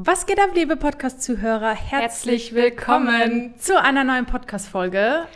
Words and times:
Was 0.00 0.26
geht 0.26 0.38
ab, 0.38 0.50
liebe 0.54 0.76
Podcast-Zuhörer? 0.76 1.74
Herzlich 1.74 2.54
willkommen 2.54 3.54
zu 3.58 3.82
einer 3.82 4.04
neuen 4.04 4.26
Podcast-Folge. 4.26 5.26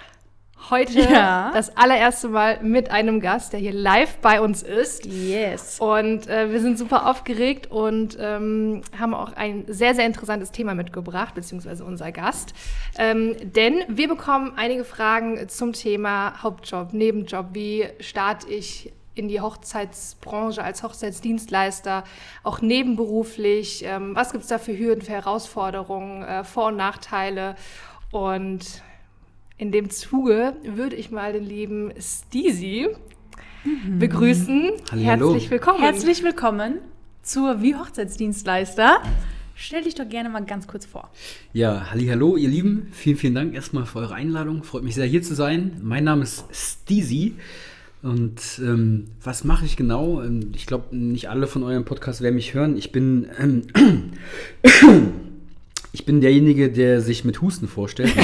Heute 0.70 1.00
ja. 1.00 1.50
das 1.52 1.76
allererste 1.76 2.28
Mal 2.28 2.62
mit 2.62 2.88
einem 2.88 3.18
Gast, 3.18 3.52
der 3.52 3.58
hier 3.58 3.72
live 3.72 4.18
bei 4.18 4.40
uns 4.40 4.62
ist. 4.62 5.04
Yes. 5.04 5.80
Und 5.80 6.28
äh, 6.28 6.52
wir 6.52 6.60
sind 6.60 6.78
super 6.78 7.10
aufgeregt 7.10 7.72
und 7.72 8.16
ähm, 8.20 8.82
haben 8.96 9.14
auch 9.14 9.32
ein 9.32 9.64
sehr, 9.66 9.96
sehr 9.96 10.06
interessantes 10.06 10.52
Thema 10.52 10.76
mitgebracht, 10.76 11.34
beziehungsweise 11.34 11.84
unser 11.84 12.12
Gast. 12.12 12.54
Ähm, 12.98 13.34
denn 13.42 13.82
wir 13.88 14.06
bekommen 14.06 14.52
einige 14.54 14.84
Fragen 14.84 15.48
zum 15.48 15.72
Thema 15.72 16.40
Hauptjob, 16.40 16.92
Nebenjob. 16.92 17.46
Wie 17.52 17.88
starte 17.98 18.48
ich 18.48 18.92
in 19.14 19.28
die 19.28 19.40
Hochzeitsbranche 19.40 20.62
als 20.62 20.82
Hochzeitsdienstleister, 20.82 22.04
auch 22.42 22.60
nebenberuflich? 22.60 23.84
Ähm, 23.84 24.14
was 24.14 24.32
gibt 24.32 24.42
es 24.42 24.48
da 24.48 24.58
für 24.58 24.76
Hürden, 24.76 25.02
für 25.02 25.12
Herausforderungen, 25.12 26.22
äh, 26.22 26.44
Vor- 26.44 26.68
und 26.68 26.76
Nachteile? 26.76 27.56
Und 28.10 28.82
in 29.58 29.72
dem 29.72 29.90
Zuge 29.90 30.54
würde 30.64 30.96
ich 30.96 31.10
mal 31.10 31.32
den 31.32 31.44
lieben 31.44 31.92
Steezy 31.98 32.88
mhm. 33.64 33.98
begrüßen. 33.98 34.72
Hallo. 34.90 35.02
Herzlich 35.02 35.50
willkommen. 35.50 35.80
Herzlich 35.80 36.22
willkommen 36.22 36.78
zur 37.22 37.62
Wie 37.62 37.76
Hochzeitsdienstleister. 37.76 39.02
Stell 39.54 39.84
dich 39.84 39.94
doch 39.94 40.08
gerne 40.08 40.28
mal 40.28 40.44
ganz 40.44 40.66
kurz 40.66 40.86
vor. 40.86 41.10
Ja, 41.52 41.92
hallo, 41.92 42.36
ihr 42.36 42.48
Lieben. 42.48 42.88
Vielen, 42.92 43.16
vielen 43.16 43.34
Dank 43.34 43.54
erstmal 43.54 43.86
für 43.86 44.00
eure 44.00 44.14
Einladung. 44.14 44.64
Freut 44.64 44.82
mich 44.82 44.94
sehr, 44.94 45.06
hier 45.06 45.22
zu 45.22 45.34
sein. 45.34 45.78
Mein 45.82 46.04
Name 46.04 46.22
ist 46.22 46.44
Steezy. 46.50 47.36
Und 48.02 48.40
ähm, 48.58 49.06
was 49.22 49.44
mache 49.44 49.64
ich 49.64 49.76
genau? 49.76 50.22
Ähm, 50.22 50.50
ich 50.54 50.66
glaube, 50.66 50.94
nicht 50.96 51.30
alle 51.30 51.46
von 51.46 51.62
eurem 51.62 51.84
Podcast 51.84 52.20
werden 52.20 52.34
mich 52.34 52.54
hören. 52.54 52.76
Ich 52.76 52.92
bin 52.92 53.28
ähm, 53.38 53.62
Ich 55.94 56.06
bin 56.06 56.22
derjenige, 56.22 56.70
der 56.70 57.02
sich 57.02 57.24
mit 57.24 57.42
Husten 57.42 57.68
vorstellt. 57.68 58.12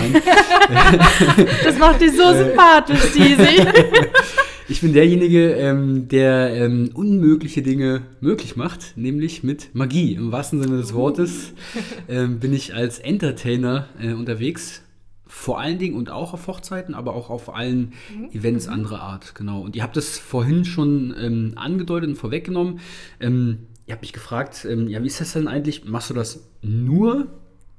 Das 1.64 1.78
macht 1.78 2.00
dich 2.00 2.12
so 2.12 2.22
äh, 2.22 2.44
sympathisch, 2.44 3.12
Disi. 3.12 3.66
ich 4.68 4.82
bin 4.82 4.92
derjenige, 4.92 5.52
ähm, 5.52 6.08
der 6.08 6.50
ähm, 6.54 6.90
unmögliche 6.92 7.62
Dinge 7.62 8.02
möglich 8.20 8.56
macht, 8.56 8.96
nämlich 8.96 9.42
mit 9.42 9.74
Magie. 9.74 10.12
Im 10.14 10.30
wahrsten 10.30 10.62
Sinne 10.62 10.76
des 10.76 10.92
Wortes 10.92 11.52
ähm, 12.08 12.38
bin 12.38 12.52
ich 12.52 12.74
als 12.74 12.98
Entertainer 12.98 13.88
äh, 13.98 14.12
unterwegs. 14.12 14.82
Vor 15.28 15.60
allen 15.60 15.78
Dingen 15.78 15.94
und 15.94 16.10
auch 16.10 16.32
auf 16.32 16.46
Hochzeiten, 16.46 16.94
aber 16.94 17.14
auch 17.14 17.30
auf 17.30 17.54
allen 17.54 17.92
mhm. 18.14 18.30
Events 18.32 18.66
mhm. 18.66 18.72
anderer 18.72 19.00
Art, 19.00 19.34
genau. 19.34 19.60
Und 19.60 19.76
ihr 19.76 19.82
habt 19.82 19.96
es 19.96 20.18
vorhin 20.18 20.64
schon 20.64 21.14
ähm, 21.18 21.52
angedeutet 21.56 22.08
und 22.08 22.16
vorweggenommen. 22.16 22.80
Ähm, 23.20 23.66
ihr 23.86 23.92
habt 23.92 24.02
mich 24.02 24.12
gefragt, 24.12 24.66
ähm, 24.68 24.88
ja, 24.88 25.02
wie 25.02 25.06
ist 25.06 25.20
das 25.20 25.34
denn 25.34 25.46
eigentlich? 25.46 25.84
Machst 25.84 26.10
du 26.10 26.14
das 26.14 26.48
nur 26.62 27.28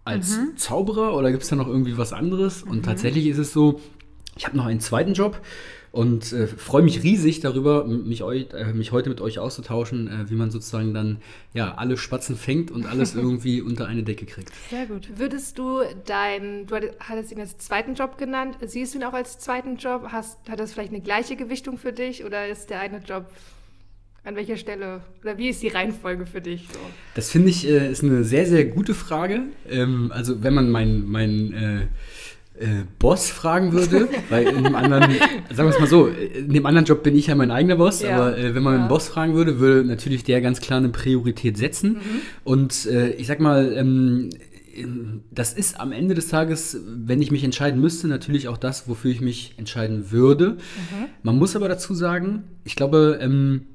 als 0.06 0.38
mhm. 0.38 0.58
Zauberer 0.58 1.16
oder 1.16 1.32
gibt 1.32 1.44
es 1.44 1.50
da 1.50 1.56
noch 1.56 1.68
irgendwie 1.68 1.98
was 1.98 2.14
anderes? 2.14 2.64
Und 2.64 2.78
mhm. 2.78 2.84
tatsächlich 2.84 3.28
ist 3.28 3.40
es 3.40 3.52
so, 3.52 3.82
ich 4.36 4.46
habe 4.46 4.56
noch 4.56 4.66
einen 4.66 4.80
zweiten 4.80 5.14
Job 5.14 5.42
und 5.92 6.32
äh, 6.34 6.48
freue 6.48 6.84
mich 6.84 7.04
riesig 7.04 7.40
darüber, 7.40 7.86
mich, 7.86 8.24
euch, 8.24 8.48
äh, 8.54 8.74
mich 8.74 8.92
heute 8.92 9.10
mit 9.10 9.22
euch 9.22 9.40
auszutauschen, 9.40 10.08
äh, 10.08 10.30
wie 10.30 10.36
man 10.36 10.52
sozusagen 10.52 10.94
dann 10.94 11.18
ja 11.54 11.76
alle 11.76 11.98
Spatzen 11.98 12.36
fängt 12.36 12.70
und 12.72 12.86
alles 12.86 13.16
irgendwie 13.20 13.62
unter 13.62 13.88
eine 13.88 14.04
Decke 14.04 14.26
kriegt. 14.26 14.52
Sehr 14.70 14.86
gut. 14.86 15.10
Würdest 15.16 15.58
du 15.58 15.82
dein, 16.06 16.68
du 16.68 16.76
hattest 17.00 17.32
ihn 17.32 17.40
als 17.40 17.58
zweiten 17.58 17.96
Job 17.96 18.18
genannt, 18.18 18.58
siehst 18.66 18.94
du 18.94 19.00
ihn 19.00 19.04
auch 19.04 19.14
als 19.14 19.40
zweiten 19.40 19.78
Job? 19.78 20.08
Hast, 20.12 20.38
hat 20.48 20.60
das 20.60 20.74
vielleicht 20.74 20.92
eine 20.92 21.02
gleiche 21.02 21.36
Gewichtung 21.36 21.78
für 21.78 21.94
dich 21.94 22.24
oder 22.24 22.48
ist 22.48 22.70
der 22.70 22.80
eine 22.80 23.00
Job 23.00 23.26
an 24.24 24.36
welcher 24.36 24.58
Stelle 24.58 25.02
oder 25.24 25.38
wie 25.38 25.50
ist 25.50 25.64
die 25.64 25.70
Reihenfolge 25.70 26.26
für 26.26 26.42
dich? 26.42 26.68
So? 26.72 26.80
Das 27.16 27.32
finde 27.32 27.50
ich 27.50 27.68
äh, 27.68 27.90
ist 27.90 28.04
eine 28.04 28.24
sehr, 28.24 28.46
sehr 28.46 28.66
gute 28.66 28.94
Frage. 28.94 29.44
Ähm, 29.68 30.12
also 30.14 30.44
wenn 30.44 30.54
man 30.54 30.70
meinen 30.70 31.10
mein, 31.10 31.90
äh, 32.60 32.84
Boss 33.00 33.30
fragen 33.30 33.72
würde, 33.72 34.10
weil 34.30 34.48
in 34.48 34.64
dem 34.64 34.76
anderen, 34.76 35.12
sagen 35.54 35.70
wir 35.70 35.76
es 35.76 35.80
mal 35.80 35.88
so, 35.88 36.08
in 36.08 36.54
dem 36.54 36.66
anderen 36.66 36.86
Job 36.86 37.04
bin 37.04 37.16
ich 37.16 37.28
ja 37.28 37.36
mein 37.36 37.52
eigener 37.52 37.78
Boss, 37.78 38.02
ja. 38.02 38.16
aber 38.16 38.38
äh, 38.38 38.54
wenn 38.54 38.64
man 38.64 38.74
ja. 38.74 38.80
einen 38.82 38.90
Boss 38.90 39.08
fragen 39.08 39.34
würde, 39.34 39.60
würde 39.60 39.88
natürlich 39.88 40.24
der 40.24 40.42
ganz 40.42 40.60
klar 40.60 40.78
eine 40.78 40.90
Priorität 40.90 41.58
setzen. 41.58 41.94
Mhm. 41.94 42.22
Und 42.44 42.86
äh, 42.86 43.12
ich 43.12 43.28
sag 43.28 43.40
mal, 43.40 43.74
ähm, 43.76 44.30
das 45.32 45.54
ist 45.54 45.80
am 45.80 45.92
Ende 45.92 46.16
des 46.16 46.28
Tages, 46.28 46.80
wenn 46.86 47.22
ich 47.22 47.32
mich 47.32 47.44
entscheiden 47.44 47.82
müsste, 47.82 48.08
natürlich 48.08 48.48
auch 48.48 48.58
das, 48.58 48.88
wofür 48.88 49.12
ich 49.12 49.22
mich 49.22 49.54
entscheiden 49.58 50.12
würde. 50.12 50.52
Mhm. 50.52 51.06
Man 51.24 51.38
muss 51.38 51.56
aber 51.56 51.68
dazu 51.68 51.94
sagen, 51.94 52.44
ich 52.64 52.76
glaube, 52.76 53.20
ähm, 53.22 53.68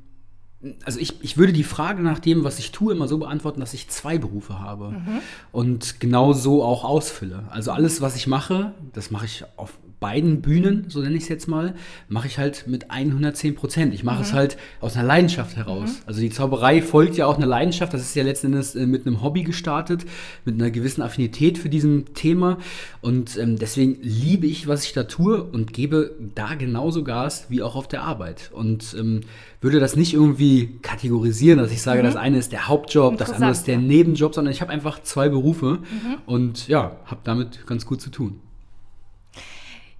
also 0.84 0.98
ich, 0.98 1.22
ich 1.22 1.36
würde 1.36 1.52
die 1.52 1.64
Frage 1.64 2.02
nach 2.02 2.18
dem, 2.18 2.44
was 2.44 2.58
ich 2.58 2.72
tue, 2.72 2.92
immer 2.92 3.08
so 3.08 3.18
beantworten, 3.18 3.60
dass 3.60 3.74
ich 3.74 3.88
zwei 3.88 4.18
Berufe 4.18 4.60
habe 4.60 4.90
mhm. 4.90 5.20
und 5.52 6.00
genau 6.00 6.32
so 6.32 6.62
auch 6.62 6.84
ausfülle. 6.84 7.44
Also 7.50 7.72
alles, 7.72 8.00
was 8.00 8.16
ich 8.16 8.26
mache, 8.26 8.72
das 8.92 9.10
mache 9.10 9.26
ich 9.26 9.44
auf 9.56 9.78
beiden 10.04 10.42
Bühnen, 10.42 10.84
so 10.88 11.00
nenne 11.00 11.16
ich 11.16 11.22
es 11.22 11.28
jetzt 11.30 11.48
mal, 11.48 11.74
mache 12.08 12.26
ich 12.26 12.36
halt 12.36 12.66
mit 12.66 12.90
110 12.90 13.54
Prozent. 13.54 13.94
Ich 13.94 14.04
mache 14.04 14.18
mhm. 14.18 14.22
es 14.24 14.32
halt 14.34 14.58
aus 14.82 14.96
einer 14.96 15.08
Leidenschaft 15.08 15.56
heraus. 15.56 15.92
Mhm. 15.92 16.02
Also 16.04 16.20
die 16.20 16.28
Zauberei 16.28 16.82
folgt 16.82 17.16
ja 17.16 17.24
auch 17.24 17.38
einer 17.38 17.46
Leidenschaft. 17.46 17.94
Das 17.94 18.02
ist 18.02 18.14
ja 18.14 18.22
letzten 18.22 18.48
Endes 18.48 18.74
äh, 18.74 18.84
mit 18.84 19.06
einem 19.06 19.22
Hobby 19.22 19.44
gestartet, 19.44 20.04
mit 20.44 20.56
einer 20.56 20.70
gewissen 20.70 21.00
Affinität 21.00 21.56
für 21.56 21.70
diesem 21.70 22.12
Thema. 22.12 22.58
Und 23.00 23.38
ähm, 23.38 23.58
deswegen 23.58 23.96
liebe 24.02 24.46
ich, 24.46 24.68
was 24.68 24.84
ich 24.84 24.92
da 24.92 25.04
tue 25.04 25.42
und 25.42 25.72
gebe 25.72 26.14
da 26.34 26.54
genauso 26.54 27.02
Gas 27.02 27.46
wie 27.48 27.62
auch 27.62 27.74
auf 27.74 27.88
der 27.88 28.02
Arbeit. 28.02 28.50
Und 28.52 28.94
ähm, 28.98 29.22
würde 29.62 29.80
das 29.80 29.96
nicht 29.96 30.12
irgendwie 30.12 30.80
kategorisieren, 30.82 31.58
dass 31.58 31.72
ich 31.72 31.80
sage, 31.80 32.02
mhm. 32.02 32.04
das 32.04 32.16
eine 32.16 32.36
ist 32.36 32.52
der 32.52 32.68
Hauptjob, 32.68 33.16
das 33.16 33.32
andere 33.32 33.52
ist 33.52 33.66
der 33.66 33.78
Nebenjob, 33.78 34.34
sondern 34.34 34.52
ich 34.52 34.60
habe 34.60 34.70
einfach 34.70 35.00
zwei 35.02 35.30
Berufe 35.30 35.78
mhm. 35.78 36.16
und 36.26 36.68
ja, 36.68 36.98
habe 37.06 37.22
damit 37.24 37.66
ganz 37.66 37.86
gut 37.86 38.02
zu 38.02 38.10
tun. 38.10 38.43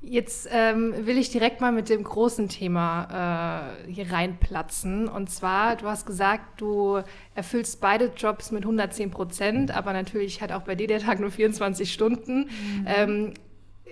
Jetzt 0.07 0.49
ähm, 0.53 0.95
will 1.07 1.17
ich 1.17 1.31
direkt 1.31 1.63
mal 1.63 1.73
mit 1.73 1.89
dem 1.89 2.05
großen 2.05 2.49
Thema 2.51 3.73
äh, 3.87 3.91
hier 3.91 4.13
reinplatzen. 4.13 5.09
Und 5.09 5.31
zwar, 5.31 5.77
du 5.77 5.87
hast 5.87 6.05
gesagt, 6.05 6.61
du 6.61 7.01
erfüllst 7.35 7.81
beide 7.81 8.13
Jobs 8.15 8.51
mit 8.51 8.65
110 8.65 9.11
Prozent, 9.11 9.71
aber 9.75 9.95
natürlich 9.95 10.43
hat 10.43 10.53
auch 10.53 10.63
bei 10.63 10.75
dir 10.75 10.89
der 10.89 11.01
Tag 11.01 11.21
nur 11.21 11.31
24 11.31 11.91
Stunden. 11.91 12.41
Mhm. 12.41 12.85
Ähm, 12.87 13.35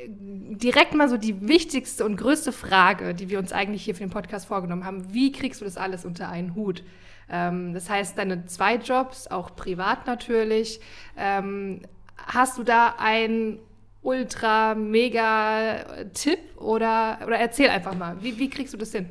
direkt 0.07 0.95
mal 0.95 1.09
so 1.09 1.17
die 1.17 1.49
wichtigste 1.49 2.05
und 2.05 2.17
größte 2.17 2.53
Frage, 2.53 3.15
die 3.15 3.31
wir 3.31 3.39
uns 3.39 3.53
eigentlich 3.53 3.85
hier 3.85 3.95
für 3.95 4.05
den 4.05 4.11
Podcast 4.11 4.47
vorgenommen 4.47 4.85
haben. 4.85 5.15
Wie 5.15 5.33
kriegst 5.33 5.63
du 5.63 5.65
das 5.65 5.79
alles 5.79 6.05
unter 6.05 6.29
einen 6.29 6.55
Hut? 6.55 6.83
Ähm, 7.31 7.73
das 7.73 7.89
heißt, 7.89 8.19
deine 8.19 8.45
zwei 8.47 8.77
Jobs, 8.77 9.29
auch 9.29 9.57
privat 9.57 10.07
natürlich. 10.07 10.81
Ähm, 11.17 11.81
hast 12.17 12.59
du 12.59 12.65
da 12.65 12.97
ein 12.99 13.59
ultra 14.03 14.75
mega 14.75 16.05
Tipp 16.13 16.39
oder, 16.57 17.19
oder 17.27 17.39
erzähl 17.39 17.69
einfach 17.69 17.97
mal, 17.97 18.17
wie, 18.21 18.39
wie 18.39 18.51
kriegst 18.51 18.75
du 18.75 18.79
das 18.79 18.93
hin? 18.93 19.09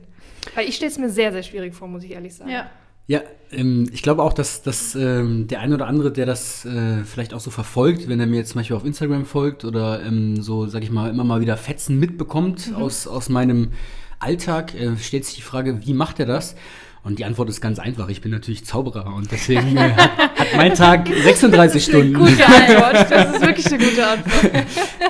Weil 0.55 0.67
ich 0.67 0.75
stelle 0.75 0.91
es 0.91 0.97
mir 0.97 1.09
sehr, 1.09 1.31
sehr 1.31 1.43
schwierig 1.43 1.73
vor, 1.73 1.87
muss 1.87 2.03
ich 2.03 2.11
ehrlich 2.11 2.35
sagen. 2.35 2.51
Ja. 2.51 2.69
Ja, 3.07 3.21
ähm, 3.51 3.89
ich 3.91 4.03
glaube 4.03 4.23
auch, 4.23 4.31
dass, 4.31 4.61
dass 4.61 4.95
ähm, 4.95 5.47
der 5.47 5.59
eine 5.59 5.75
oder 5.75 5.87
andere, 5.87 6.13
der 6.13 6.25
das 6.25 6.63
äh, 6.63 7.03
vielleicht 7.03 7.33
auch 7.33 7.41
so 7.41 7.51
verfolgt, 7.51 8.07
wenn 8.07 8.21
er 8.21 8.27
mir 8.27 8.37
jetzt 8.37 8.51
zum 8.51 8.59
Beispiel 8.59 8.75
auf 8.77 8.85
Instagram 8.85 9.25
folgt 9.25 9.65
oder 9.65 10.01
ähm, 10.03 10.41
so, 10.41 10.67
sag 10.67 10.83
ich 10.83 10.91
mal, 10.91 11.09
immer 11.09 11.25
mal 11.25 11.41
wieder 11.41 11.57
Fetzen 11.57 11.99
mitbekommt 11.99 12.69
mhm. 12.69 12.75
aus, 12.77 13.07
aus 13.07 13.27
meinem 13.27 13.71
Alltag, 14.19 14.75
äh, 14.75 14.95
stellt 14.97 15.25
sich 15.25 15.35
die 15.35 15.41
Frage, 15.41 15.85
wie 15.85 15.93
macht 15.93 16.19
er 16.21 16.25
das? 16.25 16.55
Und 17.03 17.17
die 17.17 17.25
Antwort 17.25 17.49
ist 17.49 17.61
ganz 17.61 17.79
einfach. 17.79 18.09
Ich 18.09 18.21
bin 18.21 18.31
natürlich 18.31 18.65
Zauberer 18.65 19.15
und 19.15 19.31
deswegen 19.31 19.75
äh, 19.75 19.91
hat, 19.93 20.17
hat, 20.17 20.47
mein 20.55 20.75
Tag 20.75 21.07
36 21.07 21.83
Stunden. 21.83 22.13
Gute 22.13 22.45
Antwort. 22.45 23.11
Das 23.11 23.35
ist 23.35 23.41
wirklich 23.41 23.67
eine 23.67 23.77
gute 23.77 24.07
Antwort. 24.07 24.53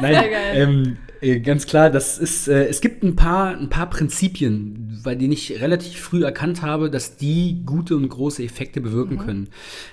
Nein, 0.02 0.13
Sehr 0.13 0.29
geil. 0.29 0.53
Ähm, 0.53 0.97
äh, 1.22 1.40
ganz 1.40 1.68
klar, 1.68 1.90
das 1.90 2.18
ist, 2.18 2.47
äh, 2.47 2.66
es 2.66 2.81
gibt 2.81 3.03
ein 3.03 3.16
paar, 3.16 3.57
ein 3.57 3.69
paar 3.69 3.90
Prinzipien, 3.90 5.02
bei 5.03 5.16
denen 5.16 5.34
ich 5.34 5.62
relativ 5.62 6.00
früh 6.00 6.24
erkannt 6.24 6.62
habe, 6.62 6.90
dass 6.90 7.18
die 7.18 7.62
gute 7.66 7.96
und 7.96 8.08
große 8.09 8.44
Effekte 8.44 8.81
bewirken 8.81 9.16
mhm. 9.16 9.19
können. 9.19 9.50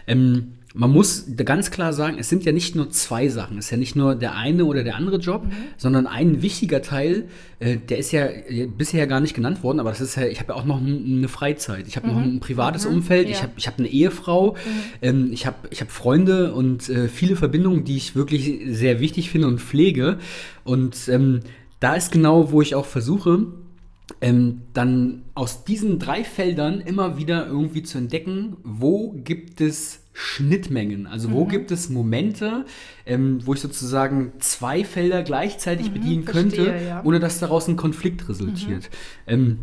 Ähm, 0.06 0.52
man 0.78 0.92
muss 0.92 1.24
ganz 1.44 1.72
klar 1.72 1.92
sagen, 1.92 2.18
es 2.20 2.28
sind 2.28 2.44
ja 2.44 2.52
nicht 2.52 2.76
nur 2.76 2.88
zwei 2.90 3.26
Sachen. 3.28 3.58
Es 3.58 3.64
ist 3.64 3.70
ja 3.72 3.76
nicht 3.76 3.96
nur 3.96 4.14
der 4.14 4.36
eine 4.36 4.64
oder 4.64 4.84
der 4.84 4.94
andere 4.94 5.16
Job, 5.16 5.44
mhm. 5.44 5.50
sondern 5.76 6.06
ein 6.06 6.40
wichtiger 6.40 6.82
Teil, 6.82 7.24
äh, 7.58 7.78
der 7.78 7.98
ist 7.98 8.12
ja 8.12 8.26
äh, 8.26 8.68
bisher 8.68 9.08
gar 9.08 9.18
nicht 9.18 9.34
genannt 9.34 9.64
worden, 9.64 9.80
aber 9.80 9.90
das 9.90 10.00
ist 10.00 10.14
ja, 10.14 10.26
ich 10.26 10.38
habe 10.38 10.52
ja 10.52 10.54
auch 10.54 10.64
noch 10.64 10.80
eine 10.80 11.26
Freizeit. 11.26 11.88
Ich 11.88 11.96
habe 11.96 12.06
mhm. 12.06 12.12
noch 12.12 12.22
ein 12.22 12.38
privates 12.38 12.86
mhm. 12.86 12.94
Umfeld, 12.94 13.26
ja. 13.26 13.32
ich 13.32 13.42
habe 13.42 13.52
ich 13.56 13.66
hab 13.66 13.80
eine 13.80 13.88
Ehefrau, 13.88 14.52
mhm. 14.52 14.56
ähm, 15.02 15.30
ich 15.32 15.46
habe 15.46 15.56
ich 15.70 15.80
hab 15.80 15.90
Freunde 15.90 16.54
und 16.54 16.88
äh, 16.88 17.08
viele 17.08 17.34
Verbindungen, 17.34 17.82
die 17.82 17.96
ich 17.96 18.14
wirklich 18.14 18.60
sehr 18.68 19.00
wichtig 19.00 19.30
finde 19.30 19.48
und 19.48 19.60
pflege. 19.60 20.18
Und 20.62 21.08
ähm, 21.08 21.40
da 21.80 21.94
ist 21.94 22.12
genau, 22.12 22.52
wo 22.52 22.62
ich 22.62 22.76
auch 22.76 22.86
versuche, 22.86 23.46
ähm, 24.20 24.62
dann 24.74 25.22
aus 25.34 25.64
diesen 25.64 25.98
drei 25.98 26.22
Feldern 26.22 26.80
immer 26.80 27.18
wieder 27.18 27.48
irgendwie 27.48 27.82
zu 27.82 27.98
entdecken, 27.98 28.58
wo 28.62 29.10
gibt 29.24 29.60
es 29.60 30.04
Schnittmengen. 30.20 31.06
Also 31.06 31.30
wo 31.30 31.44
mhm. 31.44 31.48
gibt 31.48 31.70
es 31.70 31.88
Momente, 31.88 32.64
ähm, 33.06 33.38
wo 33.44 33.54
ich 33.54 33.60
sozusagen 33.60 34.32
zwei 34.40 34.84
Felder 34.84 35.22
gleichzeitig 35.22 35.90
mhm, 35.90 35.94
bedienen 35.94 36.24
verstehe, 36.24 36.64
könnte, 36.64 36.84
ja. 36.84 37.04
ohne 37.04 37.20
dass 37.20 37.38
daraus 37.38 37.68
ein 37.68 37.76
Konflikt 37.76 38.28
resultiert. 38.28 38.90
Mhm. 39.26 39.32
Ähm, 39.32 39.58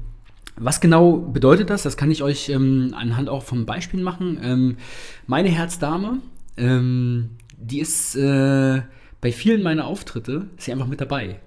was 0.57 0.79
genau 0.79 1.17
bedeutet 1.17 1.69
das? 1.69 1.83
Das 1.83 1.97
kann 1.97 2.09
ich 2.09 2.23
euch 2.23 2.47
ähm, 2.47 2.93
anhand 2.95 3.27
auch 3.27 3.43
von 3.43 3.65
Beispielen 3.65 4.03
machen. 4.03 4.39
Ähm, 4.41 4.77
meine 5.27 5.49
Herzdame 5.49 6.19
ähm, 6.55 7.31
die 7.57 7.79
ist 7.79 8.15
äh, 8.15 8.81
bei 9.21 9.31
vielen 9.31 9.63
meiner 9.63 9.87
Auftritte 9.87 10.47
ist 10.57 10.65
sie 10.65 10.71
einfach 10.71 10.87
mit 10.87 11.01
dabei 11.01 11.39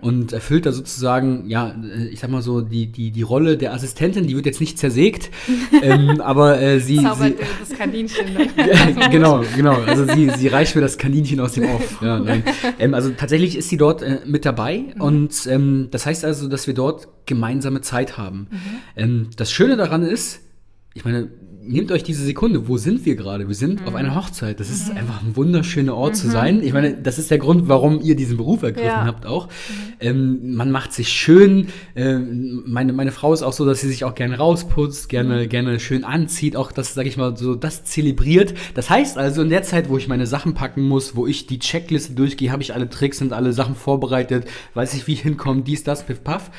und 0.00 0.32
erfüllt 0.32 0.66
da 0.66 0.72
sozusagen, 0.72 1.48
ja, 1.48 1.74
äh, 1.82 2.08
ich 2.08 2.20
sag 2.20 2.30
mal 2.30 2.42
so, 2.42 2.60
die, 2.60 2.88
die, 2.88 3.10
die 3.10 3.22
Rolle 3.22 3.56
der 3.56 3.72
Assistentin, 3.72 4.26
die 4.26 4.34
wird 4.34 4.44
jetzt 4.44 4.60
nicht 4.60 4.78
zersägt, 4.78 5.30
ähm, 5.82 6.20
aber 6.20 6.60
äh, 6.60 6.80
sie, 6.80 6.98
sie 6.98 7.04
Zaubert 7.04 7.34
das 7.60 7.78
Kaninchen. 7.78 8.26
Ne? 8.36 9.08
genau, 9.10 9.42
genau. 9.56 9.74
Also 9.82 10.06
sie, 10.12 10.30
sie 10.30 10.48
reicht 10.48 10.74
mir 10.74 10.82
das 10.82 10.98
Kaninchen 10.98 11.40
aus 11.40 11.52
dem 11.52 11.64
Off. 11.64 12.02
Ja. 12.02 12.22
Ähm, 12.78 12.94
also 12.94 13.10
tatsächlich 13.10 13.56
ist 13.56 13.68
sie 13.68 13.76
dort 13.76 14.02
äh, 14.02 14.20
mit 14.26 14.44
dabei 14.44 14.86
und 14.98 15.46
ähm, 15.46 15.88
das 15.90 16.06
heißt 16.06 16.24
also, 16.24 16.48
dass 16.48 16.66
wir 16.66 16.74
dort 16.74 17.08
gemeinsame 17.26 17.80
Zeit 17.80 18.18
haben. 18.18 18.48
Ähm, 18.96 19.30
das 19.36 19.52
Schöne 19.52 19.76
daran 19.76 20.02
ist, 20.02 20.40
ich 20.94 21.04
meine, 21.04 21.28
nehmt 21.64 21.92
euch 21.92 22.02
diese 22.02 22.24
Sekunde, 22.24 22.68
wo 22.68 22.76
sind 22.76 23.06
wir 23.06 23.14
gerade? 23.14 23.46
Wir 23.48 23.54
sind 23.54 23.86
auf 23.86 23.94
einer 23.94 24.14
Hochzeit. 24.14 24.58
Das 24.60 24.68
ist 24.68 24.90
einfach 24.90 25.22
ein 25.22 25.36
wunderschöner 25.36 25.94
Ort 25.94 26.16
zu 26.16 26.28
sein. 26.28 26.62
Ich 26.62 26.72
meine, 26.72 26.94
das 26.94 27.18
ist 27.18 27.30
der 27.30 27.38
Grund, 27.38 27.68
warum 27.68 28.00
ihr 28.00 28.16
diesen 28.16 28.36
Beruf 28.36 28.62
ergriffen 28.62 28.88
Ja. 28.88 29.04
habt 29.04 29.26
auch. 29.26 29.48
Ähm, 30.00 30.54
man 30.56 30.70
macht 30.70 30.92
sich 30.92 31.08
schön. 31.08 31.68
Ähm, 31.94 32.64
meine, 32.66 32.92
meine 32.92 33.12
Frau 33.12 33.32
ist 33.32 33.42
auch 33.42 33.52
so, 33.52 33.64
dass 33.64 33.80
sie 33.80 33.88
sich 33.88 34.04
auch 34.04 34.14
gerne 34.14 34.38
rausputzt, 34.38 35.08
gerne, 35.08 35.46
gerne 35.48 35.78
schön 35.80 36.04
anzieht, 36.04 36.56
auch 36.56 36.72
das, 36.72 36.94
sag 36.94 37.06
ich 37.06 37.16
mal, 37.16 37.36
so 37.36 37.54
das 37.54 37.84
zelebriert. 37.84 38.54
Das 38.74 38.90
heißt 38.90 39.16
also, 39.18 39.42
in 39.42 39.50
der 39.50 39.62
Zeit, 39.62 39.88
wo 39.88 39.96
ich 39.96 40.08
meine 40.08 40.26
Sachen 40.26 40.54
packen 40.54 40.82
muss, 40.82 41.14
wo 41.16 41.26
ich 41.26 41.46
die 41.46 41.58
Checkliste 41.58 42.14
durchgehe, 42.14 42.50
habe 42.50 42.62
ich 42.62 42.74
alle 42.74 42.88
Tricks 42.90 43.22
und 43.22 43.32
alle 43.32 43.52
Sachen 43.52 43.76
vorbereitet, 43.76 44.46
weiß 44.74 44.94
ich, 44.94 45.06
wie 45.06 45.12
ich 45.12 45.22
hinkomme, 45.22 45.62
dies, 45.62 45.84
das, 45.84 46.04
piff, 46.04 46.24
paff, 46.24 46.50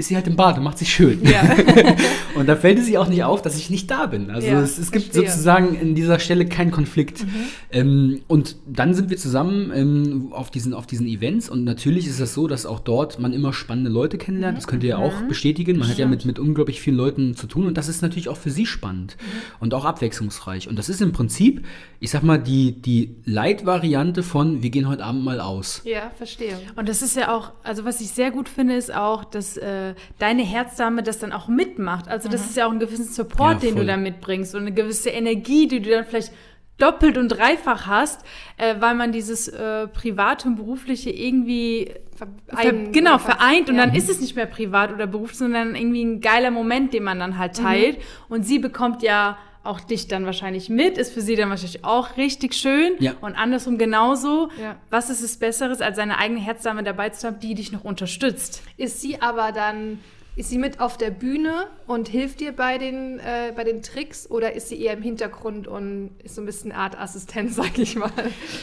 ist 0.00 0.08
sie 0.08 0.16
halt 0.16 0.26
im 0.26 0.34
Bad 0.34 0.58
und 0.58 0.64
macht 0.64 0.78
sich 0.78 0.92
schön. 0.92 1.20
Ja. 1.24 1.42
Und 2.36 2.46
da 2.48 2.56
fällt 2.56 2.78
es 2.78 2.88
ihr 2.88 3.00
auch 3.00 3.08
nicht 3.08 3.22
auf, 3.24 3.42
dass 3.42 3.56
ich 3.58 3.70
nicht 3.70 3.90
da 3.90 4.06
bin. 4.06 4.30
Also 4.30 4.46
Ja, 4.46 4.60
es, 4.62 4.78
es 4.78 4.92
gibt 4.92 5.06
verstehe. 5.06 5.28
sozusagen 5.30 5.74
in 5.74 5.94
dieser 5.94 6.18
Stelle 6.20 6.46
keinen 6.46 6.70
Konflikt. 6.70 7.24
Mhm. 7.24 7.28
Ähm, 7.72 8.20
und 8.28 8.56
dann 8.66 8.94
sind 8.94 9.10
wir 9.10 9.16
zusammen 9.18 9.70
ähm, 9.74 10.28
auf, 10.32 10.50
diesen, 10.50 10.72
auf 10.72 10.86
diesen 10.86 11.06
Events 11.06 11.48
und 11.50 11.64
natürlich 11.64 12.06
ist 12.06 12.18
es 12.20 12.32
so, 12.32 12.46
dass 12.46 12.66
auch 12.66 12.80
dort 12.80 13.18
man 13.18 13.32
immer 13.32 13.52
spannende 13.52 13.90
Leute 13.90 14.16
kennenlernt. 14.16 14.56
Das 14.56 14.66
könnt 14.68 14.82
ihr 14.84 14.90
ja 14.90 14.98
Mhm. 14.98 15.02
auch 15.04 15.22
bestätigen. 15.28 15.78
Man 15.78 15.88
hat 15.88 15.98
ja 15.98 16.06
mit, 16.06 16.24
mit 16.24 16.38
unglaublich 16.38 16.80
vielen 16.80 16.96
Leuten 16.96 17.34
zu 17.34 17.46
tun 17.46 17.66
und 17.66 17.76
das 17.76 17.88
ist 17.88 18.00
natürlich 18.00 18.28
auch 18.28 18.36
für 18.38 18.50
sie 18.50 18.64
spannend 18.64 19.16
Mhm. 19.20 19.24
und 19.60 19.74
auch 19.74 19.84
abwechslungsreich. 19.84 20.68
Und 20.68 20.78
das 20.78 20.88
ist 20.88 21.02
im 21.02 21.12
Prinzip, 21.12 21.66
ich 21.98 22.10
sag 22.10 22.22
mal, 22.22 22.38
die, 22.38 22.72
die 22.80 23.16
Light-Variante 23.24 24.22
von 24.22 24.62
wir 24.62 24.70
gehen 24.70 24.88
heute 24.88 25.04
Abend 25.04 25.24
mal 25.24 25.40
aus. 25.40 25.82
ja, 25.84 26.10
verstehe. 26.16 26.54
Und 26.76 26.88
das 26.88 27.02
ist 27.02 27.16
ja 27.16 27.34
auch, 27.36 27.52
also 27.64 27.84
was 27.84 28.00
ich 28.00 28.08
sehr 28.10 28.30
gut 28.30 28.48
finde, 28.48 28.74
ist 28.76 28.94
auch, 28.94 29.24
dass 29.24 29.56
äh, 29.56 29.89
deine 30.18 30.42
Herzdame 30.42 31.02
das 31.02 31.18
dann 31.18 31.32
auch 31.32 31.48
mitmacht. 31.48 32.08
Also 32.08 32.28
das 32.28 32.46
ist 32.46 32.56
ja 32.56 32.66
auch 32.66 32.72
ein 32.72 32.78
gewissen 32.80 33.04
Support, 33.06 33.62
Ja, 33.62 33.68
den 33.70 33.76
du 33.76 33.84
da 33.86 33.96
mitbringst 33.96 34.54
und 34.54 34.62
eine 34.62 34.72
gewisse 34.72 35.10
Energie, 35.10 35.66
die 35.68 35.80
du 35.80 35.90
dann 35.90 36.04
vielleicht 36.04 36.32
doppelt 36.78 37.18
und 37.18 37.28
dreifach 37.28 37.86
hast, 37.86 38.24
äh, 38.56 38.76
weil 38.80 38.94
man 38.94 39.12
dieses 39.12 39.48
äh, 39.48 39.86
private 39.88 40.48
und 40.48 40.56
berufliche 40.56 41.10
irgendwie 41.10 41.92
ver 42.16 42.28
Ein- 42.56 42.90
genau 42.92 43.18
ver- 43.18 43.32
vereint 43.32 43.68
und 43.68 43.76
ja. 43.76 43.84
dann 43.84 43.94
ist 43.94 44.08
es 44.08 44.20
nicht 44.20 44.34
mehr 44.34 44.46
privat 44.46 44.90
oder 44.92 45.06
beruflich, 45.06 45.36
sondern 45.38 45.74
irgendwie 45.74 46.02
ein 46.02 46.20
geiler 46.22 46.50
Moment, 46.50 46.94
den 46.94 47.02
man 47.02 47.18
dann 47.18 47.36
halt 47.36 47.56
teilt. 47.56 47.98
Und 48.30 48.44
sie 48.46 48.58
bekommt 48.58 49.02
ja 49.02 49.36
auch 49.62 49.80
dich 49.80 50.08
dann 50.08 50.24
wahrscheinlich 50.24 50.68
mit, 50.70 50.96
ist 50.96 51.12
für 51.12 51.20
sie 51.20 51.36
dann 51.36 51.50
wahrscheinlich 51.50 51.84
auch 51.84 52.16
richtig 52.16 52.54
schön 52.54 52.92
Ja. 52.98 53.12
und 53.20 53.34
andersrum 53.34 53.76
genauso. 53.76 54.48
Ja. 54.60 54.76
Was 54.88 55.10
ist 55.10 55.20
es 55.22 55.36
Besseres, 55.36 55.80
als 55.82 55.96
seine 55.96 56.16
eigene 56.18 56.40
Herzdame 56.40 56.82
dabei 56.82 57.10
zu 57.10 57.26
haben, 57.26 57.40
die 57.40 57.54
dich 57.54 57.70
noch 57.70 57.84
unterstützt? 57.84 58.62
Ist 58.78 59.00
sie 59.02 59.20
aber 59.20 59.52
dann, 59.52 59.98
ist 60.40 60.48
sie 60.48 60.56
mit 60.56 60.80
auf 60.80 60.96
der 60.96 61.10
Bühne 61.10 61.66
und 61.86 62.08
hilft 62.08 62.40
dir 62.40 62.52
bei 62.52 62.78
den, 62.78 63.18
äh, 63.18 63.52
bei 63.54 63.62
den 63.62 63.82
Tricks 63.82 64.30
oder 64.30 64.54
ist 64.54 64.70
sie 64.70 64.80
eher 64.80 64.94
im 64.94 65.02
Hintergrund 65.02 65.68
und 65.68 66.12
ist 66.24 66.36
so 66.36 66.40
ein 66.40 66.46
bisschen 66.46 66.72
Art 66.72 66.98
Assistent, 66.98 67.52
sag 67.54 67.78
ich 67.78 67.94
mal? 67.96 68.10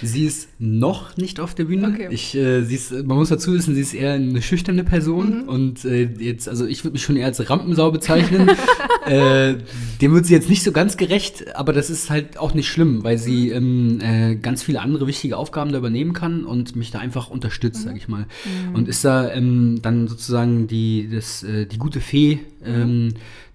Sie 0.01 0.25
ist 0.25 0.50
noch 0.57 1.15
nicht 1.18 1.39
auf 1.39 1.53
der 1.53 1.65
Bühne. 1.65 1.89
Okay. 1.89 2.07
Ich, 2.09 2.33
äh, 2.33 2.63
sie 2.63 2.74
ist, 2.74 2.91
man 2.91 3.18
muss 3.18 3.29
dazu 3.29 3.53
wissen, 3.53 3.75
sie 3.75 3.81
ist 3.81 3.94
eher 3.94 4.13
eine 4.13 4.41
schüchterne 4.41 4.83
Person 4.83 5.47
und 5.47 5.85
äh, 5.85 6.09
jetzt, 6.18 6.50
also 6.50 6.65
ich 6.65 6.83
würde 6.83 6.94
mich 6.94 7.03
schon 7.03 7.15
eher 7.15 7.27
als 7.27 7.47
Rampensau 7.47 7.91
bezeichnen. 7.91 8.50
äh, 9.06 9.53
dem 10.01 10.13
wird 10.15 10.25
sie 10.25 10.33
jetzt 10.33 10.50
nicht 10.50 10.63
so 10.63 10.71
ganz 10.71 10.97
gerecht, 10.97 11.56
aber 11.56 11.73
das 11.73 11.91
ist 11.91 12.09
halt 12.09 12.39
auch 12.39 12.56
nicht 12.56 12.69
schlimm, 12.69 13.03
weil 13.03 13.19
sie 13.19 13.51
ähm, 13.51 14.00
äh, 14.01 14.35
ganz 14.35 14.63
viele 14.63 14.81
andere 14.81 15.06
wichtige 15.06 15.38
Aufgaben 15.38 15.71
da 15.71 15.77
übernehmen 15.77 16.13
kann 16.13 16.44
und 16.44 16.75
mich 16.75 16.89
da 16.89 16.97
einfach 16.97 17.30
unterstützt, 17.30 17.83
sag 17.83 17.95
ich 17.95 18.07
mal. 18.07 18.25
Und 18.73 18.88
ist 18.88 19.06
da 19.06 19.31
ähm, 19.31 19.80
dann 19.83 20.07
sozusagen 20.07 20.65
die, 20.65 21.07
das, 21.12 21.44
äh, 21.44 21.66
die 21.71 21.77
gute 21.77 22.01
Fee, 22.01 22.39
ähm, 22.63 23.13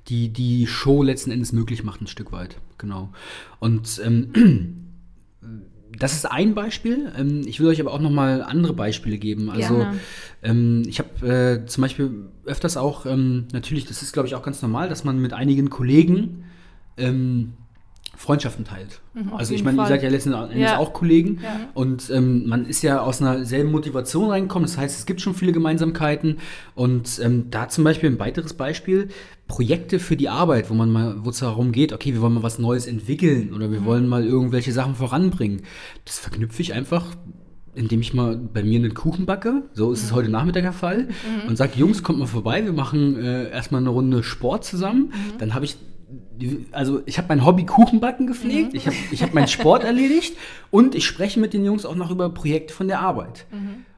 die 0.08 0.28
die 0.30 0.66
Show 0.66 1.02
letzten 1.02 1.30
Endes 1.30 1.52
möglich 1.52 1.84
macht, 1.84 2.00
ein 2.00 2.06
Stück 2.06 2.32
weit. 2.32 2.56
Genau. 2.78 3.10
Und 3.60 4.00
ähm, 4.04 4.88
das 5.98 6.14
ist 6.14 6.30
ein 6.30 6.54
Beispiel. 6.54 7.12
Ähm, 7.16 7.42
ich 7.46 7.60
will 7.60 7.68
euch 7.68 7.80
aber 7.80 7.92
auch 7.92 8.00
noch 8.00 8.10
mal 8.10 8.42
andere 8.42 8.72
Beispiele 8.72 9.18
geben. 9.18 9.50
Also 9.50 9.76
Gerne. 9.78 9.98
ähm, 10.42 10.82
ich 10.86 10.98
habe 10.98 11.26
äh, 11.26 11.66
zum 11.66 11.82
Beispiel 11.82 12.10
öfters 12.44 12.76
auch 12.76 13.06
ähm, 13.06 13.46
natürlich, 13.52 13.86
das 13.86 14.02
ist 14.02 14.12
glaube 14.12 14.28
ich 14.28 14.34
auch 14.34 14.42
ganz 14.42 14.62
normal, 14.62 14.88
dass 14.88 15.04
man 15.04 15.20
mit 15.20 15.32
einigen 15.32 15.70
Kollegen 15.70 16.44
ähm, 16.96 17.54
Freundschaften 18.16 18.64
teilt. 18.64 19.00
auf 19.32 19.40
also 19.40 19.54
ich 19.54 19.64
meine, 19.64 19.78
ihr 19.82 19.86
seid 19.86 20.02
ja 20.02 20.08
letzten 20.08 20.32
Endes 20.32 20.56
Ja. 20.58 20.76
auch 20.78 20.92
Kollegen 20.92 21.40
Ja. 21.42 21.68
und 21.74 22.10
ähm, 22.10 22.46
man 22.46 22.66
ist 22.66 22.82
ja 22.82 23.00
aus 23.00 23.20
einer 23.20 23.44
selben 23.44 23.70
Motivation 23.72 24.30
reingekommen. 24.30 24.66
Das 24.68 24.78
heißt, 24.78 24.98
es 24.98 25.06
gibt 25.06 25.20
schon 25.20 25.34
viele 25.34 25.52
Gemeinsamkeiten 25.52 26.38
und 26.74 27.20
ähm, 27.22 27.46
da 27.50 27.68
zum 27.68 27.84
Beispiel 27.84 28.10
ein 28.10 28.18
weiteres 28.18 28.54
Beispiel 28.54 29.08
Projekte 29.48 29.98
für 29.98 30.16
die 30.16 30.28
Arbeit, 30.28 30.70
wo 30.70 30.74
man 30.74 30.90
mal, 30.90 31.16
wo 31.24 31.30
es 31.30 31.38
darum 31.40 31.72
geht, 31.72 31.92
okay, 31.92 32.14
wir 32.14 32.20
wollen 32.22 32.34
mal 32.34 32.42
was 32.42 32.58
Neues 32.58 32.86
entwickeln 32.86 33.52
oder 33.54 33.70
wir 33.70 33.84
wollen 33.84 34.08
mal 34.08 34.24
irgendwelche 34.24 34.72
Sachen 34.72 34.94
voranbringen. 34.94 35.62
Das 36.04 36.18
verknüpfe 36.18 36.62
ich 36.62 36.72
einfach 36.74 37.06
indem 37.74 38.02
ich 38.02 38.12
mal 38.12 38.36
bei 38.36 38.62
mir 38.62 38.78
einen 38.78 38.92
Kuchen 38.92 39.24
backe, 39.24 39.62
so 39.72 39.92
ist 39.92 40.04
es 40.04 40.12
heute 40.12 40.28
Nachmittag 40.28 40.60
der 40.62 40.74
Fall, 40.74 41.08
und 41.48 41.56
sage, 41.56 41.72
Jungs, 41.76 42.02
kommt 42.02 42.18
mal 42.18 42.26
vorbei, 42.26 42.62
wir 42.66 42.74
machen 42.74 43.16
äh, 43.16 43.48
erstmal 43.50 43.80
eine 43.80 43.88
Runde 43.88 44.22
Sport 44.22 44.66
zusammen. 44.66 45.10
Dann 45.38 45.54
habe 45.54 45.64
ich, 45.64 45.78
also 46.72 47.02
ich 47.06 47.18
habe 47.18 47.28
mein 47.28 47.44
Hobby 47.44 47.64
Kuchenbacken 47.64 48.26
gepflegt, 48.26 48.74
ich 48.74 48.86
habe 48.86 48.96
ich 49.10 49.22
hab 49.22 49.34
meinen 49.34 49.48
Sport 49.48 49.84
erledigt 49.92 50.36
und 50.70 50.94
ich 50.94 51.06
spreche 51.06 51.40
mit 51.40 51.52
den 51.54 51.64
Jungs 51.64 51.86
auch 51.86 51.94
noch 51.94 52.10
über 52.10 52.28
Projekte 52.30 52.74
von 52.74 52.88
der 52.88 53.00
Arbeit. 53.00 53.46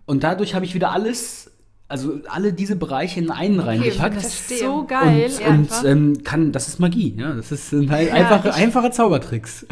Und 0.06 0.22
dadurch 0.22 0.54
habe 0.54 0.64
ich 0.64 0.74
wieder 0.74 0.92
alles, 0.92 1.50
also 1.86 2.18
alle 2.28 2.52
diese 2.54 2.76
Bereiche 2.76 3.20
in 3.20 3.30
einen 3.30 3.60
reingepackt. 3.60 4.16
Das 4.16 4.24
ist 4.50 4.58
so 4.58 4.84
geil. 4.84 5.30
und, 5.30 5.40
ja. 5.40 5.48
und 5.48 5.70
ähm, 5.84 6.24
kann, 6.24 6.50
das 6.50 6.66
ist 6.66 6.80
Magie, 6.80 7.14
ja. 7.18 7.34
Das 7.34 7.52
ist, 7.52 7.70
sind 7.70 7.90
halt 7.90 8.08
Ja, 8.08 8.14
einfache, 8.14 8.48
ich- 8.48 8.54
einfache 8.54 8.90
Zaubertricks. 8.90 9.66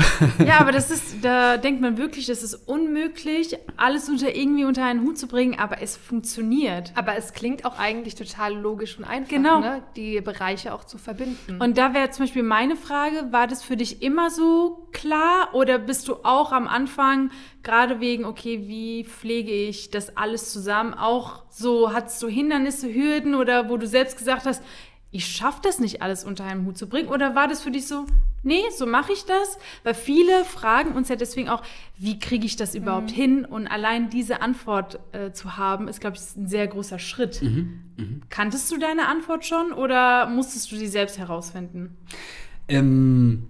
Ja, 0.47 0.57
aber 0.61 0.73
das 0.73 0.91
ist, 0.91 1.17
da 1.23 1.57
denkt 1.57 1.81
man 1.81 1.97
wirklich, 1.97 2.27
das 2.27 2.43
ist 2.43 2.55
unmöglich, 2.69 3.57
alles 3.79 4.09
unter 4.11 4.35
irgendwie 4.37 4.65
unter 4.67 4.85
einen 4.85 5.03
Hut 5.03 5.17
zu 5.19 5.27
bringen, 5.27 5.59
aber 5.59 5.81
es 5.81 5.97
funktioniert. 5.97 6.93
Aber 6.97 7.17
es 7.17 7.33
klingt 7.33 7.65
auch 7.65 7.79
eigentlich 7.79 8.15
total 8.15 8.55
logisch 8.55 8.99
und 8.99 9.05
einfach, 9.05 9.31
Genau. 9.31 9.61
ne? 9.61 9.83
die 9.97 10.21
Bereiche 10.21 10.75
auch 10.75 10.85
zu 10.85 10.99
verbinden. 10.99 11.59
Und 11.61 11.79
da 11.79 11.95
wäre 11.95 12.11
zum 12.11 12.25
Beispiel 12.27 12.43
meine 12.43 12.77
Frage, 12.77 13.29
war 13.33 13.47
das 13.47 13.63
für 13.63 13.77
dich 13.77 14.03
immer 14.03 14.31
so 14.31 14.87
klar 14.93 15.49
oder 15.55 15.79
bist 15.79 16.09
du 16.09 16.17
auch 16.23 16.53
am 16.53 16.69
Anfang, 16.69 17.31
gerade 17.63 18.01
wegen, 18.01 18.25
okay, 18.25 18.67
wie 18.67 19.05
pflege 19.05 19.53
ich 19.53 19.91
das 19.91 20.17
alles 20.17 20.53
zusammen, 20.53 20.95
auch 20.95 21.45
so, 21.51 21.93
hattest 21.93 22.23
du 22.23 22.29
Hindernisse, 22.29 22.93
Hürden 22.93 23.35
oder 23.35 23.69
wo 23.69 23.77
du 23.77 23.87
selbst 23.87 24.19
gesagt 24.19 24.47
hast, 24.47 24.63
ich 25.15 25.27
schaffe 25.27 25.61
das 25.63 25.79
nicht 25.79 26.01
alles 26.01 26.25
unter 26.25 26.45
einen 26.45 26.65
Hut 26.65 26.79
zu 26.79 26.89
bringen? 26.89 27.09
Oder 27.09 27.35
war 27.35 27.47
das 27.47 27.63
für 27.63 27.71
dich 27.71 27.87
so, 27.87 28.07
nee, 28.43 28.63
so 28.75 28.87
mache 28.87 29.13
ich 29.13 29.27
das? 29.27 29.59
Weil 29.85 29.93
viele 29.93 30.45
fragen 30.45 30.93
uns 30.93 31.11
ja 31.11 31.17
deswegen 31.17 31.51
auch, 31.51 31.63
wie 31.99 32.19
kriege 32.19 32.47
ich 32.47 32.57
das 32.57 32.75
überhaupt 32.75 33.11
hin? 33.11 33.45
Und 33.45 33.67
allein 33.67 34.09
diese 34.09 34.41
Antwort 34.41 34.99
äh, 35.13 35.31
zu 35.33 35.59
haben, 35.59 35.87
ist, 35.87 36.01
glaube 36.01 36.17
ich, 36.17 36.37
ein 36.37 36.47
sehr 36.49 36.67
großer 36.67 36.99
Schritt. 36.99 37.43
Kanntest 38.31 38.73
du 38.73 38.79
deine 38.79 39.07
Antwort 39.07 39.45
schon 39.45 39.73
oder 39.73 40.27
musstest 40.27 40.73
du 40.73 40.77
sie 40.77 40.89
selbst 40.89 41.19
herausfinden? 41.19 41.95
Ähm, 42.69 43.49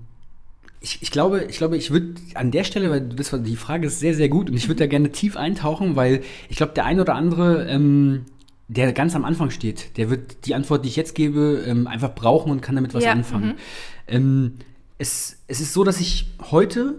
ich, 0.82 0.98
ich 1.00 1.10
glaube, 1.10 1.44
ich 1.48 1.58
glaube, 1.58 1.76
ich 1.76 1.90
würde 1.90 2.14
an 2.34 2.50
der 2.50 2.64
Stelle, 2.64 2.90
weil 2.90 3.00
das 3.00 3.32
war, 3.32 3.38
die 3.38 3.56
Frage 3.56 3.86
ist 3.86 4.00
sehr, 4.00 4.14
sehr 4.14 4.28
gut 4.28 4.50
und 4.50 4.56
ich 4.56 4.68
würde 4.68 4.80
da 4.80 4.86
gerne 4.86 5.12
tief 5.12 5.36
eintauchen, 5.36 5.94
weil 5.96 6.22
ich 6.48 6.56
glaube, 6.56 6.72
der 6.72 6.84
ein 6.84 7.00
oder 7.00 7.14
andere, 7.14 7.68
ähm, 7.68 8.24
der 8.68 8.92
ganz 8.92 9.14
am 9.14 9.24
Anfang 9.24 9.50
steht, 9.50 9.96
der 9.96 10.10
wird 10.10 10.46
die 10.46 10.54
Antwort, 10.54 10.84
die 10.84 10.88
ich 10.88 10.96
jetzt 10.96 11.14
gebe, 11.14 11.62
ähm, 11.66 11.86
einfach 11.86 12.14
brauchen 12.14 12.50
und 12.50 12.62
kann 12.62 12.74
damit 12.74 12.94
was 12.94 13.04
Ja, 13.04 13.12
anfangen. 13.12 13.54
Ähm, 14.08 14.54
es, 14.98 15.38
es 15.46 15.60
ist 15.60 15.72
so, 15.72 15.84
dass 15.84 16.00
ich 16.00 16.26
heute 16.50 16.96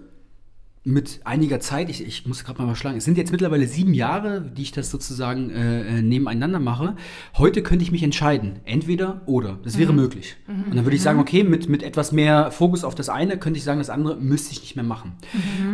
mit 0.85 1.21
einiger 1.23 1.61
Zeit, 1.61 1.89
ich, 1.89 2.05
ich 2.05 2.27
muss 2.27 2.43
gerade 2.43 2.59
mal 2.59 2.67
mal 2.67 2.75
schlagen, 2.75 2.97
es 2.97 3.05
sind 3.05 3.17
jetzt 3.17 3.31
mittlerweile 3.31 3.67
sieben 3.67 3.93
Jahre, 3.93 4.41
die 4.41 4.63
ich 4.63 4.73
das 4.73 4.91
sozusagen 4.91 5.49
äh, 5.49 5.99
äh, 5.99 6.01
nebeneinander 6.01 6.59
mache. 6.59 6.97
Heute 7.37 7.63
könnte 7.63 7.83
ich 7.83 7.91
mich 7.93 8.03
entscheiden, 8.03 8.59
entweder 8.65 9.21
oder. 9.25 9.59
Das 9.63 9.77
wäre 9.77 9.93
möglich. 9.93 10.35
Und 10.47 10.75
dann 10.75 10.83
würde 10.85 10.95
ich 10.97 11.01
sagen, 11.01 11.19
okay, 11.19 11.43
mit, 11.45 11.69
mit 11.69 11.83
etwas 11.83 12.11
mehr 12.11 12.51
Fokus 12.51 12.83
auf 12.83 12.95
das 12.95 13.07
eine 13.07 13.37
könnte 13.37 13.57
ich 13.59 13.63
sagen, 13.63 13.79
das 13.79 13.89
andere 13.89 14.17
müsste 14.17 14.51
ich 14.51 14.61
nicht 14.61 14.75
mehr 14.75 14.83
machen. 14.83 15.13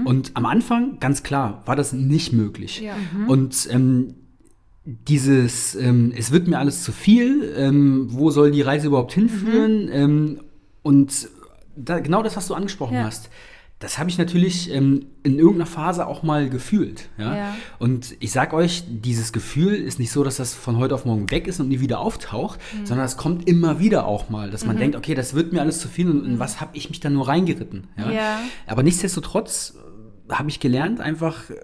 Und 0.05 0.31
am 0.35 0.45
Anfang, 0.45 0.99
ganz 0.99 1.23
klar, 1.23 1.63
war 1.65 1.75
das 1.75 1.91
nicht 1.91 2.31
möglich. 2.31 2.81
Ja. 2.81 2.93
Und 3.27 3.67
ähm, 3.71 4.13
dieses, 4.85 5.75
ähm, 5.75 6.13
es 6.15 6.31
wird 6.31 6.47
mir 6.47 6.59
alles 6.59 6.83
zu 6.83 6.91
viel, 6.91 7.51
ähm, 7.57 8.07
wo 8.11 8.29
soll 8.29 8.51
die 8.51 8.61
Reise 8.61 8.87
überhaupt 8.87 9.13
hinführen? 9.13 9.89
Ähm, 9.91 10.39
und 10.83 11.29
da, 11.75 11.99
genau 11.99 12.23
das, 12.23 12.35
was 12.37 12.47
du 12.47 12.53
angesprochen 12.53 12.95
Ja. 12.95 13.03
hast, 13.05 13.29
das 13.79 13.97
habe 13.97 14.09
ich 14.09 14.17
natürlich 14.17 14.73
ähm, 14.73 15.05
in 15.23 15.39
irgendeiner 15.39 15.65
Phase 15.65 16.05
auch 16.05 16.21
mal 16.21 16.49
gefühlt. 16.49 17.07
Ja? 17.17 17.35
Ja. 17.35 17.55
Und 17.79 18.13
ich 18.19 18.33
sag 18.33 18.51
euch, 18.53 18.83
dieses 18.89 19.31
Gefühl 19.31 19.73
ist 19.73 19.99
nicht 19.99 20.11
so, 20.11 20.21
dass 20.25 20.35
das 20.35 20.53
von 20.53 20.77
heute 20.77 20.93
auf 20.93 21.05
morgen 21.05 21.31
weg 21.31 21.47
ist 21.47 21.61
und 21.61 21.69
nie 21.69 21.79
wieder 21.79 22.01
auftaucht, 22.01 22.59
sondern 22.83 23.05
es 23.05 23.15
kommt 23.15 23.47
immer 23.47 23.79
wieder 23.79 24.05
auch 24.05 24.29
mal, 24.29 24.51
dass 24.51 24.65
man 24.65 24.75
denkt, 24.75 24.97
okay, 24.97 25.15
das 25.15 25.33
wird 25.33 25.53
mir 25.53 25.61
alles 25.61 25.79
zu 25.79 25.87
viel 25.87 26.09
und 26.09 26.25
in 26.25 26.39
was 26.39 26.59
habe 26.59 26.71
ich 26.75 26.89
mich 26.89 26.99
da 26.99 27.09
nur 27.09 27.29
reingeritten. 27.29 27.87
Ja? 27.97 28.11
Ja. 28.11 28.39
Aber 28.67 28.83
nichtsdestotrotz 28.83 29.75
äh, 30.27 30.33
habe 30.33 30.49
ich 30.49 30.59
gelernt, 30.59 30.99
einfach 30.99 31.49
äh, 31.49 31.55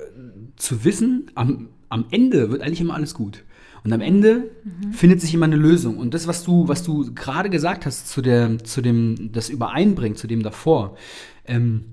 zu 0.56 0.86
wissen, 0.86 1.32
am, 1.36 1.68
am 1.90 2.06
Ende 2.12 2.50
wird 2.50 2.62
eigentlich 2.62 2.82
immer 2.82 2.94
alles 2.96 3.14
gut. 3.14 3.44
Und 3.84 3.94
am 3.94 4.02
Ende 4.02 4.50
findet 4.94 5.22
sich 5.22 5.36
immer 5.36 5.46
eine 5.46 5.58
Lösung. 5.58 6.00
Und 6.00 6.16
das, 6.16 6.26
was 6.26 6.44
du, 6.44 6.68
was 6.68 6.82
du 6.82 7.14
gerade 7.14 7.52
gesagt 7.52 7.86
hast, 7.86 8.10
zu, 8.10 8.24
der, 8.24 8.58
zu 8.64 8.82
dem, 8.82 9.32
das 9.32 9.50
Übereinbringen, 9.50 10.18
zu 10.18 10.26
dem 10.26 10.42
davor, 10.42 10.98
ähm, 11.46 11.84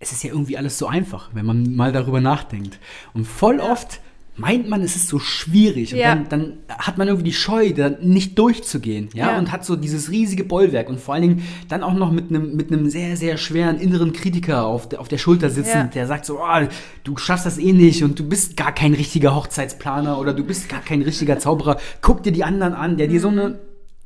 es 0.00 0.12
ist 0.12 0.22
ja 0.24 0.30
irgendwie 0.30 0.56
alles 0.56 0.78
so 0.78 0.86
einfach, 0.86 1.30
wenn 1.34 1.46
man 1.46 1.74
mal 1.74 1.92
darüber 1.92 2.20
nachdenkt. 2.20 2.78
Und 3.14 3.26
voll 3.26 3.58
oft 3.60 4.00
meint 4.40 4.68
man, 4.68 4.82
es 4.82 4.94
ist 4.94 5.08
so 5.08 5.18
schwierig. 5.18 5.92
Und 5.92 5.98
Ja. 5.98 6.14
dann, 6.14 6.28
dann 6.28 6.52
hat 6.78 6.96
man 6.96 7.08
irgendwie 7.08 7.24
die 7.30 7.32
Scheu, 7.34 7.72
da 7.72 7.88
nicht 8.00 8.38
durchzugehen. 8.38 9.08
Ja? 9.12 9.32
Ja. 9.32 9.38
Und 9.40 9.50
hat 9.50 9.64
so 9.64 9.74
dieses 9.74 10.12
riesige 10.12 10.44
Bollwerk. 10.44 10.88
Und 10.88 11.00
vor 11.00 11.14
allen 11.14 11.22
Dingen 11.22 11.42
dann 11.68 11.82
auch 11.82 11.94
noch 11.94 12.12
mit 12.12 12.30
einem 12.30 12.54
mit 12.54 12.70
einem 12.72 12.88
sehr, 12.88 13.16
sehr 13.16 13.36
schweren 13.36 13.80
inneren 13.80 14.12
Kritiker 14.12 14.64
auf, 14.64 14.88
der- 14.88 15.00
auf 15.00 15.08
der 15.08 15.18
Schulter 15.18 15.50
sitzend, 15.50 15.74
Ja. 15.74 15.84
der 15.86 16.06
sagt 16.06 16.24
so, 16.24 16.38
oh, 16.38 16.66
du 17.02 17.16
schaffst 17.16 17.46
das 17.46 17.58
eh 17.58 17.72
nicht 17.72 18.04
und 18.04 18.16
du 18.20 18.28
bist 18.28 18.56
gar 18.56 18.70
kein 18.72 18.94
richtiger 18.94 19.34
Hochzeitsplaner 19.34 20.20
oder 20.20 20.32
du 20.32 20.44
bist 20.44 20.68
gar 20.68 20.82
kein 20.82 21.02
richtiger 21.02 21.40
Zauberer. 21.40 21.78
Guck 22.00 22.22
dir 22.22 22.30
die 22.30 22.44
anderen 22.44 22.74
an, 22.74 22.96
der 22.96 23.08
dir 23.08 23.20
so 23.20 23.28
eine 23.30 23.58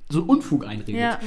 so 0.08 0.22
Unfug 0.22 0.66
einredet. 0.66 1.18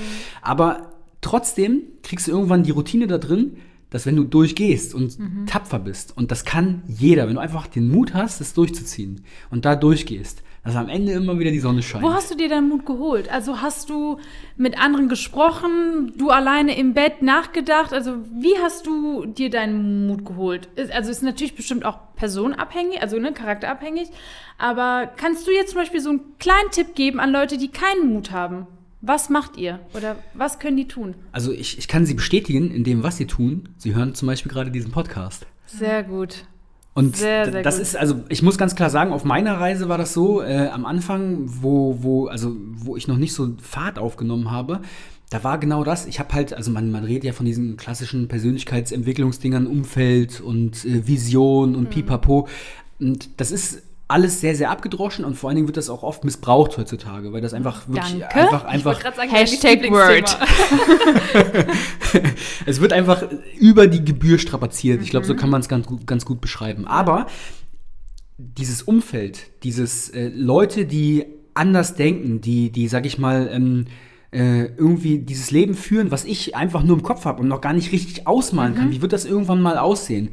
Aber 0.41 0.93
trotzdem 1.22 1.81
kriegst 2.01 2.25
du 2.27 2.31
irgendwann 2.31 2.63
die 2.63 2.72
Routine 2.72 3.05
da 3.05 3.19
drin, 3.19 3.57
dass 3.89 4.05
wenn 4.05 4.15
du 4.15 4.23
durchgehst 4.23 4.93
und 4.93 5.17
Mhm. 5.19 5.45
tapfer 5.45 5.79
bist, 5.79 6.15
und 6.17 6.31
das 6.31 6.43
kann 6.45 6.81
jeder, 6.87 7.27
wenn 7.27 7.35
du 7.35 7.41
einfach 7.41 7.67
den 7.67 7.89
Mut 7.89 8.13
hast, 8.13 8.41
das 8.41 8.53
durchzuziehen 8.53 9.23
und 9.51 9.65
da 9.65 9.75
durchgehst, 9.75 10.43
dass 10.63 10.75
am 10.75 10.89
Ende 10.89 11.11
immer 11.11 11.37
wieder 11.37 11.51
die 11.51 11.59
Sonne 11.59 11.83
scheint. 11.83 12.03
Wo 12.03 12.11
hast 12.11 12.31
du 12.31 12.35
dir 12.35 12.49
deinen 12.49 12.69
Mut 12.69 12.87
geholt? 12.87 13.29
Also 13.29 13.61
hast 13.61 13.91
du 13.91 14.17
mit 14.57 14.79
anderen 14.81 15.09
gesprochen, 15.09 16.13
du 16.17 16.31
alleine 16.31 16.75
im 16.75 16.95
Bett 16.95 17.21
nachgedacht? 17.21 17.93
Also 17.93 18.15
wie 18.33 18.57
hast 18.59 18.87
du 18.87 19.27
dir 19.27 19.51
deinen 19.51 20.07
Mut 20.07 20.25
geholt? 20.25 20.67
Also 20.91 21.11
ist 21.11 21.21
natürlich 21.21 21.55
bestimmt 21.55 21.85
auch 21.85 21.99
personenabhängig, 22.15 22.99
also 22.99 23.19
ne, 23.19 23.31
charakterabhängig. 23.31 24.09
Aber 24.57 25.07
kannst 25.17 25.45
du 25.45 25.51
jetzt 25.51 25.71
zum 25.71 25.81
Beispiel 25.81 25.99
so 26.01 26.09
einen 26.09 26.21
kleinen 26.39 26.71
Tipp 26.71 26.95
geben 26.95 27.19
an 27.19 27.31
Leute, 27.31 27.57
die 27.59 27.67
keinen 27.67 28.11
Mut 28.13 28.31
haben? 28.31 28.65
Was 29.07 29.29
macht 29.29 29.57
ihr? 29.57 29.79
Oder 29.93 30.15
was 30.33 30.57
können 30.57 30.77
die 30.77 30.88
tun? 30.88 31.13
Also 31.31 31.51
ich, 31.51 31.77
ich 31.77 31.88
kann 31.88 32.05
sie 32.07 32.15
bestätigen 32.15 32.71
in 32.71 32.83
dem, 32.83 33.03
was 33.03 33.17
sie 33.17 33.27
tun. 33.27 33.69
Sie 33.77 33.93
hören 33.93 34.15
zum 34.15 34.27
Beispiel 34.27 34.51
gerade 34.51 34.71
diesen 34.71 34.91
Podcast. 34.91 35.45
Sehr 35.67 36.01
gut. 36.03 36.45
Und 36.95 37.17
Sehr, 37.17 37.51
sehr 37.51 37.62
das 37.62 37.75
gut. 37.75 37.81
ist, 37.83 37.97
also 37.97 38.24
ich 38.29 38.41
muss 38.41 38.57
ganz 38.57 38.74
klar 38.75 38.89
sagen, 38.89 39.12
auf 39.12 39.24
meiner 39.25 39.59
Reise 39.59 39.89
war 39.89 39.97
das 39.97 40.13
so, 40.13 40.41
äh, 40.41 40.69
am 40.69 40.85
Anfang, 40.85 41.41
wo, 41.45 41.97
wo, 42.01 42.27
also 42.27 42.55
wo 42.74 42.95
ich 42.95 43.07
noch 43.07 43.17
nicht 43.17 43.33
so 43.33 43.53
Fahrt 43.62 44.00
aufgenommen 44.00 44.50
habe, 44.50 44.81
da 45.29 45.43
war 45.43 45.57
genau 45.59 45.83
das. 45.83 46.05
Ich 46.07 46.19
habe 46.19 46.33
halt, 46.33 46.53
also 46.53 46.71
man, 46.71 46.89
man 46.91 47.03
redet 47.03 47.25
ja 47.25 47.33
von 47.33 47.45
diesen 47.45 47.75
klassischen 47.77 48.27
Persönlichkeitsentwicklungsdingern, 48.27 49.67
Umfeld 49.67 50.39
und 50.41 50.85
äh, 50.85 51.05
Vision 51.07 51.71
Mhm. 51.71 51.75
und 51.77 51.89
Pipapo. 51.89 52.47
Und 53.00 53.41
das 53.41 53.51
ist 53.51 53.83
alles 54.07 54.39
sehr, 54.39 54.55
sehr 54.55 54.69
abgedroschen 54.69 55.25
und 55.25 55.35
vor 55.35 55.50
allen 55.50 55.55
Dingen 55.55 55.67
wird 55.67 55.77
das 55.77 55.89
auch 55.89 56.03
oft 56.03 56.24
missbraucht 56.24 56.77
heutzutage, 56.77 57.33
weil 57.33 57.41
das 57.41 57.53
einfach 57.53 57.88
wirklich 57.88 58.19
Danke. 58.19 58.35
einfach, 58.35 58.63
Ich 58.65 58.69
einfach 58.69 58.85
wollte 58.85 59.01
gerade 59.01 59.17
sagen, 59.17 59.29
Hashtag 59.31 59.81
Lieblingsthema. 59.81 60.47
es 62.67 62.81
wird 62.81 62.93
einfach 62.93 63.24
über 63.59 63.88
die 63.88 64.05
Gebühr 64.05 64.38
strapaziert. 64.38 65.01
Ich 65.01 65.09
glaube, 65.09 65.25
so 65.25 65.35
kann 65.35 65.50
man 65.50 65.62
es 65.62 65.67
ganz 65.67 65.88
gut, 65.88 66.05
ganz 66.05 66.24
gut 66.24 66.39
beschreiben. 66.39 66.85
Aber 66.85 67.25
dieses 68.38 68.83
Umfeld, 68.83 69.63
dieses 69.63 70.09
äh, 70.09 70.27
Leute, 70.27 70.85
die 70.85 71.25
anders 71.55 71.95
denken, 71.95 72.41
die, 72.41 72.71
die, 72.71 72.88
sag 72.88 73.07
ich 73.07 73.17
mal, 73.17 73.50
ähm, 73.51 73.85
äh, 74.31 74.65
irgendwie 74.75 75.19
dieses 75.19 75.50
Leben 75.50 75.74
führen, 75.74 76.12
was 76.12 76.25
ich 76.25 76.55
einfach 76.55 76.83
nur 76.83 76.97
im 76.97 77.03
Kopf 77.03 77.25
habe 77.25 77.41
und 77.41 77.47
noch 77.47 77.62
gar 77.62 77.74
nicht 77.74 77.91
richtig 77.91 78.27
ausmalen 78.27 78.75
kann. 78.75 78.91
Wie 78.91 79.01
wird 79.01 79.13
das 79.13 79.25
irgendwann 79.25 79.62
mal 79.62 79.77
aussehen? 79.77 80.29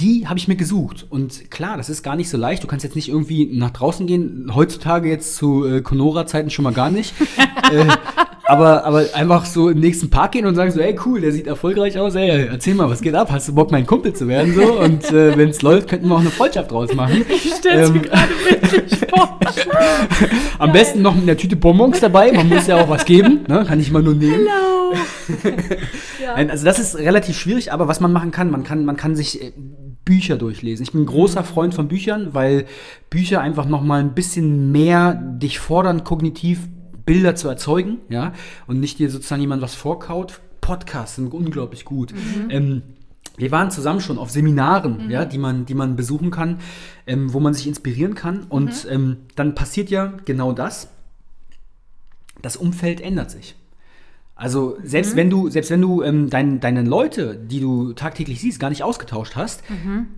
Die 0.00 0.26
habe 0.26 0.38
ich 0.38 0.48
mir 0.48 0.56
gesucht. 0.56 1.06
Und 1.08 1.50
klar, 1.52 1.76
das 1.76 1.88
ist 1.88 2.02
gar 2.02 2.16
nicht 2.16 2.28
so 2.28 2.36
leicht. 2.36 2.64
Du 2.64 2.66
kannst 2.66 2.82
jetzt 2.82 2.96
nicht 2.96 3.08
irgendwie 3.08 3.46
nach 3.56 3.70
draußen 3.70 4.06
gehen. 4.08 4.50
Heutzutage 4.52 5.08
jetzt 5.08 5.36
zu 5.36 5.64
äh, 5.64 5.82
Conora-Zeiten 5.82 6.50
schon 6.50 6.64
mal 6.64 6.72
gar 6.72 6.90
nicht. 6.90 7.14
äh, 7.72 7.86
aber, 8.46 8.84
aber 8.84 9.04
einfach 9.14 9.44
so 9.44 9.68
im 9.70 9.78
nächsten 9.78 10.10
Park 10.10 10.32
gehen 10.32 10.46
und 10.46 10.56
sagen 10.56 10.72
so, 10.72 10.80
ey 10.80 10.98
cool, 11.06 11.20
der 11.20 11.30
sieht 11.30 11.46
erfolgreich 11.46 11.96
aus, 11.98 12.16
ey, 12.16 12.46
erzähl 12.46 12.74
mal, 12.74 12.90
was 12.90 13.02
geht 13.02 13.14
ab? 13.14 13.30
Hast 13.30 13.48
du 13.48 13.54
Bock, 13.54 13.70
mein 13.70 13.86
Kumpel 13.86 14.12
zu 14.12 14.26
werden? 14.26 14.52
So? 14.54 14.80
Und 14.80 15.10
äh, 15.12 15.36
wenn 15.38 15.50
es 15.50 15.62
läuft, 15.62 15.88
könnten 15.88 16.08
wir 16.08 16.16
auch 16.16 16.20
eine 16.20 16.30
Freundschaft 16.30 16.72
draus 16.72 16.92
machen. 16.94 17.24
Stell's 17.58 17.90
mir 17.90 17.96
Ähm, 17.98 18.02
gerade 18.02 18.28
wirklich 18.50 18.98
vor. 19.10 19.38
Am 20.58 20.72
besten 20.72 21.02
noch 21.02 21.14
mit 21.14 21.22
einer 21.22 21.36
Tüte 21.36 21.54
Bonbons 21.56 22.00
dabei. 22.00 22.32
Man 22.32 22.48
muss 22.48 22.66
ja 22.66 22.82
auch 22.82 22.88
was 22.88 23.04
geben. 23.04 23.44
Ne? 23.48 23.64
Kann 23.64 23.78
ich 23.78 23.92
mal 23.92 24.02
nur 24.02 24.14
nehmen. 24.14 24.40
Hello. 24.46 24.94
Nein, 26.34 26.50
Also 26.50 26.64
das 26.64 26.78
ist 26.78 26.96
relativ 26.96 27.38
schwierig, 27.38 27.72
aber 27.72 27.88
was 27.88 28.00
man 28.00 28.12
machen 28.12 28.30
kann, 28.30 28.50
man 28.50 28.64
kann, 28.64 28.84
man 28.84 28.96
kann 28.96 29.14
sich 29.16 29.42
äh, 29.42 29.52
Bücher 30.04 30.36
durchlesen. 30.36 30.82
Ich 30.82 30.92
bin 30.92 31.02
ein 31.02 31.06
großer 31.06 31.44
Freund 31.44 31.74
von 31.74 31.88
Büchern, 31.88 32.34
weil 32.34 32.66
Bücher 33.10 33.40
einfach 33.40 33.66
noch 33.66 33.82
mal 33.82 34.00
ein 34.00 34.14
bisschen 34.14 34.72
mehr 34.72 35.14
dich 35.14 35.58
fordern, 35.58 36.04
kognitiv 36.04 36.68
Bilder 37.06 37.34
zu 37.34 37.48
erzeugen, 37.48 37.98
ja, 38.08 38.32
und 38.66 38.80
nicht 38.80 38.98
dir 38.98 39.10
sozusagen 39.10 39.42
jemand 39.42 39.62
was 39.62 39.74
vorkaut. 39.74 40.40
Podcasts 40.60 41.16
sind 41.16 41.32
unglaublich 41.32 41.84
gut. 41.84 42.14
Ähm, 42.48 42.82
wir 43.36 43.50
waren 43.50 43.70
zusammen 43.70 44.00
schon 44.00 44.18
auf 44.18 44.30
Seminaren, 44.30 45.10
ja, 45.10 45.24
die 45.24 45.38
man, 45.38 45.66
die 45.66 45.74
man 45.74 45.96
besuchen 45.96 46.30
kann, 46.30 46.60
ähm, 47.06 47.32
wo 47.32 47.40
man 47.40 47.52
sich 47.52 47.66
inspirieren 47.66 48.14
kann. 48.14 48.44
Und 48.44 48.86
ähm, 48.90 49.18
dann 49.34 49.54
passiert 49.54 49.90
ja 49.90 50.14
genau 50.24 50.52
das. 50.52 50.88
Das 52.40 52.56
Umfeld 52.56 53.00
ändert 53.00 53.30
sich. 53.30 53.56
Also 54.36 54.76
selbst 54.82 55.14
wenn 55.16 55.30
du, 55.30 55.48
selbst 55.48 55.70
wenn 55.70 55.80
du 55.80 56.02
ähm, 56.02 56.28
dein, 56.28 56.58
deine 56.60 56.82
Leute, 56.82 57.36
die 57.36 57.60
du 57.60 57.92
tagtäglich 57.92 58.40
siehst, 58.40 58.58
gar 58.58 58.70
nicht 58.70 58.82
ausgetauscht 58.82 59.36
hast, 59.36 59.62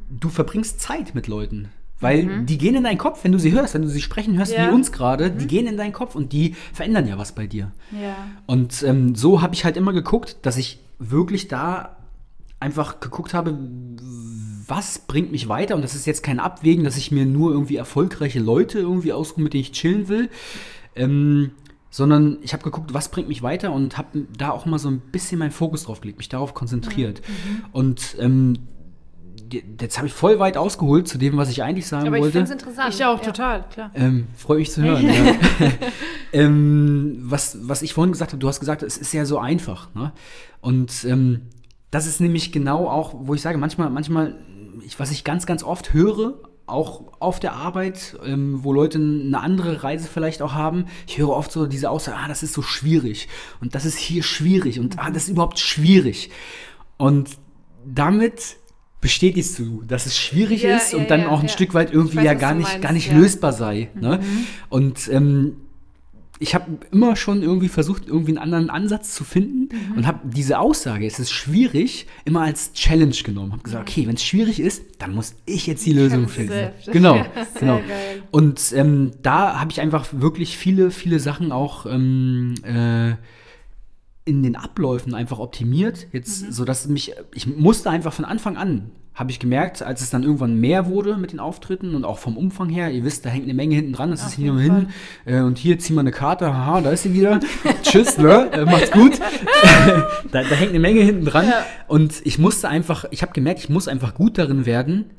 du 0.08 0.28
verbringst 0.30 0.80
Zeit 0.80 1.14
mit 1.14 1.26
Leuten. 1.26 1.68
Weil 1.98 2.44
die 2.44 2.58
gehen 2.58 2.74
in 2.74 2.84
deinen 2.84 2.98
Kopf, 2.98 3.24
wenn 3.24 3.32
du 3.32 3.38
sie 3.38 3.52
hörst, 3.52 3.72
wenn 3.74 3.80
du 3.82 3.88
sie 3.88 4.02
sprechen 4.02 4.36
hörst, 4.36 4.52
Ja. 4.52 4.68
wie 4.68 4.74
uns 4.74 4.92
gerade, 4.92 5.30
die 5.30 5.46
gehen 5.46 5.66
in 5.66 5.76
deinen 5.78 5.92
Kopf 5.94 6.14
und 6.14 6.32
die 6.32 6.54
verändern 6.74 7.06
ja 7.08 7.16
was 7.18 7.32
bei 7.32 7.46
dir. 7.46 7.72
Ja. 7.90 8.14
Und 8.46 8.82
ähm, 8.82 9.14
so 9.14 9.40
habe 9.40 9.54
ich 9.54 9.64
halt 9.64 9.76
immer 9.78 9.94
geguckt, 9.94 10.36
dass 10.42 10.56
ich 10.58 10.78
wirklich 10.98 11.48
da 11.48 11.96
einfach 12.60 13.00
geguckt 13.00 13.32
habe, 13.34 13.56
was 14.66 14.98
bringt 14.98 15.32
mich 15.32 15.48
weiter. 15.48 15.74
Und 15.74 15.82
das 15.82 15.94
ist 15.94 16.06
jetzt 16.06 16.22
kein 16.22 16.38
Abwägen, 16.40 16.84
dass 16.84 16.96
ich 16.96 17.12
mir 17.12 17.24
nur 17.24 17.52
irgendwie 17.52 17.76
erfolgreiche 17.76 18.40
Leute 18.40 18.78
irgendwie 18.78 19.12
aussuche, 19.12 19.40
mit 19.40 19.52
denen 19.54 19.62
ich 19.62 19.72
chillen 19.72 20.08
will. 20.08 20.28
Ähm, 20.96 21.52
sondern 21.96 22.36
ich 22.42 22.52
habe 22.52 22.62
geguckt, 22.62 22.92
was 22.92 23.08
bringt 23.08 23.26
mich 23.26 23.42
weiter 23.42 23.72
und 23.72 23.96
habe 23.96 24.26
da 24.36 24.50
auch 24.50 24.66
mal 24.66 24.78
so 24.78 24.90
ein 24.90 25.00
bisschen 25.00 25.38
meinen 25.38 25.50
Fokus 25.50 25.84
drauf 25.84 26.02
gelegt, 26.02 26.18
mich 26.18 26.28
darauf 26.28 26.52
konzentriert. 26.52 27.22
Und 27.72 28.16
ähm, 28.20 28.58
jetzt 29.80 29.96
habe 29.96 30.06
ich 30.06 30.12
voll 30.12 30.38
weit 30.38 30.58
ausgeholt 30.58 31.08
zu 31.08 31.16
dem, 31.16 31.38
was 31.38 31.48
ich 31.48 31.62
eigentlich 31.62 31.86
sagen 31.86 32.06
Aber 32.06 32.16
ich 32.18 32.22
wollte. 32.24 32.32
finde 32.44 32.52
es 32.54 32.62
interessant. 32.62 32.94
Ich 32.94 33.02
auch, 33.02 33.18
Ja. 33.20 33.24
total, 33.24 33.64
klar. 33.70 33.90
Ähm, 33.94 34.26
Freue 34.36 34.58
mich 34.58 34.70
zu 34.72 34.82
hören. 34.82 35.06
ja. 35.08 35.34
ähm, 36.34 37.16
was, 37.22 37.66
was 37.66 37.80
ich 37.80 37.94
vorhin 37.94 38.12
gesagt 38.12 38.32
habe, 38.32 38.40
du 38.40 38.46
hast 38.46 38.60
gesagt, 38.60 38.82
es 38.82 38.98
ist 38.98 39.14
ja 39.14 39.24
so 39.24 39.38
einfach. 39.38 39.94
Ne? 39.94 40.12
Und 40.60 41.02
ähm, 41.06 41.44
das 41.90 42.06
ist 42.06 42.20
nämlich 42.20 42.52
genau 42.52 42.90
auch, 42.90 43.14
wo 43.22 43.32
ich 43.32 43.40
sage, 43.40 43.56
manchmal, 43.56 43.88
manchmal, 43.88 44.36
ich, 44.84 45.00
was 45.00 45.10
ich 45.12 45.24
ganz, 45.24 45.46
ganz 45.46 45.62
oft 45.62 45.94
höre, 45.94 46.34
auch 46.66 47.12
auf 47.20 47.38
der 47.40 47.52
Arbeit, 47.52 48.16
ähm, 48.24 48.64
wo 48.64 48.72
Leute 48.72 48.98
eine 48.98 49.40
andere 49.40 49.82
Reise 49.82 50.08
vielleicht 50.12 50.42
auch 50.42 50.54
haben, 50.54 50.86
ich 51.06 51.18
höre 51.18 51.30
oft 51.30 51.52
so 51.52 51.66
diese 51.66 51.90
Aussage, 51.90 52.18
ah, 52.18 52.28
das 52.28 52.42
ist 52.42 52.54
so 52.54 52.62
schwierig 52.62 53.28
und 53.60 53.74
das 53.74 53.84
ist 53.84 53.96
hier 53.96 54.22
schwierig 54.22 54.80
und 54.80 54.98
ah, 54.98 55.10
das 55.10 55.24
ist 55.24 55.28
überhaupt 55.30 55.58
schwierig. 55.58 56.30
Und 56.96 57.30
damit 57.84 58.56
bestätigst 59.00 59.58
du, 59.58 59.82
dass 59.86 60.06
es 60.06 60.18
schwierig 60.18 60.62
Ja, 60.62 60.76
ist 60.76 60.92
ja, 60.92 60.98
und 60.98 61.10
dann 61.10 61.20
ja, 61.20 61.28
auch 61.28 61.40
ein. 61.40 61.48
Stück 61.48 61.74
weit 61.74 61.92
irgendwie 61.92 62.18
weiß, 62.18 62.24
ja 62.24 62.34
gar 62.34 62.54
nicht, 62.54 62.68
meinst, 62.68 62.82
gar 62.82 62.92
nicht 62.92 63.12
lösbar 63.12 63.52
sei. 63.52 63.90
Ne? 63.94 64.20
Und 64.68 65.08
ähm, 65.08 65.56
ich 66.38 66.54
habe 66.54 66.78
immer 66.92 67.16
schon 67.16 67.42
irgendwie 67.42 67.68
versucht, 67.68 68.08
irgendwie 68.08 68.32
einen 68.32 68.38
anderen 68.38 68.70
Ansatz 68.70 69.14
zu 69.14 69.24
finden 69.24 69.68
und 69.96 70.06
habe 70.06 70.20
diese 70.24 70.58
Aussage, 70.58 71.06
es 71.06 71.18
ist 71.18 71.30
schwierig, 71.30 72.06
immer 72.24 72.42
als 72.42 72.72
Challenge 72.74 73.14
genommen. 73.24 73.52
Habe 73.52 73.62
gesagt, 73.62 73.88
okay, 73.88 74.06
wenn 74.06 74.16
es 74.16 74.24
schwierig 74.24 74.60
ist, 74.60 74.82
dann 74.98 75.14
muss 75.14 75.34
ich 75.46 75.66
jetzt 75.66 75.86
die 75.86 75.92
Lösung 75.92 76.28
finden. 76.28 76.52
selbst. 76.52 76.92
Genau, 76.92 77.16
Ja, 77.36 77.46
genau. 77.58 77.76
geil. 77.78 78.22
Und 78.30 78.72
ähm, 78.74 79.12
da 79.22 79.60
habe 79.60 79.70
ich 79.70 79.80
einfach 79.80 80.06
wirklich 80.12 80.56
viele, 80.56 80.90
viele 80.90 81.20
Sachen 81.20 81.52
auch 81.52 81.86
ähm, 81.86 82.54
äh, 82.64 83.14
in 84.26 84.42
den 84.42 84.56
Abläufen 84.56 85.14
einfach 85.14 85.38
optimiert, 85.38 86.08
jetzt, 86.12 86.52
so 86.52 86.64
dass 86.64 86.88
mich, 86.88 87.12
ich 87.32 87.46
musste 87.46 87.90
einfach 87.90 88.12
von 88.12 88.24
Anfang 88.24 88.56
an, 88.56 88.90
habe 89.16 89.30
ich 89.30 89.40
gemerkt, 89.40 89.82
als 89.82 90.02
es 90.02 90.10
dann 90.10 90.22
irgendwann 90.22 90.60
mehr 90.60 90.86
wurde 90.86 91.16
mit 91.16 91.32
den 91.32 91.40
Auftritten 91.40 91.94
und 91.94 92.04
auch 92.04 92.18
vom 92.18 92.36
Umfang 92.36 92.68
her, 92.68 92.90
ihr 92.92 93.02
wisst, 93.02 93.24
da 93.24 93.30
hängt 93.30 93.44
eine 93.44 93.54
Menge 93.54 93.74
hinten 93.74 93.94
dran, 93.94 94.10
das 94.10 94.20
Auf 94.20 94.28
ist 94.28 94.34
hier 94.34 94.52
nur 94.52 94.60
hin 94.60 94.88
äh, 95.24 95.40
und 95.40 95.56
hier 95.56 95.78
ziehen 95.78 95.96
wir 95.96 96.00
eine 96.00 96.10
Karte, 96.12 96.52
haha, 96.54 96.82
da 96.82 96.90
ist 96.90 97.04
sie 97.04 97.14
wieder, 97.14 97.40
tschüss, 97.82 98.18
ne, 98.18 98.50
äh, 98.52 98.64
macht's 98.66 98.90
gut. 98.90 99.18
da, 100.32 100.42
da 100.42 100.54
hängt 100.54 100.70
eine 100.70 100.80
Menge 100.80 101.00
hinten 101.00 101.24
dran 101.24 101.46
Ja. 101.48 101.64
und 101.88 102.20
ich 102.24 102.38
musste 102.38 102.68
einfach, 102.68 103.06
ich 103.10 103.22
habe 103.22 103.32
gemerkt, 103.32 103.60
ich 103.60 103.70
muss 103.70 103.88
einfach 103.88 104.14
gut 104.14 104.36
darin 104.36 104.66
werden, 104.66 105.10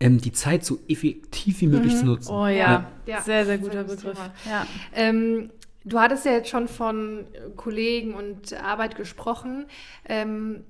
ähm, 0.00 0.18
die 0.18 0.32
Zeit 0.32 0.64
so 0.64 0.78
effektiv 0.88 1.60
wie 1.60 1.66
möglich 1.66 1.94
zu 1.96 2.06
nutzen. 2.06 2.32
Oh 2.32 2.46
ja, 2.46 2.56
Ja. 2.56 2.90
Ja. 3.06 3.20
sehr, 3.20 3.44
sehr 3.44 3.58
guter 3.58 3.84
Begriff. 3.84 4.18
Ja. 4.48 4.66
Ähm, 4.94 5.50
du 5.84 5.98
hattest 6.00 6.24
ja 6.24 6.32
jetzt 6.32 6.48
schon 6.48 6.68
von 6.68 7.26
Kollegen 7.56 8.14
und 8.14 8.54
Arbeit 8.62 8.96
gesprochen. 8.96 9.66
Ähm, 10.08 10.64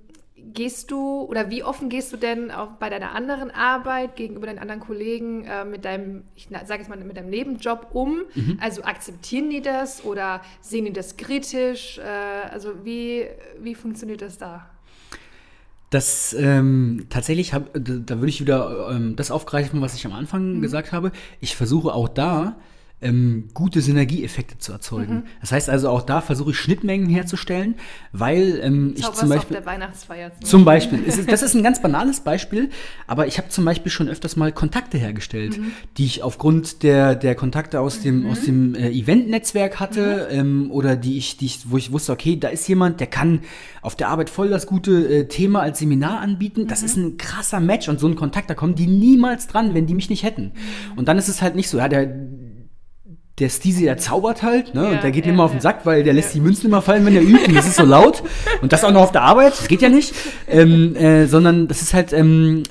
gehst 0.53 0.91
du 0.91 1.23
oder 1.23 1.51
wie 1.51 1.63
offen 1.63 1.89
gehst 1.89 2.13
du 2.13 2.17
denn 2.17 2.51
auch 2.51 2.73
bei 2.73 2.91
deiner 2.91 3.13
anderen 3.13 3.51
Arbeit 3.51 4.17
gegenüber 4.17 4.47
deinen 4.47 4.59
anderen 4.59 4.81
Kollegen 4.81 5.45
äh, 5.45 5.65
mit 5.65 5.85
deinem, 5.85 6.25
ich 6.35 6.49
sage 6.51 6.81
jetzt 6.81 6.89
mal, 6.89 6.99
mit 6.99 7.17
deinem 7.17 7.31
Nebenjob 7.31 7.89
um? 7.93 8.23
Also 8.61 8.83
akzeptieren 8.83 9.51
die 9.51 9.63
das 9.63 10.05
oder 10.05 10.43
sehen 10.61 10.85
die 10.85 10.93
das 10.93 11.17
kritisch? 11.17 11.99
Äh, 11.99 12.51
also 12.51 12.85
wie, 12.85 13.27
wie 13.61 13.75
funktioniert 13.75 14.23
das 14.23 14.39
da? 14.39 14.69
Das 15.91 16.35
ähm, 16.35 17.07
tatsächlich, 17.11 17.53
hab, 17.53 17.73
da, 17.75 17.95
da 17.95 18.17
würde 18.19 18.29
ich 18.29 18.41
wieder 18.41 18.91
ähm, 18.93 19.17
das 19.17 19.33
aufgreifen, 19.33 19.81
was 19.81 19.95
ich 19.95 20.07
am 20.07 20.13
Anfang 20.13 20.61
gesagt 20.61 20.93
habe. 20.93 21.11
Ich 21.41 21.57
versuche 21.57 21.93
auch 21.93 22.09
da 22.09 22.57
ähm, 23.03 23.49
gute 23.55 23.81
Synergieeffekte 23.81 24.59
zu 24.59 24.73
erzeugen. 24.73 25.25
Das 25.41 25.53
heißt 25.53 25.71
also 25.71 25.89
auch 25.89 26.03
da 26.03 26.21
versuche 26.21 26.51
ich 26.51 26.59
Schnittmengen 26.59 27.09
herzustellen, 27.09 27.77
weil 28.13 28.61
ähm, 28.63 28.95
ich 28.97 29.11
zum 29.13 29.29
Beispiel 29.31 29.57
auf 29.57 29.65
der 29.65 29.67
Weihnachtsfeier. 29.67 30.33
zum 30.43 30.65
Beispiel, 30.65 31.01
es 31.07 31.17
ist, 31.17 31.33
das 31.33 31.43
ist 31.43 31.55
ein 31.55 31.63
ganz 31.63 31.81
banales 31.83 32.21
Beispiel, 32.21 32.71
aber 33.07 33.27
ich 33.27 33.39
habe 33.39 33.49
zum 33.49 33.65
Beispiel 33.65 33.91
schon 33.91 34.09
öfters 34.09 34.37
mal 34.37 34.53
Kontakte 34.53 34.99
hergestellt, 34.99 35.59
die 35.97 36.05
ich 36.05 36.23
aufgrund 36.23 36.83
der, 36.83 37.15
der 37.15 37.35
Kontakte 37.35 37.81
aus 37.81 38.01
dem, 38.01 38.27
aus 38.27 38.43
dem 38.43 38.75
äh, 38.75 38.91
Event-Netzwerk 38.91 39.81
hatte 39.81 40.29
ähm, 40.31 40.71
oder 40.71 40.97
die 40.97 41.17
ich, 41.17 41.39
die 41.39 41.47
ich, 41.47 41.71
wo 41.71 41.79
ich 41.79 41.93
wusste, 41.93 42.13
okay, 42.13 42.37
da 42.37 42.49
ist 42.49 42.69
jemand, 42.69 43.01
der 43.01 43.07
kann 43.07 43.41
auf 43.83 43.97
der 43.97 44.09
Arbeit 44.09 44.29
voll 44.29 44.51
das 44.51 44.67
gute 44.67 45.09
äh, 45.09 45.29
Thema 45.29 45.61
als 45.61 45.79
Seminar 45.79 46.21
anbieten. 46.21 46.67
Das 46.67 46.83
ist 46.83 46.97
ein 46.97 47.17
krasser 47.17 47.61
Match 47.61 47.89
und 47.89 47.99
so 47.99 48.07
ein 48.07 48.15
Kontakt, 48.15 48.51
da 48.51 48.55
kommen 48.55 48.75
die 48.75 48.87
niemals 48.87 49.47
dran, 49.47 49.73
wenn 49.73 49.87
die 49.87 49.95
mich 49.95 50.11
nicht 50.11 50.23
hätten. 50.23 50.53
Und 50.97 51.09
dann 51.09 51.17
ist 51.17 51.29
es 51.29 51.41
halt 51.41 51.57
nicht 51.57 51.71
so, 51.71 51.79
ja, 51.79 51.89
der 51.89 52.07
der 53.41 53.49
Steezy, 53.49 53.85
der 53.85 53.97
zaubert 53.97 54.43
halt, 54.43 54.75
ne? 54.75 54.85
Ja, 54.85 54.91
und 54.91 55.03
der 55.03 55.11
geht 55.11 55.27
ja, 55.27 55.33
immer 55.33 55.45
auf 55.45 55.51
den 55.51 55.57
ja. 55.59 55.63
Sack, 55.63 55.87
weil 55.87 56.05
der 56.05 56.13
lässt 56.13 56.35
die 56.35 56.41
Münzen 56.41 56.67
immer 56.67 56.83
fallen, 56.83 57.05
wenn 57.07 57.17
er 57.17 57.23
übt 57.23 57.47
und 57.49 57.55
das 57.55 57.67
ist 57.67 57.77
so 57.77 57.85
laut. 57.85 58.23
Und 58.63 58.73
das 58.73 58.85
auch 58.85 58.93
noch 58.93 59.01
auf 59.03 59.13
der 59.13 59.23
Arbeit, 59.23 59.53
das 59.59 59.69
geht 59.69 59.81
ja 59.83 59.89
nicht. 59.89 60.15
Ähm, 60.47 60.95
äh, 60.97 61.27
sondern 61.27 61.67
das 61.67 61.81
ist 61.83 61.95
halt, 61.95 62.13
ähm, 62.13 62.63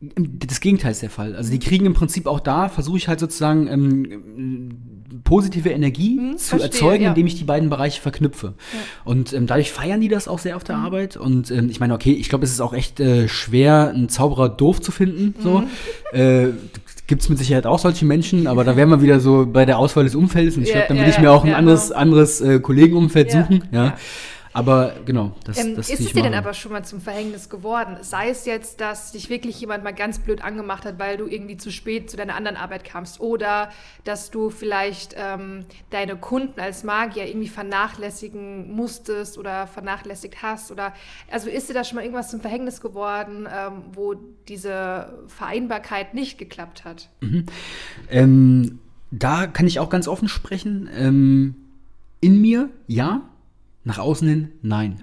das 0.00 0.60
Gegenteil 0.60 0.92
ist 0.92 1.02
der 1.02 1.10
Fall. 1.10 1.34
Also 1.34 1.50
die 1.50 1.58
kriegen 1.58 1.84
im 1.84 1.92
Prinzip 1.92 2.26
auch 2.26 2.40
da, 2.40 2.68
versuche 2.70 2.96
ich 2.96 3.08
halt 3.08 3.20
sozusagen 3.20 3.66
ähm, 3.68 5.22
positive 5.24 5.68
Energie 5.68 6.16
zu 6.16 6.22
Hm, 6.22 6.38
verstehe, 6.38 6.60
erzeugen, 6.62 7.02
ja. 7.04 7.08
indem 7.10 7.26
ich 7.26 7.34
die 7.36 7.44
beiden 7.44 7.68
Bereiche 7.68 8.00
verknüpfe. 8.00 8.54
Und 9.04 9.32
ähm, 9.34 9.46
dadurch 9.46 9.72
feiern 9.72 10.00
die 10.00 10.08
das 10.08 10.26
auch 10.26 10.38
sehr 10.38 10.56
auf 10.56 10.62
Mhm. 10.62 10.66
der 10.68 10.76
Arbeit. 10.76 11.16
Und 11.18 11.50
ähm, 11.50 11.68
ich 11.68 11.80
meine, 11.80 11.92
okay, 11.92 12.12
ich 12.12 12.28
glaube, 12.30 12.44
es 12.44 12.52
ist 12.52 12.60
auch 12.60 12.72
echt 12.72 12.98
äh, 13.00 13.28
schwer, 13.28 13.90
einen 13.94 14.08
Zauberer 14.08 14.48
doof 14.48 14.80
zu 14.80 14.90
finden. 14.90 15.34
So. 15.42 15.58
Mhm. 15.60 16.18
Äh, 16.18 16.48
Gibt 17.10 17.22
es 17.22 17.28
mit 17.28 17.38
Sicherheit 17.38 17.66
auch 17.66 17.80
solche 17.80 18.04
Menschen, 18.04 18.46
aber 18.46 18.62
da 18.62 18.76
wären 18.76 18.88
wir 18.88 19.02
wieder 19.02 19.18
so 19.18 19.44
bei 19.44 19.66
der 19.66 19.78
Auswahl 19.80 20.04
des 20.04 20.14
Umfeldes. 20.14 20.56
Und 20.56 20.62
ich 20.62 20.68
Ja, 20.68 20.74
glaube, 20.76 20.88
dann 20.90 20.96
ja, 20.98 21.02
würde 21.02 21.10
ich 21.10 21.18
mir 21.18 21.32
auch 21.32 21.44
ein 21.44 21.54
anderes, 21.54 21.90
anderes 21.90 22.40
äh, 22.40 22.60
Kollegenumfeld 22.60 23.32
suchen. 23.32 23.64
Ja. 23.72 23.96
Aber 24.52 24.94
genau, 25.04 25.32
das, 25.44 25.58
Ähm, 25.58 25.76
das 25.76 25.90
ist 25.90 26.00
es 26.00 26.12
dir 26.12 26.22
denn 26.22 26.34
aber 26.34 26.54
schon 26.54 26.72
mal 26.72 26.84
zum 26.84 27.00
Verhängnis 27.00 27.48
geworden? 27.48 27.98
Sei 28.00 28.30
es 28.30 28.46
jetzt, 28.46 28.80
dass 28.80 29.12
dich 29.12 29.30
wirklich 29.30 29.60
jemand 29.60 29.84
mal 29.84 29.92
ganz 29.92 30.18
blöd 30.18 30.42
angemacht 30.42 30.84
hat, 30.84 30.98
weil 30.98 31.16
du 31.16 31.26
irgendwie 31.26 31.56
zu 31.56 31.70
spät 31.70 32.10
zu 32.10 32.16
deiner 32.16 32.34
anderen 32.34 32.56
Arbeit 32.56 32.84
kamst 32.84 33.20
oder 33.20 33.70
dass 34.04 34.30
du 34.30 34.50
vielleicht 34.50 35.14
ähm, 35.16 35.66
deine 35.90 36.16
Kunden 36.16 36.58
als 36.58 36.82
Magier 36.82 37.28
irgendwie 37.28 37.48
vernachlässigen 37.48 38.72
musstest 38.72 39.38
oder 39.38 39.68
vernachlässigt 39.68 40.42
hast 40.42 40.72
oder 40.72 40.92
also 41.30 41.48
ist 41.48 41.68
dir 41.68 41.74
da 41.74 41.84
schon 41.84 41.96
mal 41.96 42.02
irgendwas 42.02 42.30
zum 42.30 42.40
Verhängnis 42.40 42.80
geworden, 42.80 43.46
ähm, 43.52 43.82
wo 43.92 44.14
diese 44.48 45.14
Vereinbarkeit 45.28 46.14
nicht 46.14 46.38
geklappt 46.38 46.84
hat? 46.84 47.08
Ähm, 48.10 48.80
da 49.12 49.46
kann 49.46 49.66
ich 49.66 49.78
auch 49.78 49.90
ganz 49.90 50.08
offen 50.08 50.28
sprechen. 50.28 50.88
Ähm, 50.92 51.54
in 52.20 52.40
mir, 52.40 52.68
ja. 52.86 53.22
Nach 53.84 53.98
außen 53.98 54.28
hin, 54.28 54.48
nein. 54.62 55.00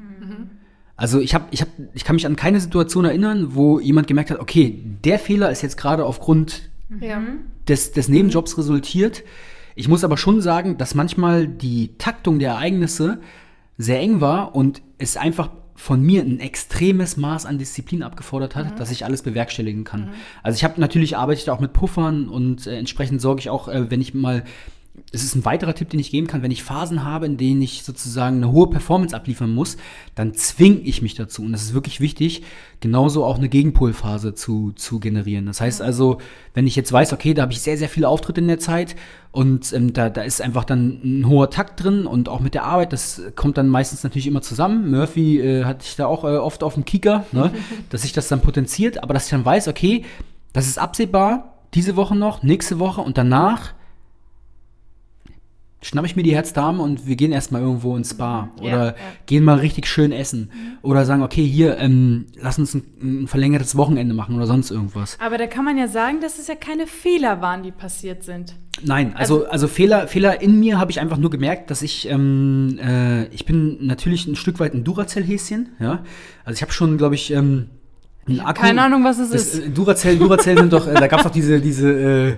Also 0.95 1.19
ich, 1.19 1.35
hab, 1.35 1.47
ich, 1.51 1.61
hab, 1.61 1.69
ich 1.93 2.03
kann 2.03 2.15
mich 2.15 2.25
an 2.25 2.35
keine 2.35 2.59
Situation 2.59 3.05
erinnern, 3.05 3.55
wo 3.55 3.79
jemand 3.79 4.07
gemerkt 4.07 4.31
hat, 4.31 4.39
okay, 4.39 4.83
der 5.03 5.19
Fehler 5.19 5.51
ist 5.51 5.61
jetzt 5.61 5.77
gerade 5.77 6.05
aufgrund 6.05 6.69
Ja. 6.99 7.21
des, 7.67 7.91
des 7.91 8.09
Nebenjobs 8.09 8.57
resultiert. 8.57 9.23
Ich 9.75 9.87
muss 9.87 10.03
aber 10.03 10.17
schon 10.17 10.41
sagen, 10.41 10.77
dass 10.77 10.95
manchmal 10.95 11.47
die 11.47 11.97
Taktung 11.99 12.39
der 12.39 12.51
Ereignisse 12.53 13.19
sehr 13.77 13.99
eng 13.99 14.21
war 14.21 14.55
und 14.55 14.81
es 14.97 15.17
einfach 15.17 15.51
von 15.75 16.01
mir 16.01 16.23
ein 16.23 16.39
extremes 16.39 17.17
Maß 17.17 17.45
an 17.45 17.59
Disziplin 17.59 18.01
abgefordert 18.01 18.55
hat, 18.55 18.79
dass 18.79 18.89
ich 18.89 19.05
alles 19.05 19.21
bewerkstelligen 19.21 19.83
kann. 19.83 20.09
Also 20.41 20.55
ich 20.55 20.63
habe 20.63 20.81
natürlich 20.81 21.15
arbeite 21.15 21.37
ich 21.37 21.45
da 21.45 21.53
auch 21.53 21.59
mit 21.59 21.73
Puffern 21.73 22.27
und 22.29 22.65
äh, 22.65 22.75
entsprechend 22.79 23.21
sorge 23.21 23.41
ich 23.41 23.51
auch, 23.51 23.67
äh, 23.67 23.91
wenn 23.91 24.01
ich 24.01 24.15
mal 24.15 24.43
es 25.11 25.23
ist 25.23 25.35
ein 25.35 25.45
weiterer 25.45 25.73
Tipp, 25.73 25.89
den 25.89 25.99
ich 25.99 26.11
geben 26.11 26.27
kann, 26.27 26.41
wenn 26.41 26.51
ich 26.51 26.63
Phasen 26.63 27.03
habe, 27.03 27.27
in 27.27 27.37
denen 27.37 27.61
ich 27.61 27.83
sozusagen 27.83 28.37
eine 28.37 28.51
hohe 28.51 28.69
Performance 28.69 29.15
abliefern 29.15 29.53
muss, 29.53 29.77
dann 30.15 30.33
zwinge 30.33 30.79
ich 30.79 31.01
mich 31.01 31.15
dazu. 31.15 31.43
Und 31.43 31.53
das 31.53 31.63
ist 31.63 31.73
wirklich 31.73 32.01
wichtig, 32.01 32.43
genauso 32.81 33.23
auch 33.23 33.37
eine 33.37 33.47
Gegenpolphase 33.47 34.33
zu, 34.33 34.73
zu 34.73 34.99
generieren. 34.99 35.45
Das 35.45 35.61
heißt 35.61 35.81
also, 35.81 36.17
wenn 36.53 36.67
ich 36.67 36.75
jetzt 36.75 36.91
weiß, 36.91 37.13
okay, 37.13 37.33
da 37.33 37.43
habe 37.43 37.53
ich 37.53 37.61
sehr, 37.61 37.77
sehr 37.77 37.89
viele 37.89 38.09
Auftritte 38.09 38.41
in 38.41 38.47
der 38.47 38.59
Zeit 38.59 38.95
und 39.31 39.71
ähm, 39.71 39.93
da, 39.93 40.09
da 40.09 40.23
ist 40.23 40.41
einfach 40.41 40.65
dann 40.65 40.99
ein 41.03 41.27
hoher 41.27 41.49
Takt 41.49 41.83
drin 41.83 42.05
und 42.05 42.27
auch 42.27 42.41
mit 42.41 42.53
der 42.53 42.65
Arbeit, 42.65 42.91
das 42.91 43.21
kommt 43.35 43.57
dann 43.57 43.69
meistens 43.69 44.03
natürlich 44.03 44.27
immer 44.27 44.41
zusammen. 44.41 44.91
Murphy 44.91 45.39
äh, 45.39 45.63
hatte 45.63 45.85
ich 45.87 45.95
da 45.95 46.07
auch 46.07 46.25
äh, 46.25 46.37
oft 46.37 46.63
auf 46.63 46.73
dem 46.73 46.85
Kicker, 46.85 47.25
ne, 47.31 47.51
dass 47.89 48.01
sich 48.01 48.13
das 48.13 48.27
dann 48.27 48.41
potenziert, 48.41 49.03
aber 49.03 49.13
dass 49.13 49.25
ich 49.25 49.31
dann 49.31 49.45
weiß, 49.45 49.67
okay, 49.69 50.03
das 50.51 50.67
ist 50.67 50.79
absehbar, 50.79 51.53
diese 51.73 51.95
Woche 51.95 52.15
noch, 52.15 52.43
nächste 52.43 52.79
Woche 52.79 53.01
und 53.01 53.17
danach 53.17 53.76
schnapp 55.81 56.05
ich 56.05 56.15
mir 56.15 56.23
die 56.23 56.33
Herzdame 56.33 56.81
und 56.81 57.05
wir 57.05 57.15
gehen 57.15 57.31
erstmal 57.31 57.61
irgendwo 57.61 57.95
ins 57.95 58.11
Spa 58.11 58.49
Ja, 58.59 58.63
oder 58.63 58.85
ja. 58.85 58.95
gehen 59.25 59.43
mal 59.43 59.59
richtig 59.59 59.87
schön 59.87 60.11
essen 60.11 60.51
oder 60.81 61.05
sagen, 61.05 61.21
okay, 61.21 61.45
hier, 61.45 61.77
ähm, 61.77 62.25
lass 62.35 62.57
uns 62.57 62.73
ein, 62.73 62.83
ein 63.01 63.27
verlängertes 63.27 63.75
Wochenende 63.75 64.15
machen 64.15 64.35
oder 64.35 64.47
sonst 64.47 64.71
irgendwas. 64.71 65.17
Aber 65.19 65.37
da 65.37 65.45
kann 65.47 65.65
man 65.65 65.77
ja 65.77 65.87
sagen, 65.87 66.19
dass 66.19 66.39
es 66.39 66.47
ja 66.47 66.55
keine 66.55 66.87
Fehler 66.87 67.41
waren, 67.41 67.63
die 67.63 67.71
passiert 67.71 68.23
sind. 68.23 68.55
Nein, 68.83 69.15
also, 69.15 69.47
also 69.47 69.67
Fehler, 69.67 70.07
Fehler 70.07 70.41
in 70.41 70.59
mir 70.59 70.79
habe 70.79 70.91
ich 70.91 70.99
einfach 70.99 71.17
nur 71.17 71.31
gemerkt, 71.31 71.71
dass 71.71 71.81
ich, 71.81 72.07
ähm, 72.09 72.77
äh, 72.79 73.25
ich 73.27 73.45
bin 73.45 73.85
natürlich 73.85 74.27
ein 74.27 74.35
Stück 74.35 74.59
weit 74.59 74.73
ein 74.73 74.83
Duracell-Häschen, 74.83 75.69
ja. 75.79 76.03
Also 76.43 76.57
ich 76.57 76.61
habe 76.61 76.71
schon, 76.71 76.97
glaube 76.97 77.15
ich, 77.15 77.31
ähm, 77.31 77.69
Akku. 78.43 78.61
Keine 78.61 78.81
Ahnung, 78.81 79.03
was 79.03 79.19
es 79.19 79.29
das, 79.31 79.53
ist. 79.53 79.65
äh, 79.65 79.69
Duracell, 79.69 80.17
Duracell 80.17 80.57
sind 80.57 80.73
doch, 80.73 80.87
äh, 80.87 80.93
da 80.93 81.07
gab 81.07 81.19
es 81.19 81.25
doch 81.25 81.31
diese, 81.31 81.59
diese, 81.61 81.89
äh, 81.89 82.35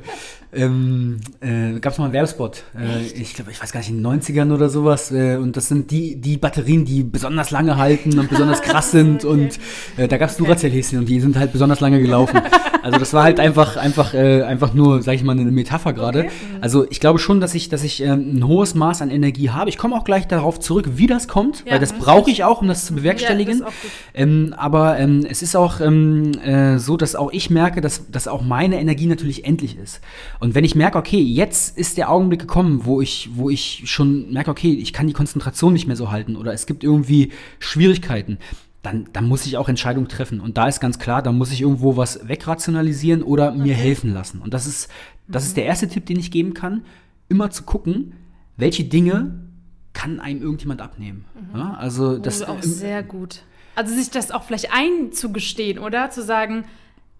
ähm, 0.51 1.19
äh, 1.41 1.79
gab 1.79 1.93
es 1.93 1.99
mal 1.99 2.05
einen 2.05 2.13
Werbespot. 2.13 2.63
Äh, 2.75 3.05
ich 3.19 3.35
glaube, 3.35 3.51
ich 3.51 3.61
weiß 3.61 3.71
gar 3.71 3.81
nicht, 3.81 3.89
in 3.89 4.01
den 4.01 4.21
90ern 4.21 4.51
oder 4.53 4.69
sowas. 4.69 5.11
Äh, 5.11 5.35
und 5.35 5.55
das 5.57 5.67
sind 5.67 5.91
die, 5.91 6.15
die 6.15 6.37
Batterien, 6.37 6.85
die 6.85 7.03
besonders 7.03 7.51
lange 7.51 7.77
halten 7.77 8.17
und 8.17 8.29
besonders 8.29 8.61
krass 8.61 8.91
sind. 8.91 9.25
Und 9.25 9.59
äh, 9.97 10.07
da 10.07 10.17
gab 10.17 10.29
es 10.29 10.37
Duracell-Häschen 10.37 10.99
und 10.99 11.05
die 11.05 11.19
sind 11.19 11.37
halt 11.37 11.51
besonders 11.51 11.79
lange 11.81 12.01
gelaufen. 12.01 12.41
Also 12.89 12.99
das 12.99 13.13
war 13.13 13.23
halt 13.23 13.39
einfach, 13.39 13.77
einfach, 13.77 14.13
äh, 14.13 14.41
einfach 14.41 14.73
nur, 14.73 15.01
sag 15.01 15.13
ich 15.13 15.23
mal, 15.23 15.33
eine 15.33 15.51
Metapher 15.51 15.93
gerade. 15.93 16.29
Also 16.59 16.89
ich 16.89 16.99
glaube 16.99 17.19
schon, 17.19 17.39
dass 17.39 17.53
ich, 17.55 17.69
dass 17.69 17.83
ich 17.83 18.01
ähm, 18.01 18.37
ein 18.37 18.47
hohes 18.47 18.73
Maß 18.73 19.01
an 19.01 19.09
Energie 19.09 19.51
habe. 19.51 19.69
Ich 19.69 19.77
komme 19.77 19.95
auch 19.95 20.03
gleich 20.03 20.27
darauf 20.27 20.59
zurück, 20.59 20.89
wie 20.95 21.07
das 21.07 21.27
kommt, 21.27 21.63
Ja, 21.65 21.73
weil 21.73 21.79
das 21.79 21.93
mhm. 21.93 21.99
brauche 21.99 22.31
ich 22.31 22.43
auch, 22.43 22.61
um 22.61 22.67
das 22.67 22.85
zu 22.85 22.95
bewerkstelligen. 22.95 23.59
Ja, 23.59 23.65
das. 23.65 23.73
Ähm, 24.13 24.53
aber 24.57 24.97
ähm, 24.99 25.25
es 25.29 25.41
ist 25.41 25.55
auch 25.55 25.79
ähm, 25.81 26.31
äh, 26.43 26.79
so, 26.79 26.97
dass 26.97 27.15
auch 27.15 27.31
ich 27.31 27.49
merke, 27.49 27.81
dass, 27.81 28.09
dass 28.09 28.27
auch 28.27 28.41
meine 28.41 28.79
Energie 28.79 29.05
natürlich 29.05 29.45
endlich 29.45 29.77
ist. 29.77 30.01
Und 30.39 30.55
wenn 30.55 30.63
ich 30.63 30.75
merke, 30.75 30.97
okay, 30.97 31.21
jetzt 31.21 31.77
ist 31.77 31.97
der 31.97 32.09
Augenblick 32.09 32.41
gekommen, 32.41 32.81
wo 32.85 33.01
ich, 33.01 33.29
wo 33.33 33.49
ich 33.49 33.83
schon 33.85 34.31
merke, 34.31 34.51
okay, 34.51 34.73
ich 34.73 34.93
kann 34.93 35.07
die 35.07 35.13
Konzentration 35.13 35.73
nicht 35.73 35.87
mehr 35.87 35.95
so 35.95 36.11
halten 36.11 36.35
oder 36.35 36.53
es 36.53 36.65
gibt 36.65 36.83
irgendwie 36.83 37.31
Schwierigkeiten, 37.59 38.39
dann, 38.81 39.07
dann 39.13 39.27
muss 39.27 39.45
ich 39.45 39.57
auch 39.57 39.67
Entscheidungen 39.69 40.07
treffen. 40.07 40.39
Und 40.39 40.57
da 40.57 40.67
ist 40.67 40.79
ganz 40.79 40.99
klar, 40.99 41.21
da 41.21 41.31
muss 41.31 41.51
ich 41.51 41.61
irgendwo 41.61 41.97
was 41.97 42.27
wegrationalisieren 42.27 43.23
oder 43.23 43.51
mir 43.51 43.75
helfen 43.75 44.13
lassen. 44.13 44.41
Und 44.41 44.53
das 44.53 44.67
ist, 44.67 44.89
das 45.27 45.45
ist 45.45 45.57
der 45.57 45.65
erste 45.65 45.87
Tipp, 45.87 46.05
den 46.05 46.17
ich 46.19 46.31
geben 46.31 46.53
kann, 46.53 46.83
immer 47.27 47.49
zu 47.51 47.63
gucken, 47.63 48.13
welche 48.57 48.83
Dinge 48.85 49.39
kann 49.93 50.19
einem 50.19 50.41
irgendjemand 50.41 50.81
abnehmen. 50.81 51.25
Ja, 51.53 51.73
also 51.73 52.17
das 52.17 52.39
Das 52.39 52.41
ist 52.41 52.47
auch 52.47 52.63
im- 52.63 52.69
sehr 52.71 53.03
gut. 53.03 53.43
Also 53.75 53.93
sich 53.95 54.09
das 54.11 54.31
auch 54.31 54.43
vielleicht 54.43 54.73
einzugestehen, 54.73 55.79
oder? 55.79 56.09
Zu 56.09 56.23
sagen, 56.23 56.65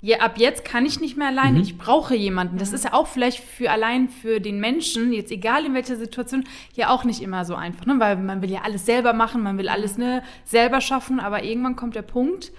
ja, 0.02 0.20
ab 0.20 0.38
jetzt 0.38 0.64
kann 0.64 0.86
ich 0.86 1.00
nicht 1.02 1.18
mehr 1.18 1.28
alleine, 1.28 1.58
Mhm. 1.58 1.64
ich 1.64 1.78
brauche 1.78 2.16
jemanden. 2.16 2.58
Das 2.58 2.72
ist 2.72 2.86
ja 2.86 2.94
auch 2.94 3.08
vielleicht 3.08 3.40
für 3.44 3.70
allein 3.70 4.08
für 4.10 4.40
den 4.40 4.60
Menschen, 4.60 5.12
jetzt 5.12 5.32
egal 5.32 5.66
in 5.66 5.74
welcher 5.74 5.98
Situation, 5.98 6.46
ja 6.74 6.90
auch 6.90 7.04
nicht 7.04 7.22
immer 7.22 7.44
so 7.44 7.56
einfach, 7.56 7.86
ne? 7.86 7.96
Weil 8.00 8.16
man 8.16 8.42
will 8.42 8.50
ja 8.52 8.62
alles 8.64 8.86
selber 8.86 9.12
machen, 9.14 9.44
man 9.44 9.58
will 9.58 9.68
alles 9.70 9.98
ne, 9.98 10.24
selber 10.46 10.80
schaffen, 10.82 11.20
aber 11.20 11.44
irgendwann 11.44 11.76
kommt 11.76 11.96
der 11.96 12.02
Punkt, 12.04 12.52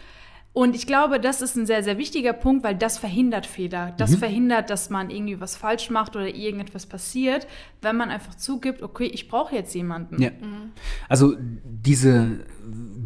Und 0.53 0.74
ich 0.74 0.85
glaube, 0.88 1.20
das 1.20 1.42
ist 1.42 1.55
ein 1.57 1.64
sehr, 1.64 1.85
sehr 1.85 1.96
wichtiger 1.96 2.33
Punkt, 2.33 2.64
weil 2.64 2.74
das 2.74 2.98
verhindert 2.98 3.46
Fehler. 3.46 3.94
Das 3.98 4.11
Mhm. 4.11 4.16
verhindert, 4.18 4.68
dass 4.68 4.90
man 4.90 5.09
irgendwie 5.09 5.40
was 5.40 5.55
falsch 5.57 5.90
macht 5.90 6.16
oder 6.16 6.26
irgendetwas 6.26 6.87
passiert, 6.87 7.46
wenn 7.83 7.96
man 7.96 8.11
einfach 8.11 8.35
zugibt, 8.35 8.83
okay, 8.83 9.05
ich 9.05 9.29
brauche 9.29 9.55
jetzt 9.55 9.72
jemanden. 9.76 10.20
Ja. 10.20 10.31
Also 11.09 11.37
diese 11.64 12.40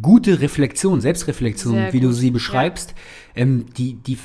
gute 0.01 0.41
Reflexion, 0.41 1.03
Selbstreflexion, 1.03 1.75
Sehr 1.75 1.93
wie 1.93 2.01
du 2.01 2.09
gut, 2.09 2.17
sie 2.17 2.31
beschreibst, 2.31 2.95
ähm, 3.37 3.67
die, 3.77 3.95
die, 3.95 4.19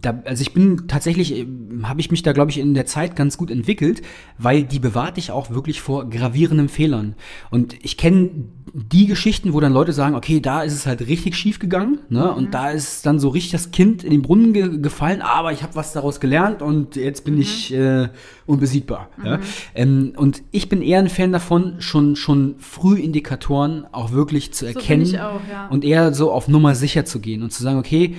da, 0.00 0.22
also 0.24 0.42
ich 0.42 0.52
bin 0.52 0.86
tatsächlich, 0.88 1.36
ähm, 1.36 1.88
habe 1.88 2.00
ich 2.00 2.10
mich 2.10 2.22
da, 2.22 2.32
glaube 2.32 2.50
ich, 2.50 2.58
in 2.58 2.74
der 2.74 2.86
Zeit 2.86 3.16
ganz 3.16 3.36
gut 3.36 3.50
entwickelt, 3.50 4.02
weil 4.38 4.62
die 4.62 4.78
bewahrt 4.78 5.16
dich 5.16 5.30
auch 5.30 5.50
wirklich 5.50 5.80
vor 5.80 6.08
gravierenden 6.08 6.68
Fehlern. 6.68 7.14
Und 7.50 7.74
ich 7.84 7.96
kenne 7.96 8.30
die 8.72 9.06
Geschichten, 9.06 9.52
wo 9.52 9.60
dann 9.60 9.72
Leute 9.72 9.92
sagen, 9.92 10.14
okay, 10.14 10.40
da 10.40 10.62
ist 10.62 10.74
es 10.74 10.86
halt 10.86 11.06
richtig 11.08 11.36
schief 11.36 11.58
gegangen, 11.58 11.98
ne? 12.08 12.32
Und 12.32 12.54
da 12.54 12.70
ist 12.70 13.04
dann 13.04 13.18
so 13.18 13.28
richtig 13.28 13.52
das 13.52 13.70
Kind 13.70 14.04
in 14.04 14.10
den 14.10 14.22
Brunnen 14.22 14.52
ge 14.52 14.78
gefallen, 14.78 15.20
aber 15.20 15.52
ich 15.52 15.62
habe 15.62 15.74
was 15.74 15.92
daraus 15.92 16.20
gelernt 16.20 16.62
und 16.62 16.96
jetzt 16.96 17.24
bin 17.24 17.38
ich 17.38 17.72
äh, 17.74 18.08
unbesiegbar. 18.46 19.08
Ja? 19.24 19.40
Ähm, 19.74 20.12
und 20.16 20.42
ich 20.52 20.68
bin 20.68 20.82
eher 20.82 21.00
ein 21.00 21.08
Fan 21.08 21.32
davon, 21.32 21.76
schon, 21.80 22.16
schon 22.16 22.54
früh 22.58 22.98
Indikatoren 22.98 23.86
auch 23.92 24.12
wirklich 24.12 24.52
zu 24.52 24.66
erkennen 24.66 25.02
ich 25.02 25.20
auch, 25.20 25.40
ja. 25.50 25.68
und 25.68 25.84
eher 25.84 26.14
so 26.14 26.32
auf 26.32 26.48
Nummer 26.48 26.74
sicher 26.74 27.04
zu 27.04 27.20
gehen 27.20 27.42
und 27.42 27.52
zu 27.52 27.62
sagen, 27.62 27.78
okay, 27.78 28.16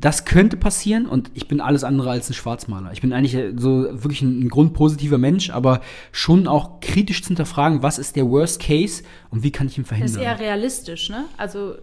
das 0.00 0.24
könnte 0.24 0.56
passieren 0.56 1.06
und 1.06 1.30
ich 1.34 1.48
bin 1.48 1.60
alles 1.60 1.82
andere 1.84 2.10
als 2.10 2.30
ein 2.30 2.34
Schwarzmaler. 2.34 2.92
Ich 2.92 3.00
bin 3.00 3.12
eigentlich 3.12 3.34
äh, 3.34 3.52
so 3.56 3.82
wirklich 4.02 4.22
ein, 4.22 4.40
ein 4.44 4.48
grundpositiver 4.48 5.18
Mensch, 5.18 5.50
aber 5.50 5.80
schon 6.12 6.46
auch 6.46 6.80
kritisch 6.80 7.22
zu 7.22 7.28
hinterfragen, 7.28 7.82
was 7.82 7.98
ist 7.98 8.14
der 8.16 8.28
Worst 8.28 8.60
Case 8.62 9.02
und 9.30 9.42
wie 9.42 9.50
kann 9.50 9.66
ich 9.66 9.76
ihn 9.76 9.82
Das 9.82 9.88
verhindern. 9.88 10.14
ist 10.14 10.22
eher 10.22 10.38
realistisch, 10.38 11.10
ne? 11.10 11.24
Also, 11.36 11.74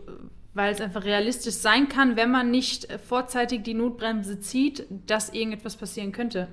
weil 0.53 0.71
es 0.73 0.79
einfach 0.79 1.03
realistisch 1.03 1.55
sein 1.55 1.89
kann, 1.89 2.15
wenn 2.15 2.31
man 2.31 2.49
nicht 2.51 2.89
äh, 2.89 2.97
vorzeitig 2.97 3.63
die 3.63 3.73
Notbremse 3.73 4.39
zieht, 4.39 4.85
dass 5.05 5.29
irgendetwas 5.33 5.75
passieren 5.75 6.11
könnte. 6.13 6.47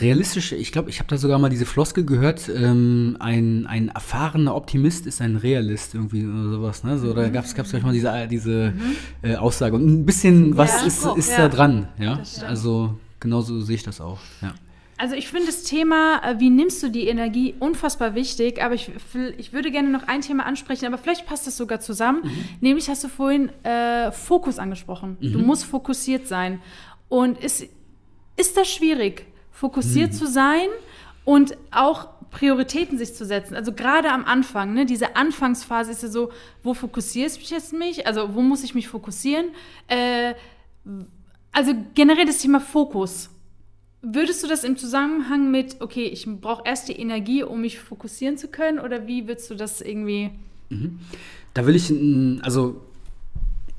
Realistisch, 0.00 0.52
ich 0.52 0.70
glaube, 0.70 0.90
ich 0.90 1.00
habe 1.00 1.08
da 1.08 1.16
sogar 1.16 1.38
mal 1.38 1.50
diese 1.50 1.66
Floskel 1.66 2.04
gehört, 2.04 2.48
ähm, 2.48 3.16
ein, 3.18 3.66
ein 3.66 3.88
erfahrener 3.88 4.54
Optimist 4.54 5.06
ist 5.06 5.20
ein 5.20 5.36
Realist 5.36 5.94
irgendwie 5.94 6.24
oder 6.24 6.50
sowas. 6.50 6.84
Ne? 6.84 6.98
So, 6.98 7.12
da 7.12 7.28
gab 7.28 7.44
es, 7.44 7.54
glaube 7.54 7.68
ich, 7.76 7.82
mal 7.82 7.92
diese, 7.92 8.10
äh, 8.10 8.28
diese 8.28 8.74
äh, 9.22 9.36
Aussage. 9.36 9.74
Und 9.74 9.86
ein 9.86 10.06
bisschen 10.06 10.56
was 10.56 10.80
Ja, 10.80 10.86
ist, 10.86 11.00
Spruch, 11.00 11.16
ist 11.16 11.30
ja. 11.30 11.38
da 11.38 11.48
dran. 11.48 11.88
Ja? 11.98 12.22
Also 12.46 12.96
genauso 13.18 13.60
sehe 13.60 13.76
ich 13.76 13.82
das 13.82 14.00
auch. 14.00 14.20
Ja. 14.40 14.54
Also 14.96 15.16
ich 15.16 15.26
finde 15.26 15.46
das 15.46 15.64
Thema, 15.64 16.20
äh, 16.24 16.38
wie 16.38 16.50
nimmst 16.50 16.80
du 16.84 16.88
die 16.88 17.08
Energie, 17.08 17.54
unfassbar 17.58 18.14
wichtig. 18.14 18.62
Aber 18.62 18.74
ich, 18.74 18.92
ich 19.36 19.52
würde 19.52 19.72
gerne 19.72 19.90
noch 19.90 20.06
ein 20.06 20.20
Thema 20.20 20.46
ansprechen, 20.46 20.86
aber 20.86 20.98
vielleicht 20.98 21.26
passt 21.26 21.48
das 21.48 21.56
sogar 21.56 21.80
zusammen. 21.80 22.22
Nämlich 22.60 22.88
hast 22.88 23.02
du 23.02 23.08
vorhin 23.08 23.50
äh, 23.64 24.12
Fokus 24.12 24.60
angesprochen. 24.60 25.16
Du 25.20 25.40
musst 25.40 25.64
fokussiert 25.64 26.28
sein. 26.28 26.60
Und 27.08 27.38
ist, 27.38 27.66
ist 28.36 28.56
das 28.56 28.68
schwierig, 28.70 29.26
fokussiert 29.52 30.14
zu 30.14 30.26
sein 30.26 30.68
und 31.24 31.56
auch 31.70 32.08
Prioritäten 32.30 32.98
sich 32.98 33.14
zu 33.14 33.24
setzen? 33.24 33.54
Also 33.54 33.72
gerade 33.72 34.10
am 34.10 34.24
Anfang, 34.24 34.74
ne, 34.74 34.86
diese 34.86 35.16
Anfangsphase 35.16 35.92
ist 35.92 36.02
ja 36.02 36.08
so, 36.08 36.30
wo 36.62 36.74
fokussierst 36.74 37.40
ich 37.40 37.50
jetzt 37.50 37.72
mich? 37.72 38.06
Also 38.06 38.34
wo 38.34 38.42
muss 38.42 38.64
ich 38.64 38.74
mich 38.74 38.88
fokussieren? 38.88 39.46
Äh, 39.86 40.34
also 41.52 41.72
generell 41.94 42.26
das 42.26 42.38
Thema 42.38 42.60
Fokus. 42.60 43.30
Würdest 44.02 44.42
du 44.42 44.48
das 44.48 44.64
im 44.64 44.76
Zusammenhang 44.76 45.50
mit, 45.50 45.80
okay, 45.80 46.04
ich 46.04 46.26
brauche 46.26 46.64
erst 46.66 46.88
die 46.88 46.98
Energie, 46.98 47.42
um 47.42 47.62
mich 47.62 47.78
fokussieren 47.78 48.36
zu 48.36 48.48
können? 48.48 48.78
Oder 48.78 49.06
wie 49.06 49.26
würdest 49.26 49.50
du 49.50 49.54
das 49.54 49.80
irgendwie. 49.80 50.30
Da 51.54 51.66
will 51.66 51.76
ich, 51.76 51.90
also 52.44 52.82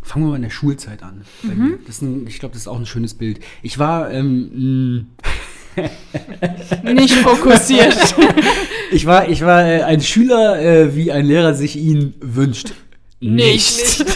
fangen 0.05 0.25
wir 0.25 0.29
mal 0.29 0.35
in 0.37 0.43
der 0.43 0.49
Schulzeit 0.51 1.03
an. 1.03 1.25
Mhm. 1.41 1.79
Das 1.87 2.01
ein, 2.01 2.25
ich 2.27 2.39
glaube, 2.39 2.53
das 2.53 2.61
ist 2.61 2.67
auch 2.67 2.79
ein 2.79 2.85
schönes 2.85 3.15
Bild. 3.15 3.39
Ich 3.63 3.79
war, 3.79 4.11
ähm, 4.11 5.07
Nicht 6.83 7.15
fokussiert. 7.15 8.15
ich 8.91 9.05
war, 9.05 9.27
ich 9.27 9.41
war 9.41 9.65
äh, 9.65 9.81
ein 9.81 10.01
Schüler, 10.01 10.61
äh, 10.61 10.95
wie 10.95 11.11
ein 11.11 11.25
Lehrer 11.25 11.53
sich 11.53 11.75
ihn 11.75 12.13
wünscht. 12.21 12.73
Nicht. 13.19 14.05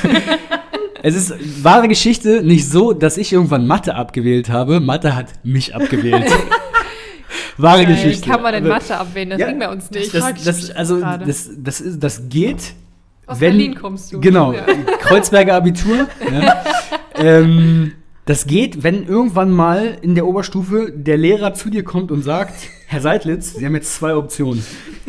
Es 1.01 1.15
ist 1.15 1.63
wahre 1.63 1.87
Geschichte, 1.87 2.43
nicht 2.43 2.67
so, 2.67 2.91
dass 2.91 3.15
ich 3.15 3.31
irgendwann 3.31 3.65
Mathe 3.65 3.95
abgewählt 3.95 4.49
habe. 4.49 4.81
Mathe 4.81 5.15
hat 5.15 5.27
mich 5.45 5.73
abgewählt. 5.73 6.29
wahre 7.57 7.83
Wie 7.83 7.85
Geschichte. 7.85 8.27
kann 8.29 8.41
man 8.41 8.51
denn 8.51 8.67
Mathe 8.67 8.97
abwählen? 8.97 9.29
Das 9.29 9.39
Ja, 9.39 9.47
ging 9.47 9.59
bei 9.59 9.71
uns 9.71 9.89
nicht. 9.91 10.13
Das, 10.13 10.29
ich 10.31 10.43
das, 10.43 10.61
mich 10.61 10.75
also, 10.75 10.99
das, 10.99 11.51
das, 11.55 11.79
ist, 11.79 12.03
das 12.03 12.27
geht. 12.27 12.73
Aus 13.29 13.39
wenn, 13.39 13.51
Berlin 13.51 13.75
kommst 13.75 14.11
du. 14.11 14.19
Genau, 14.19 14.53
Ja. 14.53 14.63
Kreuzberger 14.99 15.55
Abitur. 15.55 16.07
ja. 16.31 16.63
ähm, 17.15 17.93
das 18.29 18.45
geht, 18.45 18.83
wenn 18.83 19.07
irgendwann 19.07 19.49
mal 19.49 19.97
in 20.03 20.13
der 20.13 20.27
Oberstufe 20.27 20.93
der 20.95 21.17
Lehrer 21.17 21.55
zu 21.55 21.71
dir 21.71 21.83
kommt 21.83 22.11
und 22.11 22.21
sagt, 22.21 22.53
Herr 22.85 23.01
Seidlitz, 23.01 23.55
Sie 23.55 23.65
haben 23.65 23.73
jetzt 23.73 23.95
zwei 23.95 24.15
Optionen. 24.15 24.63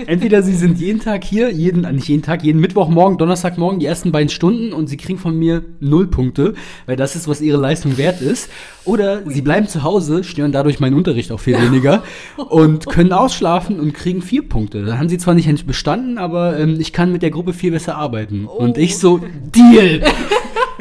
Entweder 0.06 0.42
Sie 0.42 0.54
sind 0.54 0.78
jeden 0.78 1.00
Tag 1.00 1.22
hier, 1.22 1.50
jeden, 1.52 1.82
nicht 1.94 2.08
jeden 2.08 2.22
Tag, 2.22 2.42
jeden 2.42 2.62
Mittwochmorgen, 2.62 3.18
Donnerstagmorgen, 3.18 3.78
die 3.78 3.84
ersten 3.84 4.10
beiden 4.10 4.30
Stunden 4.30 4.72
und 4.72 4.86
Sie 4.86 4.96
kriegen 4.96 5.18
von 5.18 5.38
mir 5.38 5.62
null 5.80 6.06
Punkte, 6.06 6.54
weil 6.86 6.96
das 6.96 7.14
ist, 7.14 7.28
was 7.28 7.42
Ihre 7.42 7.58
Leistung 7.58 7.98
wert 7.98 8.22
ist. 8.22 8.48
Oder 8.86 9.20
Sie 9.28 9.42
bleiben 9.42 9.68
zu 9.68 9.82
Hause, 9.82 10.24
stören 10.24 10.52
dadurch 10.52 10.80
meinen 10.80 10.94
Unterricht 10.94 11.30
auch 11.30 11.40
viel 11.40 11.60
weniger 11.60 12.02
und 12.38 12.86
können 12.86 13.12
ausschlafen 13.12 13.78
und 13.80 13.92
kriegen 13.92 14.22
vier 14.22 14.48
Punkte. 14.48 14.82
Dann 14.82 14.98
haben 14.98 15.10
Sie 15.10 15.18
zwar 15.18 15.34
nicht 15.34 15.66
bestanden, 15.66 16.16
aber 16.16 16.58
ähm, 16.58 16.80
ich 16.80 16.94
kann 16.94 17.12
mit 17.12 17.20
der 17.20 17.30
Gruppe 17.30 17.52
viel 17.52 17.72
besser 17.72 17.96
arbeiten. 17.96 18.46
Und 18.46 18.78
ich 18.78 18.96
so, 18.96 19.20
Deal! 19.54 20.00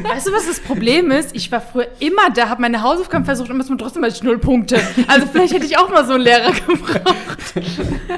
Weißt 0.02 0.26
du, 0.28 0.32
was 0.32 0.46
das 0.46 0.60
Problem 0.60 1.10
ist? 1.10 1.34
Ich 1.34 1.50
war 1.52 1.60
früher 1.60 1.88
immer 1.98 2.30
da, 2.34 2.48
habe 2.48 2.62
meine 2.62 2.82
Hausaufgaben 2.82 3.24
versucht 3.24 3.50
und 3.50 3.78
trotzdem 3.78 4.02
hatte 4.04 4.14
ich 4.14 4.22
null 4.22 4.38
Punkte. 4.38 4.80
Also 5.06 5.26
vielleicht 5.30 5.54
hätte 5.54 5.66
ich 5.66 5.78
auch 5.78 5.90
mal 5.90 6.06
so 6.06 6.14
einen 6.14 6.24
Lehrer 6.24 6.52
gebraucht. 6.52 7.54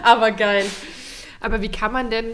Aber 0.02 0.30
geil. 0.30 0.64
Aber 1.40 1.60
wie 1.60 1.68
kann 1.68 1.92
man 1.92 2.10
denn 2.10 2.26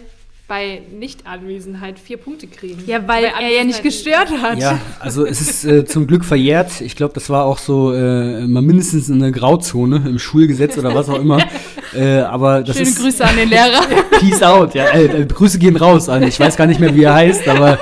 bei 0.48 0.80
Nichtanwesenheit 0.98 1.98
vier 1.98 2.16
Punkte 2.16 2.46
kriegen? 2.46 2.82
Ja, 2.86 3.06
weil 3.06 3.24
er 3.24 3.48
ja 3.48 3.64
nicht 3.64 3.82
gestört 3.82 4.30
hat. 4.42 4.58
Ja, 4.58 4.78
also 4.98 5.26
es 5.26 5.40
ist 5.40 5.64
äh, 5.64 5.84
zum 5.84 6.06
Glück 6.06 6.24
verjährt. 6.24 6.80
Ich 6.80 6.96
glaube, 6.96 7.12
das 7.12 7.28
war 7.28 7.44
auch 7.44 7.58
so 7.58 7.92
äh, 7.92 8.46
mal 8.46 8.62
mindestens 8.62 9.10
eine 9.10 9.30
Grauzone 9.30 10.02
im 10.06 10.18
Schulgesetz 10.18 10.78
oder 10.78 10.94
was 10.94 11.08
auch 11.08 11.20
immer. 11.20 11.38
Äh, 11.94 12.18
aber 12.18 12.62
das 12.62 12.76
Schöne 12.76 12.88
ist 12.90 13.00
Grüße 13.00 13.24
an 13.24 13.34
den 13.34 13.48
Lehrer. 13.48 13.80
Peace 14.20 14.42
out. 14.42 14.74
Ja, 14.74 14.84
äh, 14.90 15.22
äh, 15.22 15.24
Grüße 15.24 15.58
gehen 15.58 15.74
raus 15.74 16.10
an. 16.10 16.22
Ich 16.22 16.38
weiß 16.38 16.54
gar 16.58 16.66
nicht 16.66 16.80
mehr, 16.80 16.94
wie 16.94 17.04
er 17.04 17.14
heißt, 17.14 17.48
aber 17.48 17.78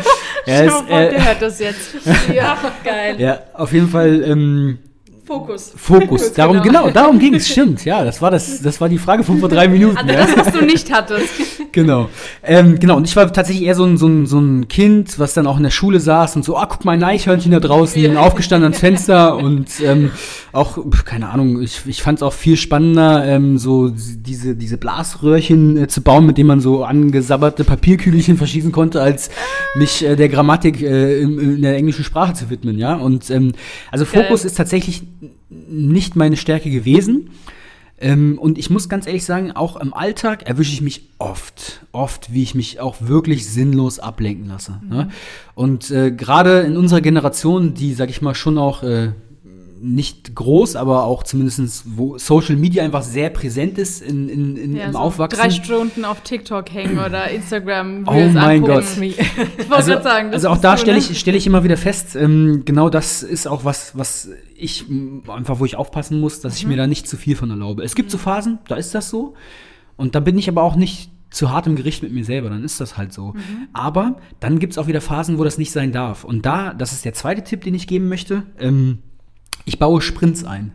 er 0.47 0.55
Stell 0.57 0.67
dir 0.67 0.73
mal 0.73 0.87
vor, 0.87 0.99
äh, 1.01 1.11
der 1.11 1.25
hört 1.27 1.43
das 1.43 1.59
jetzt. 1.59 1.95
Ja, 2.35 2.59
geil. 2.85 3.21
ja, 3.21 3.41
auf 3.53 3.73
jeden 3.73 3.89
Fall 3.89 4.23
ähm, 4.25 4.79
Fokus. 5.27 5.73
Fokus. 5.75 6.33
Darum 6.35 6.63
Genau. 6.63 6.85
genau, 6.85 6.91
darum 6.91 7.19
ging 7.19 7.35
es. 7.35 7.49
Stimmt. 7.57 7.85
Ja, 7.85 8.05
das 8.05 8.23
war 8.23 8.31
das. 8.31 8.63
Das 8.63 8.81
war 8.81 8.89
die 8.89 8.99
Frage 8.99 9.25
von 9.25 9.39
vor 9.41 9.49
drei 9.49 9.67
Minuten. 9.67 9.97
Also 9.97 10.13
ja. 10.13 10.25
das, 10.25 10.37
was 10.37 10.53
du 10.53 10.65
nicht 10.65 10.93
hattest. 10.93 11.29
Genau. 11.73 12.09
Ähm, 12.43 12.81
genau, 12.81 12.97
und 12.97 13.07
ich 13.07 13.15
war 13.17 13.31
tatsächlich 13.31 13.67
eher 13.67 13.75
so 13.75 13.85
ein, 13.85 13.99
so, 13.99 14.07
ein, 14.07 14.25
so 14.25 14.39
ein 14.39 14.67
Kind, 14.67 15.19
was 15.19 15.35
dann 15.35 15.47
auch 15.47 15.59
in 15.59 15.63
der 15.63 15.69
Schule 15.69 16.01
saß 16.01 16.35
und 16.37 16.43
so, 16.43 16.57
ah, 16.57 16.65
guck 16.65 16.87
mal, 16.87 16.93
ein 16.93 17.03
Eichhörnchen 17.05 17.53
da 17.53 17.61
draußen, 17.61 18.17
aufgestanden 18.17 18.65
ans 18.65 18.79
Fenster 18.79 19.37
und 19.45 19.69
ähm, 19.85 20.11
auch, 20.53 20.79
keine 21.05 21.29
Ahnung, 21.29 21.61
ich, 21.61 21.83
ich 21.85 22.03
fand 22.03 22.19
es 22.19 22.23
auch 22.23 22.33
viel 22.33 22.57
spannender, 22.57 23.27
ähm, 23.27 23.59
so 23.59 23.91
diese, 23.91 24.57
diese 24.57 24.79
Blasröhrchen 24.79 25.77
äh, 25.77 25.87
zu 25.87 26.01
bauen, 26.01 26.25
mit 26.25 26.39
denen 26.39 26.49
man 26.49 26.61
so 26.63 26.83
angesabberte 26.83 27.63
Papierkügelchen 27.63 28.39
verschießen 28.39 28.73
konnte, 28.73 29.03
als 29.03 29.29
mich 29.75 30.03
äh, 30.03 30.17
der 30.17 30.31
Grammatik 30.31 30.81
äh, 30.81 31.21
in, 31.21 31.39
in 31.39 31.61
der 31.61 31.77
englischen 31.77 32.05
Sprache 32.05 32.33
zu 32.33 32.49
widmen, 32.49 32.79
ja. 32.79 32.95
Und 32.95 33.29
ähm, 33.31 33.53
also 33.91 34.07
Fokus 34.07 34.47
ist 34.47 34.57
tatsächlich 34.57 35.03
nicht 35.49 36.17
meine 36.17 36.37
Stärke 36.37 36.71
gewesen. 36.71 37.31
Ähm, 37.99 38.39
und 38.39 38.59
ich 38.59 38.69
muss 38.69 38.89
ganz 38.89 39.07
ehrlich 39.07 39.25
sagen, 39.25 39.53
auch 39.53 39.77
im 39.77 39.95
Alltag 39.95 40.43
erwische 40.47 40.73
ich 40.73 40.83
mich 40.83 41.09
oft, 41.19 41.87
oft, 41.93 42.33
wie 42.33 42.43
ich 42.43 42.55
mich 42.55 42.79
auch 42.79 42.97
wirklich 43.01 43.49
sinnlos 43.49 43.99
ablenken 43.99 44.49
lasse. 44.49 44.81
Ne? 44.87 45.09
Und 45.55 45.91
äh, 45.91 46.11
gerade 46.11 46.61
in 46.61 46.77
unserer 46.77 47.01
Generation, 47.01 47.73
die, 47.73 47.95
sag 47.95 48.11
ich 48.11 48.21
mal, 48.21 48.35
schon 48.35 48.59
auch 48.59 48.83
äh, 48.83 49.13
nicht 49.81 50.35
groß, 50.35 50.77
aber 50.77 51.05
auch 51.05 51.23
zumindest, 51.23 51.85
wo 51.97 52.17
Social 52.19 52.57
Media 52.57 52.83
einfach 52.83 53.03
sehr 53.03 53.31
präsent 53.31 53.79
ist 53.79 54.03
in, 54.03 54.29
in, 54.29 54.57
in, 54.57 54.77
im 54.77 54.93
so 54.93 54.99
Aufwachsen. 54.99 55.39
Drei 55.41 55.51
Stunden 55.51 56.05
auf 56.05 56.21
TikTok 56.23 56.73
hängen 56.73 56.99
oder 56.99 57.31
Instagram. 57.31 58.05
Oh 58.07 58.13
mein. 58.33 58.63
Gott. 58.63 58.85
Ich 59.01 59.19
wollte 59.19 59.75
Also, 59.75 59.91
gerade 59.93 60.03
sagen, 60.03 60.27
das 60.33 60.45
also 60.45 60.49
auch 60.57 60.61
da 60.63 60.75
du, 60.75 60.81
stelle 60.81 60.99
ne? 60.99 61.05
ich, 61.11 61.19
stelle 61.19 61.37
ich 61.37 61.47
immer 61.47 61.63
wieder 61.65 61.77
fest, 61.77 62.17
ähm, 62.17 62.63
genau 62.65 62.89
das 62.89 63.23
ist 63.23 63.47
auch 63.47 63.65
was, 63.65 63.97
was 63.97 64.31
ich 64.57 64.87
einfach, 65.29 65.61
wo 65.61 65.65
ich 65.65 65.77
aufpassen 65.77 66.21
muss, 66.21 66.41
dass 66.41 66.55
Mhm. 66.55 66.59
ich 66.59 66.67
mir 66.69 66.77
da 66.77 66.87
nicht 66.87 67.07
zu 67.09 67.17
viel 67.17 67.37
von 67.37 67.51
erlaube. 67.51 67.83
Es 67.83 67.95
gibt 67.95 68.11
so 68.11 68.19
Phasen, 68.19 68.59
da 68.69 68.77
ist 68.77 68.95
das 68.95 69.11
so. 69.11 69.35
Und 69.97 70.15
da 70.15 70.21
bin 70.21 70.39
ich 70.39 70.49
aber 70.49 70.63
auch 70.63 70.77
nicht 70.77 71.11
zu 71.31 71.51
hart 71.51 71.67
im 71.67 71.77
Gericht 71.77 72.03
mit 72.03 72.13
mir 72.13 72.25
selber, 72.25 72.49
dann 72.49 72.65
ist 72.65 72.81
das 72.81 72.97
halt 72.97 73.13
so. 73.13 73.33
Mhm. 73.35 73.69
Aber 73.75 74.17
dann 74.41 74.59
gibt 74.59 74.73
es 74.73 74.79
auch 74.79 74.87
wieder 74.87 75.01
Phasen, 75.03 75.39
wo 75.39 75.45
das 75.45 75.59
nicht 75.59 75.73
sein 75.73 75.93
darf. 75.93 76.25
Und 76.25 76.47
da, 76.47 76.73
das 76.73 76.93
ist 76.93 77.05
der 77.05 77.13
zweite 77.13 77.43
Tipp, 77.45 77.63
den 77.65 77.75
ich 77.75 77.87
geben 77.87 78.09
möchte, 78.09 78.45
ähm, 78.59 78.99
ich 79.67 79.79
baue 79.79 80.01
Sprints 80.01 80.45
ein. 80.45 80.73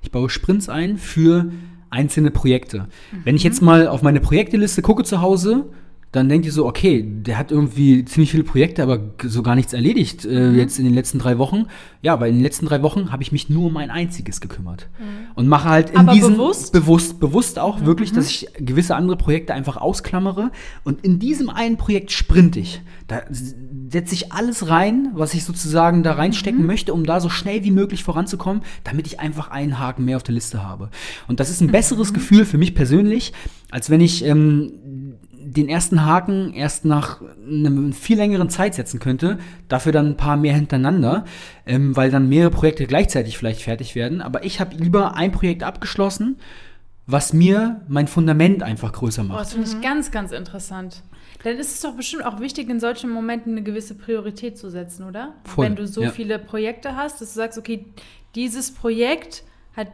Ich 0.00 0.10
baue 0.10 0.30
Sprints 0.30 0.70
ein 0.70 0.96
für 0.96 1.52
einzelne 1.90 2.30
Projekte. 2.30 2.88
Wenn 3.24 3.36
ich 3.36 3.42
jetzt 3.42 3.60
mal 3.60 3.88
auf 3.88 4.00
meine 4.00 4.20
Projekteliste 4.20 4.80
gucke 4.80 5.04
zu 5.04 5.20
Hause, 5.20 5.70
dann 6.12 6.28
denkt 6.30 6.46
ihr 6.46 6.52
so, 6.52 6.66
okay, 6.66 7.04
der 7.06 7.36
hat 7.36 7.50
irgendwie 7.50 8.04
ziemlich 8.06 8.30
viele 8.30 8.44
Projekte, 8.44 8.82
aber 8.82 8.98
so 9.24 9.42
gar 9.42 9.54
nichts 9.54 9.74
erledigt 9.74 10.24
äh, 10.24 10.52
jetzt 10.52 10.78
in 10.78 10.84
den 10.86 10.94
letzten 10.94 11.18
drei 11.18 11.36
Wochen. 11.36 11.66
Ja, 12.00 12.14
aber 12.14 12.28
in 12.28 12.36
den 12.36 12.42
letzten 12.42 12.64
drei 12.64 12.82
Wochen 12.82 13.12
habe 13.12 13.22
ich 13.22 13.30
mich 13.30 13.50
nur 13.50 13.66
um 13.66 13.76
ein 13.76 13.90
einziges 13.90 14.40
gekümmert. 14.40 14.88
Und 15.34 15.48
mache 15.48 15.68
halt 15.68 15.90
in 15.90 15.96
Aber 15.96 16.12
diesen 16.12 16.34
bewusst? 16.34 16.72
bewusst, 16.72 17.20
bewusst 17.20 17.58
auch 17.58 17.84
wirklich, 17.84 18.12
dass 18.12 18.28
ich 18.30 18.48
gewisse 18.58 18.96
andere 18.96 19.16
Projekte 19.16 19.52
einfach 19.52 19.76
ausklammere. 19.76 20.50
Und 20.82 21.04
in 21.04 21.18
diesem 21.18 21.50
einen 21.50 21.76
Projekt 21.76 22.10
sprinte 22.10 22.60
ich. 22.60 22.80
Da 23.06 23.22
setze 23.90 24.14
ich 24.14 24.32
alles 24.32 24.68
rein, 24.68 25.10
was 25.14 25.34
ich 25.34 25.44
sozusagen 25.44 26.02
da 26.02 26.12
reinstecken 26.12 26.64
möchte, 26.64 26.94
um 26.94 27.04
da 27.04 27.20
so 27.20 27.28
schnell 27.28 27.64
wie 27.64 27.70
möglich 27.70 28.02
voranzukommen, 28.02 28.62
damit 28.84 29.06
ich 29.06 29.20
einfach 29.20 29.50
einen 29.50 29.78
Haken 29.78 30.04
mehr 30.06 30.16
auf 30.16 30.22
der 30.22 30.34
Liste 30.34 30.62
habe. 30.62 30.90
Und 31.26 31.40
das 31.40 31.50
ist 31.50 31.60
ein 31.60 31.70
besseres 31.70 32.14
Gefühl 32.14 32.46
für 32.46 32.58
mich 32.58 32.74
persönlich, 32.74 33.32
als 33.70 33.90
wenn 33.90 34.00
ich 34.00 34.24
ähm, 34.24 34.72
den 35.54 35.68
ersten 35.68 36.04
Haken 36.04 36.52
erst 36.52 36.84
nach 36.84 37.20
einer 37.46 37.92
viel 37.92 38.16
längeren 38.16 38.50
Zeit 38.50 38.74
setzen 38.74 39.00
könnte, 39.00 39.38
dafür 39.68 39.92
dann 39.92 40.06
ein 40.06 40.16
paar 40.16 40.36
mehr 40.36 40.54
hintereinander, 40.54 41.24
ähm, 41.66 41.96
weil 41.96 42.10
dann 42.10 42.28
mehrere 42.28 42.50
Projekte 42.50 42.86
gleichzeitig 42.86 43.38
vielleicht 43.38 43.62
fertig 43.62 43.94
werden. 43.94 44.20
Aber 44.20 44.44
ich 44.44 44.60
habe 44.60 44.76
lieber 44.76 45.14
ein 45.14 45.32
Projekt 45.32 45.62
abgeschlossen, 45.62 46.36
was 47.06 47.32
mir 47.32 47.80
mein 47.88 48.06
Fundament 48.08 48.62
einfach 48.62 48.92
größer 48.92 49.22
Oh, 49.22 49.28
macht. 49.28 49.40
das 49.40 49.54
finde 49.54 49.68
ich 49.70 49.80
ganz, 49.80 50.10
ganz 50.10 50.32
interessant. 50.32 51.02
Dann 51.44 51.56
ist 51.56 51.72
es 51.72 51.80
doch 51.80 51.92
bestimmt 51.94 52.24
auch 52.26 52.40
wichtig, 52.40 52.68
in 52.68 52.80
solchen 52.80 53.10
Momenten 53.10 53.52
eine 53.52 53.62
gewisse 53.62 53.94
Priorität 53.94 54.58
zu 54.58 54.70
setzen, 54.70 55.04
oder? 55.04 55.34
Voll, 55.44 55.66
Wenn 55.66 55.76
du 55.76 55.86
so 55.86 56.02
ja. 56.02 56.10
viele 56.10 56.38
Projekte 56.38 56.96
hast, 56.96 57.20
dass 57.20 57.32
du 57.32 57.36
sagst, 57.36 57.56
okay, 57.58 57.86
dieses 58.34 58.72
Projekt 58.72 59.44
hat, 59.76 59.88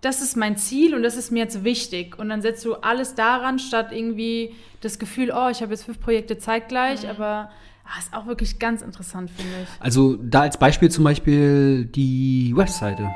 das 0.00 0.22
ist 0.22 0.36
mein 0.36 0.56
Ziel 0.56 0.94
und 0.94 1.02
das 1.02 1.16
ist 1.16 1.30
mir 1.30 1.40
jetzt 1.40 1.62
wichtig. 1.62 2.18
Und 2.18 2.30
dann 2.30 2.40
setzt 2.40 2.64
du 2.64 2.74
alles 2.76 3.14
daran, 3.14 3.58
statt 3.58 3.88
irgendwie 3.92 4.54
das 4.80 4.98
Gefühl, 4.98 5.30
oh, 5.30 5.48
ich 5.50 5.60
habe 5.60 5.72
jetzt 5.72 5.84
fünf 5.84 6.00
Projekte 6.00 6.38
zeitgleich, 6.38 7.08
aber 7.08 7.50
ah, 7.84 7.98
ist 7.98 8.14
auch 8.14 8.26
wirklich 8.26 8.58
ganz 8.58 8.80
interessant, 8.82 9.30
finde 9.30 9.52
ich. 9.62 9.68
Also 9.78 10.16
da 10.16 10.42
als 10.42 10.56
Beispiel 10.56 10.90
zum 10.90 11.04
Beispiel 11.04 11.84
die 11.84 12.52
Webseite. 12.56 13.10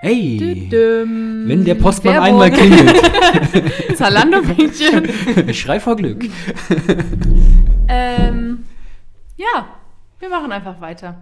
Hey, 0.00 0.36
Düdüm. 0.36 1.48
wenn 1.48 1.64
der 1.64 1.74
Postmann 1.74 2.14
Werbung. 2.14 2.28
einmal 2.28 2.50
klingelt, 2.52 3.96
Zalando-Mädchen. 3.96 5.08
ich 5.48 5.60
schrei 5.60 5.80
vor 5.80 5.96
Glück. 5.96 6.24
ähm, 7.88 8.64
ja, 9.36 9.66
wir 10.20 10.28
machen 10.28 10.52
einfach 10.52 10.80
weiter. 10.80 11.16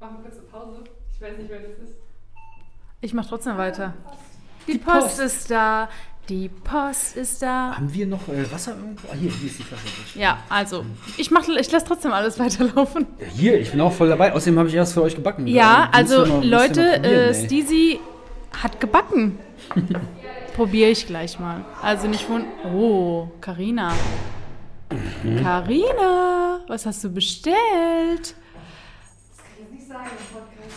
Machen 0.00 0.16
wir 0.16 0.30
kurz 0.30 0.38
eine 0.38 0.46
Pause. 0.46 0.84
Ich 1.14 1.20
weiß 1.20 1.36
nicht, 1.36 1.50
wer 1.50 1.60
das 1.60 1.78
ist. 1.86 1.96
Ich 3.02 3.12
mache 3.12 3.28
trotzdem 3.28 3.58
weiter. 3.58 3.92
Die 4.66 4.78
Post 4.78 5.18
ist 5.20 5.50
da. 5.50 5.88
Die 6.28 6.48
Post 6.48 7.16
ist 7.18 7.42
da. 7.42 7.74
Haben 7.76 7.92
wir 7.92 8.06
noch 8.06 8.26
äh, 8.28 8.50
Wasser 8.50 8.72
irgendwo? 8.76 9.08
Ah, 9.08 9.14
hier, 9.14 9.30
hier 9.30 9.50
ist 9.50 9.58
die 9.58 9.62
Flasche. 9.62 9.82
Ja, 10.18 10.38
also, 10.48 10.86
ich, 11.18 11.30
mach, 11.30 11.46
ich 11.46 11.70
lasse 11.70 11.84
trotzdem 11.86 12.12
alles 12.12 12.38
weiterlaufen. 12.38 13.06
Ja, 13.20 13.26
hier, 13.26 13.60
ich 13.60 13.70
bin 13.70 13.80
auch 13.82 13.92
voll 13.92 14.08
dabei. 14.08 14.32
Außerdem 14.32 14.58
habe 14.58 14.68
ich 14.68 14.74
erst 14.74 14.94
für 14.94 15.02
euch 15.02 15.14
gebacken. 15.14 15.46
Ja, 15.46 15.88
Also, 15.92 16.20
also 16.20 16.32
mal- 16.36 16.46
Leute, 16.46 16.80
äh. 17.04 17.34
Steezy 17.34 18.00
hat 18.62 18.80
gebacken. 18.80 19.38
Probiere 20.56 20.90
ich 20.90 21.06
gleich 21.06 21.38
mal. 21.38 21.64
Also 21.82 22.06
nicht 22.06 22.22
von. 22.24 22.44
Oh, 22.74 23.28
Karina. 23.40 23.92
Mhm. 25.24 25.42
Karina, 25.42 26.60
was 26.68 26.86
hast 26.86 27.02
du 27.04 27.10
bestellt? 27.10 28.34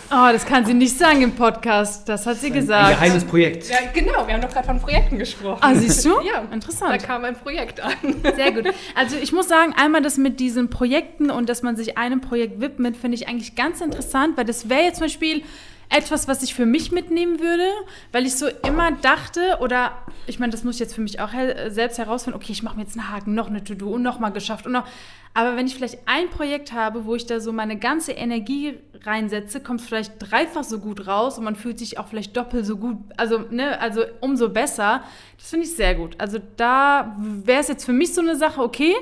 Oh, 0.10 0.30
das 0.32 0.46
kann 0.46 0.66
sie 0.66 0.74
nicht 0.74 0.98
sagen 0.98 1.22
im 1.22 1.34
Podcast. 1.34 2.08
Das 2.08 2.26
hat 2.26 2.38
sie 2.38 2.48
Ein 2.48 2.54
gesagt. 2.54 2.92
geheimes 3.00 3.26
Projekt. 3.26 3.68
Ja, 3.70 3.78
genau, 3.94 4.26
wir 4.26 4.34
haben 4.36 4.42
doch 4.42 4.50
gerade 4.50 4.66
von 4.68 4.80
Projekten 4.80 5.18
gesprochen. 5.20 5.60
Ah, 5.62 5.76
siehst 5.76 6.06
du? 6.06 6.22
Ja, 6.22 6.44
Da 6.48 6.54
Interessant. 6.54 7.04
kam 7.04 7.26
ein 7.26 7.36
Projekt 7.36 7.82
an. 7.82 7.92
Sehr 8.36 8.52
gut. 8.54 8.74
Also 8.96 9.18
ich 9.22 9.34
muss 9.34 9.50
sagen, 9.50 9.74
einmal 9.76 10.02
das 10.02 10.18
mit 10.18 10.40
diesen 10.40 10.70
Projekten 10.70 11.30
und 11.30 11.50
dass 11.50 11.62
man 11.62 11.76
sich 11.76 11.98
einem 11.98 12.22
Projekt 12.22 12.62
widmet, 12.62 12.96
finde 12.96 13.16
ich 13.16 13.28
eigentlich 13.28 13.56
ganz 13.56 13.82
interessant, 13.82 14.38
weil 14.38 14.46
das 14.46 14.70
wäre 14.70 14.84
jetzt 14.84 14.98
zum 14.98 15.06
Beispiel 15.06 15.42
etwas, 15.90 16.28
was 16.28 16.44
ich 16.44 16.54
für 16.54 16.66
mich 16.66 16.92
mitnehmen 16.92 17.40
würde, 17.40 17.68
weil 18.12 18.26
ich 18.26 18.36
so 18.36 18.48
immer 18.68 18.92
dachte, 18.92 19.58
oder 19.62 19.94
ich 20.26 20.38
meine, 20.38 20.52
das 20.52 20.64
muss 20.64 20.76
ich 20.76 20.80
jetzt 20.80 20.94
für 20.94 21.02
mich 21.02 21.20
auch 21.20 21.30
selbst 21.70 21.98
herausfinden, 21.98 22.36
okay, 22.36 22.52
ich 22.52 22.62
mache 22.62 22.76
mir 22.76 22.84
jetzt 22.84 22.98
einen 22.98 23.10
Haken, 23.10 23.34
noch 23.34 23.48
eine 23.48 23.64
To-Do 23.64 23.92
und 23.92 24.04
noch 24.04 24.20
mal 24.20 24.30
geschafft 24.30 24.66
und 24.66 24.74
noch. 24.74 24.86
Aber 25.34 25.56
wenn 25.56 25.68
ich 25.68 25.76
vielleicht 25.76 26.00
ein 26.06 26.30
Projekt 26.30 26.74
habe, 26.74 27.06
wo 27.06 27.16
ich 27.16 27.26
da 27.26 27.40
so 27.40 27.54
meine 27.54 27.78
ganze 27.78 28.12
Energie 28.12 28.80
reinsetze, 29.04 29.62
kommt 29.62 29.80
es 29.80 29.88
vielleicht 29.88 30.14
dreifach 30.20 30.64
so 30.64 30.80
gut 30.80 31.08
raus 31.08 31.38
und 31.38 31.46
man 31.46 31.56
fühlt 31.56 31.80
sich 31.80 32.00
auch 32.00 32.08
vielleicht 32.08 32.36
doppelt 32.36 32.66
so 32.66 32.78
gut, 32.78 32.98
also, 33.16 33.40
ne, 33.50 33.80
also 33.80 34.02
umso 34.20 34.50
besser. 34.50 35.04
Das 35.38 35.50
finde 35.50 35.66
ich 35.66 35.76
sehr 35.76 35.96
gut. 35.96 36.16
Also 36.18 36.40
da 36.58 37.16
wäre 37.20 37.62
es 37.62 37.68
jetzt 37.68 37.86
für 37.86 37.94
mich 37.94 38.14
so 38.14 38.22
eine 38.22 38.36
Sache, 38.36 38.62
okay, 38.62 38.94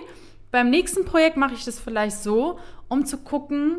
beim 0.52 0.70
nächsten 0.70 1.06
Projekt 1.06 1.38
mache 1.38 1.56
ich 1.56 1.66
das 1.66 1.80
vielleicht 1.80 2.18
so, 2.18 2.60
um 2.90 3.06
zu 3.06 3.18
gucken, 3.18 3.78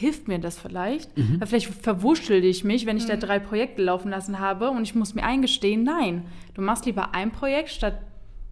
hilft 0.00 0.28
mir 0.28 0.38
das 0.38 0.58
vielleicht? 0.58 1.10
Weil 1.38 1.46
vielleicht 1.46 1.66
verwurschtel 1.66 2.42
ich 2.42 2.64
mich, 2.64 2.86
wenn 2.86 2.96
ich 2.96 3.04
da 3.04 3.16
drei 3.16 3.38
Projekte 3.38 3.82
laufen 3.82 4.10
lassen 4.10 4.38
habe 4.38 4.70
und 4.70 4.82
ich 4.82 4.94
muss 4.94 5.14
mir 5.14 5.22
eingestehen, 5.22 5.84
nein, 5.84 6.24
du 6.54 6.62
machst 6.62 6.86
lieber 6.86 7.14
ein 7.14 7.30
Projekt 7.30 7.68
statt 7.68 7.98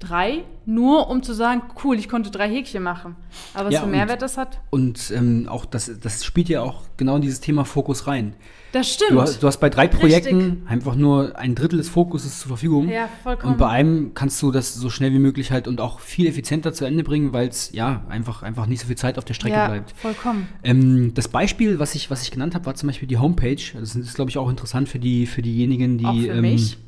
drei, 0.01 0.45
nur 0.65 1.11
um 1.11 1.23
zu 1.23 1.33
sagen, 1.33 1.63
cool, 1.83 1.99
ich 1.99 2.09
konnte 2.09 2.31
drei 2.31 2.49
Häkchen 2.49 2.83
machen. 2.83 3.17
Aber 3.55 3.67
was 3.67 3.75
Ja, 3.75 3.81
für 3.81 3.87
und- 3.87 3.93
Mehrwert 3.93 4.23
das 4.23 4.37
hat, 4.37 4.61
Und 4.71 5.13
ähm, 5.15 5.47
auch 5.49 5.65
das, 5.65 5.91
das 6.01 6.25
spielt 6.25 6.49
ja 6.49 6.63
auch 6.63 6.83
genau 6.97 7.17
in 7.17 7.23
dieses 7.23 7.41
Thema 7.41 7.65
Fokus 7.65 8.07
rein. 8.07 8.35
das 8.73 8.93
stimmt. 8.93 9.11
Du 9.13 9.21
hast, 9.21 9.43
du 9.43 9.47
hast 9.49 9.59
bei 9.59 9.69
drei 9.71 9.89
Projekten 9.89 10.63
einfach 10.69 10.95
nur 10.95 11.37
ein 11.37 11.55
Drittel 11.57 11.79
des 11.79 11.89
Fokuses 11.89 12.39
zur 12.41 12.49
Verfügung. 12.49 12.89
ja, 12.89 13.09
vollkommen. 13.25 13.55
Und 13.55 13.59
bei 13.59 13.69
einem 13.69 14.15
kannst 14.15 14.41
du 14.43 14.53
das 14.53 14.75
so 14.75 14.89
schnell 14.89 15.13
wie 15.13 15.19
möglich 15.19 15.51
halt 15.51 15.67
und 15.67 15.81
auch 15.81 15.99
viel 16.01 16.27
effizienter 16.29 16.73
zu 16.73 16.85
Ende 16.85 17.03
bringen, 17.03 17.33
weil 17.33 17.49
es 17.49 17.73
ja 17.73 18.05
einfach, 18.09 18.43
einfach 18.45 18.67
nicht 18.67 18.81
so 18.81 18.87
viel 18.87 18.97
Zeit 18.97 19.19
auf 19.19 19.25
der 19.25 19.35
Strecke 19.35 19.57
ja, 19.57 19.67
bleibt. 19.69 19.93
vollkommen. 19.97 20.47
Ähm, 20.63 21.13
das 21.15 21.27
Beispiel, 21.29 21.81
was 21.81 21.95
ich, 21.97 22.09
was 22.11 22.23
ich 22.23 22.31
genannt 22.31 22.55
habe, 22.55 22.67
war 22.67 22.75
zum 22.77 22.87
Beispiel 22.89 23.09
die 23.09 23.19
Homepage. 23.19 23.57
Das 23.75 23.97
ist, 23.97 24.15
glaube 24.15 24.31
ich, 24.31 24.39
auch 24.39 24.49
interessant 24.49 24.89
für, 24.89 24.99
die, 25.01 25.27
für 25.27 25.43
diejenigen, 25.43 25.99
die. 25.99 26.07
Auch 26.07 26.15
für 26.15 26.29
ähm, 26.35 26.41
mich. 26.43 26.79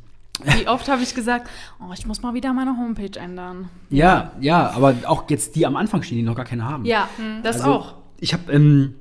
Wie 0.45 0.69
oft 0.69 0.89
habe 0.89 1.03
ich 1.03 1.15
gesagt, 1.15 1.49
oh, 1.81 1.93
ich 1.93 2.07
muss 2.07 2.23
mal 2.23 2.35
wieder 2.35 2.53
meine 2.53 2.77
Homepage 2.77 3.19
ändern. 3.19 3.69
Ja, 3.91 4.33
ja, 4.41 4.71
aber 4.71 4.95
auch 5.07 5.25
jetzt 5.31 5.57
die 5.57 5.67
am 5.67 5.77
Anfang 5.77 6.03
stehen, 6.03 6.19
die 6.19 6.25
noch 6.25 6.37
gar 6.37 6.45
keine 6.45 6.65
haben. 6.65 6.85
Ja, 6.85 7.09
das 7.43 7.57
Also, 7.57 7.73
auch. 7.73 7.95
Ich 8.19 8.33
habe 8.33 8.53
ähm, 8.53 8.95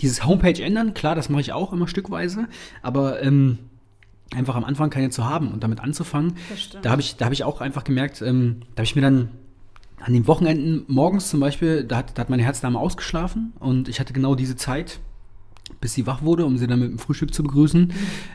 dieses 0.00 0.24
Homepage 0.24 0.62
ändern, 0.62 0.94
klar, 0.94 1.14
das 1.14 1.28
mache 1.28 1.40
ich 1.40 1.52
auch 1.52 1.72
immer 1.72 1.88
stückweise, 1.88 2.46
aber 2.82 3.22
ähm, 3.22 3.58
einfach 4.34 4.56
am 4.56 4.64
Anfang 4.64 4.90
keine 4.90 5.10
zu 5.10 5.24
haben 5.24 5.52
und 5.52 5.62
damit 5.62 5.80
anzufangen, 5.80 6.34
da 6.82 6.90
habe 6.90 7.00
ich, 7.00 7.16
da 7.16 7.26
hab 7.26 7.32
ich 7.32 7.44
auch 7.44 7.60
einfach 7.60 7.84
gemerkt, 7.84 8.22
ähm, 8.22 8.60
da 8.74 8.80
habe 8.80 8.84
ich 8.84 8.96
mir 8.96 9.02
dann 9.02 9.30
an 10.00 10.12
den 10.12 10.26
Wochenenden 10.26 10.84
morgens 10.88 11.30
zum 11.30 11.40
Beispiel, 11.40 11.84
da 11.84 11.98
hat, 11.98 12.16
da 12.18 12.22
hat 12.22 12.30
meine 12.30 12.42
Herzdame 12.42 12.78
ausgeschlafen 12.78 13.52
und 13.60 13.88
ich 13.88 14.00
hatte 14.00 14.12
genau 14.12 14.34
diese 14.34 14.56
Zeit, 14.56 15.00
bis 15.80 15.94
sie 15.94 16.06
wach 16.06 16.22
wurde, 16.22 16.44
um 16.44 16.58
sie 16.58 16.66
dann 16.66 16.80
mit 16.80 16.90
dem 16.90 16.98
Frühstück 16.98 17.34
zu 17.34 17.42
begrüßen, 17.42 17.92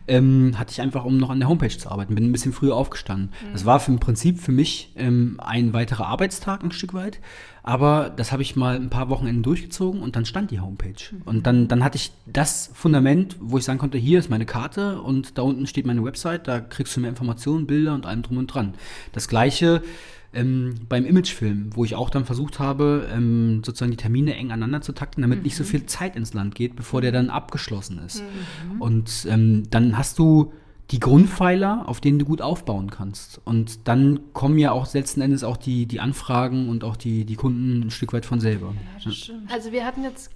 ähm, 0.07 0.53
hatte 0.57 0.71
ich 0.71 0.81
einfach, 0.81 1.05
um 1.05 1.17
noch 1.17 1.29
an 1.29 1.39
der 1.39 1.49
Homepage 1.49 1.75
zu 1.75 1.89
arbeiten, 1.89 2.15
bin 2.15 2.25
ein 2.25 2.31
bisschen 2.31 2.53
früher 2.53 2.75
aufgestanden. 2.75 3.29
Das 3.53 3.65
war 3.65 3.79
für, 3.79 3.91
im 3.91 3.99
Prinzip 3.99 4.39
für 4.39 4.51
mich 4.51 4.91
ähm, 4.95 5.39
ein 5.39 5.73
weiterer 5.73 6.07
Arbeitstag 6.07 6.63
ein 6.63 6.71
Stück 6.71 6.93
weit, 6.93 7.19
aber 7.63 8.09
das 8.09 8.31
habe 8.31 8.41
ich 8.41 8.55
mal 8.55 8.75
ein 8.75 8.89
paar 8.89 9.09
Wochenenden 9.09 9.43
durchgezogen 9.43 10.01
und 10.01 10.15
dann 10.15 10.25
stand 10.25 10.51
die 10.51 10.59
Homepage. 10.59 10.93
Und 11.25 11.45
dann, 11.47 11.67
dann 11.67 11.83
hatte 11.83 11.97
ich 11.97 12.11
das 12.25 12.71
Fundament, 12.73 13.37
wo 13.39 13.57
ich 13.57 13.63
sagen 13.63 13.79
konnte, 13.79 13.97
hier 13.97 14.19
ist 14.19 14.29
meine 14.29 14.45
Karte 14.45 15.01
und 15.01 15.37
da 15.37 15.43
unten 15.43 15.67
steht 15.67 15.85
meine 15.85 16.03
Website, 16.03 16.47
da 16.47 16.59
kriegst 16.59 16.95
du 16.95 16.99
mehr 16.99 17.09
Informationen, 17.09 17.67
Bilder 17.67 17.93
und 17.93 18.05
allem 18.05 18.23
drum 18.23 18.37
und 18.37 18.47
dran. 18.47 18.73
Das 19.13 19.27
gleiche 19.27 19.81
ähm, 20.33 20.75
beim 20.87 21.05
Imagefilm, 21.05 21.69
wo 21.75 21.83
ich 21.83 21.95
auch 21.95 22.09
dann 22.09 22.25
versucht 22.25 22.59
habe, 22.59 23.09
ähm, 23.13 23.61
sozusagen 23.65 23.91
die 23.91 23.97
Termine 23.97 24.35
eng 24.35 24.51
aneinander 24.51 24.81
zu 24.81 24.93
takten, 24.93 25.21
damit 25.21 25.43
nicht 25.43 25.55
so 25.55 25.63
viel 25.63 25.85
Zeit 25.85 26.15
ins 26.15 26.33
Land 26.33 26.55
geht, 26.55 26.75
bevor 26.75 27.01
der 27.01 27.11
dann 27.11 27.29
abgeschlossen 27.29 27.99
ist. 28.05 28.23
Und 28.79 29.27
ähm, 29.29 29.63
dann 29.69 29.97
hast 29.97 30.19
du 30.19 30.53
die 30.91 30.99
Grundpfeiler, 30.99 31.87
auf 31.87 32.01
denen 32.01 32.19
du 32.19 32.25
gut 32.25 32.41
aufbauen 32.41 32.89
kannst. 32.89 33.39
Und 33.45 33.87
dann 33.87 34.33
kommen 34.33 34.57
ja 34.57 34.71
auch 34.71 34.93
letzten 34.93 35.21
Endes 35.21 35.43
auch 35.43 35.57
die, 35.57 35.85
die 35.85 36.01
Anfragen 36.01 36.67
und 36.67 36.83
auch 36.83 36.97
die, 36.97 37.23
die 37.23 37.35
Kunden 37.35 37.81
ein 37.81 37.91
Stück 37.91 38.11
weit 38.11 38.25
von 38.25 38.41
selber. 38.41 38.73
Das 39.03 39.15
stimmt. 39.15 39.51
Also 39.51 39.71
wir 39.71 39.85
hatten 39.85 40.03
jetzt, 40.03 40.31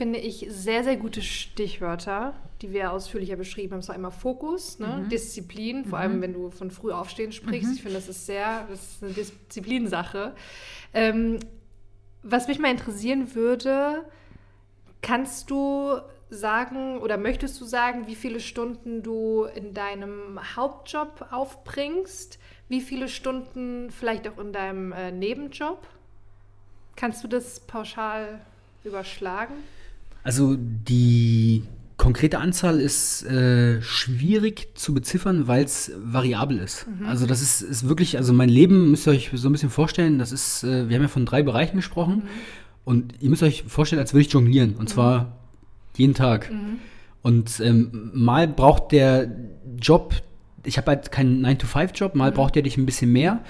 finde 0.00 0.18
ich, 0.18 0.46
sehr, 0.48 0.82
sehr 0.82 0.96
gute 0.96 1.20
Stichwörter, 1.20 2.32
die 2.62 2.72
wir 2.72 2.90
ausführlicher 2.90 3.36
beschrieben 3.36 3.72
haben. 3.72 3.80
Es 3.80 3.88
war 3.88 3.94
einmal 3.94 4.10
Fokus, 4.10 4.78
ne? 4.78 5.06
Disziplin, 5.12 5.84
vor 5.84 5.98
allem 5.98 6.22
wenn 6.22 6.32
du 6.32 6.50
von 6.50 6.70
früh 6.70 6.90
aufstehen 6.90 7.32
sprichst. 7.32 7.74
Ich 7.74 7.82
finde, 7.82 7.98
das 7.98 8.08
ist 8.08 8.24
sehr, 8.24 8.66
das 8.70 8.80
ist 8.80 9.04
eine 9.04 9.12
Disziplinsache. 9.12 10.34
Ähm, 10.94 11.38
was 12.22 12.48
mich 12.48 12.58
mal 12.58 12.70
interessieren 12.70 13.34
würde, 13.34 14.06
kannst 15.02 15.50
du 15.50 15.98
sagen 16.30 16.96
oder 17.00 17.18
möchtest 17.18 17.60
du 17.60 17.66
sagen, 17.66 18.06
wie 18.06 18.14
viele 18.14 18.40
Stunden 18.40 19.02
du 19.02 19.44
in 19.54 19.74
deinem 19.74 20.40
Hauptjob 20.56 21.26
aufbringst? 21.30 22.38
Wie 22.70 22.80
viele 22.80 23.08
Stunden 23.08 23.90
vielleicht 23.90 24.26
auch 24.28 24.38
in 24.38 24.54
deinem 24.54 24.92
äh, 24.92 25.12
Nebenjob? 25.12 25.86
Kannst 26.96 27.22
du 27.22 27.28
das 27.28 27.60
pauschal 27.60 28.40
überschlagen? 28.82 29.52
Also 30.22 30.56
die 30.58 31.62
konkrete 31.96 32.38
Anzahl 32.38 32.80
ist 32.80 33.24
äh, 33.26 33.82
schwierig 33.82 34.68
zu 34.74 34.94
beziffern, 34.94 35.46
weil 35.48 35.64
es 35.64 35.92
variabel 36.02 36.58
ist. 36.58 36.86
Mhm. 36.86 37.06
Also 37.06 37.26
das 37.26 37.42
ist, 37.42 37.60
ist 37.60 37.88
wirklich, 37.88 38.16
also 38.16 38.32
mein 38.32 38.48
Leben 38.48 38.90
müsst 38.90 39.06
ihr 39.06 39.10
euch 39.10 39.30
so 39.34 39.48
ein 39.48 39.52
bisschen 39.52 39.68
vorstellen, 39.70 40.18
das 40.18 40.32
ist, 40.32 40.64
äh, 40.64 40.88
wir 40.88 40.96
haben 40.96 41.02
ja 41.02 41.08
von 41.08 41.26
drei 41.26 41.42
Bereichen 41.42 41.76
gesprochen 41.76 42.16
Mhm. 42.16 42.22
und 42.84 43.14
ihr 43.20 43.28
müsst 43.28 43.42
euch 43.42 43.64
vorstellen, 43.66 44.00
als 44.00 44.14
würde 44.14 44.22
ich 44.22 44.32
jonglieren 44.32 44.76
und 44.76 44.88
zwar 44.88 45.36
jeden 45.96 46.14
Tag. 46.14 46.50
Mhm. 46.50 46.78
Und 47.22 47.60
ähm, 47.60 48.10
mal 48.14 48.48
braucht 48.48 48.92
der 48.92 49.36
Job, 49.78 50.14
ich 50.64 50.76
habe 50.78 50.88
halt 50.92 51.10
keinen 51.12 51.44
9-to-5-Job, 51.44 52.14
Mhm. 52.14 52.18
mal 52.18 52.32
braucht 52.32 52.56
er 52.56 52.62
dich 52.62 52.76
ein 52.76 52.86
bisschen 52.86 53.12
mehr, 53.12 53.40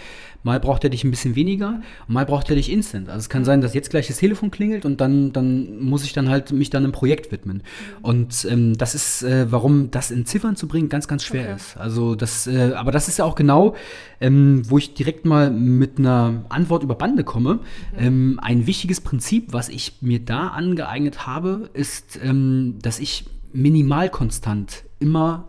mal 0.43 0.59
braucht 0.59 0.85
er 0.85 0.91
dich 0.91 1.05
ein 1.05 1.11
bisschen 1.11 1.35
weniger 1.37 1.81
und 2.09 2.15
mal 2.15 2.25
braucht 2.25 2.49
er 2.49 2.57
dich 2.57 2.71
instant. 2.73 3.09
Also 3.09 3.19
es 3.19 3.29
Mhm. 3.29 3.33
kann 3.33 3.45
sein, 3.45 3.61
dass 3.61 3.75
jetzt 3.75 3.91
gleich 3.91 4.07
das 4.07 4.19
Telefon 4.19 4.51
klingelt 4.51 4.85
und 4.87 5.01
dann, 5.01 5.33
dann 5.33 5.83
muss 5.83 6.03
ich 6.05 6.13
dann 6.13 6.29
halt 6.29 6.53
mich 6.53 6.71
dann 6.71 6.85
einem 6.85 6.93
Projekt 6.93 7.31
widmen. 7.33 7.59
Mhm. 7.59 8.05
Und 8.05 8.47
ähm, 8.51 8.79
das 8.79 8.95
ist, 8.95 9.23
äh, 9.23 9.51
warum 9.53 9.91
das 9.91 10.11
in 10.11 10.25
Ziffern 10.27 10.57
zu 10.57 10.67
bringen, 10.69 10.89
ganz, 10.89 11.09
ganz 11.09 11.25
schwer 11.25 11.43
Okay. 11.45 11.57
ist. 11.57 11.77
Also 11.77 12.15
das, 12.15 12.47
äh, 12.47 12.73
aber 12.75 12.91
das 12.93 13.09
ist 13.09 13.19
ja 13.19 13.25
auch 13.25 13.35
genau, 13.35 13.75
ähm, 14.21 14.63
wo 14.71 14.79
ich 14.79 14.95
direkt 14.95 15.25
mal 15.27 15.51
mit 15.51 15.99
einer 15.99 16.45
Antwort 16.49 16.83
über 16.83 16.95
Bande 16.95 17.25
komme. 17.25 17.55
Mhm. 17.55 17.61
Ähm, 17.99 18.41
ein 18.43 18.67
wichtiges 18.67 19.01
Prinzip, 19.01 19.53
was 19.53 19.69
ich 19.69 19.95
mir 20.01 20.21
da 20.21 20.49
angeeignet 20.49 21.27
habe, 21.27 21.69
ist, 21.75 22.19
ähm, 22.23 22.77
dass 22.83 22.99
ich 22.99 23.25
minimal 23.53 24.09
konstant 24.09 24.85
immer 25.01 25.49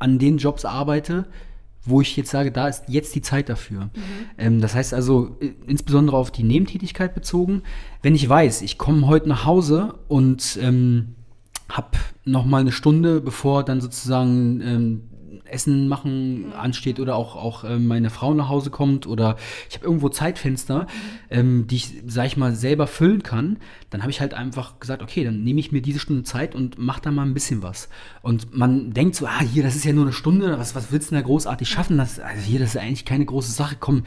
an 0.00 0.18
den 0.18 0.38
Jobs 0.38 0.64
arbeite, 0.64 1.26
wo 1.84 2.00
ich 2.00 2.16
jetzt 2.16 2.30
sage, 2.30 2.52
da 2.52 2.68
ist 2.68 2.84
jetzt 2.88 3.14
die 3.14 3.22
Zeit 3.22 3.48
dafür. 3.48 3.90
Ähm, 4.36 4.60
das 4.60 4.74
heißt 4.74 4.92
also 4.92 5.36
äh, 5.40 5.52
insbesondere 5.66 6.16
auf 6.16 6.30
die 6.30 6.42
Nebentätigkeit 6.42 7.14
bezogen. 7.14 7.62
Wenn 8.02 8.14
ich 8.14 8.28
weiß, 8.28 8.62
ich 8.62 8.76
komme 8.76 9.06
heute 9.06 9.28
nach 9.28 9.44
Hause 9.46 9.94
und 10.08 10.58
ähm, 10.60 11.14
habe 11.70 11.98
noch 12.24 12.44
mal 12.44 12.60
eine 12.60 12.72
Stunde, 12.72 13.20
bevor 13.20 13.64
dann 13.64 13.80
sozusagen 13.80 14.60
ähm, 14.60 15.09
Essen 15.52 15.88
machen 15.88 16.52
ansteht 16.56 17.00
oder 17.00 17.16
auch, 17.16 17.36
auch 17.36 17.64
ähm, 17.64 17.86
meine 17.86 18.10
Frau 18.10 18.34
nach 18.34 18.48
Hause 18.48 18.70
kommt 18.70 19.06
oder 19.06 19.36
ich 19.68 19.76
habe 19.76 19.86
irgendwo 19.86 20.08
Zeitfenster, 20.08 20.86
ähm, 21.30 21.66
die 21.66 21.76
ich, 21.76 21.92
sag 22.06 22.26
ich 22.26 22.36
mal, 22.36 22.54
selber 22.54 22.86
füllen 22.86 23.22
kann, 23.22 23.58
dann 23.90 24.02
habe 24.02 24.10
ich 24.10 24.20
halt 24.20 24.34
einfach 24.34 24.78
gesagt, 24.78 25.02
okay, 25.02 25.24
dann 25.24 25.42
nehme 25.42 25.60
ich 25.60 25.72
mir 25.72 25.82
diese 25.82 25.98
Stunde 25.98 26.22
Zeit 26.22 26.54
und 26.54 26.78
mache 26.78 27.02
da 27.02 27.10
mal 27.10 27.24
ein 27.24 27.34
bisschen 27.34 27.62
was. 27.62 27.88
Und 28.22 28.56
man 28.56 28.92
denkt 28.92 29.16
so, 29.16 29.26
ah, 29.26 29.40
hier, 29.40 29.62
das 29.62 29.76
ist 29.76 29.84
ja 29.84 29.92
nur 29.92 30.04
eine 30.04 30.12
Stunde, 30.12 30.58
was, 30.58 30.74
was 30.74 30.92
willst 30.92 31.10
du 31.10 31.14
denn 31.14 31.22
da 31.22 31.26
großartig 31.26 31.68
schaffen? 31.68 31.98
Das, 31.98 32.20
also 32.20 32.42
hier, 32.42 32.60
das 32.60 32.74
ist 32.74 32.80
eigentlich 32.80 33.04
keine 33.04 33.24
große 33.24 33.52
Sache, 33.52 33.76
komm, 33.78 34.04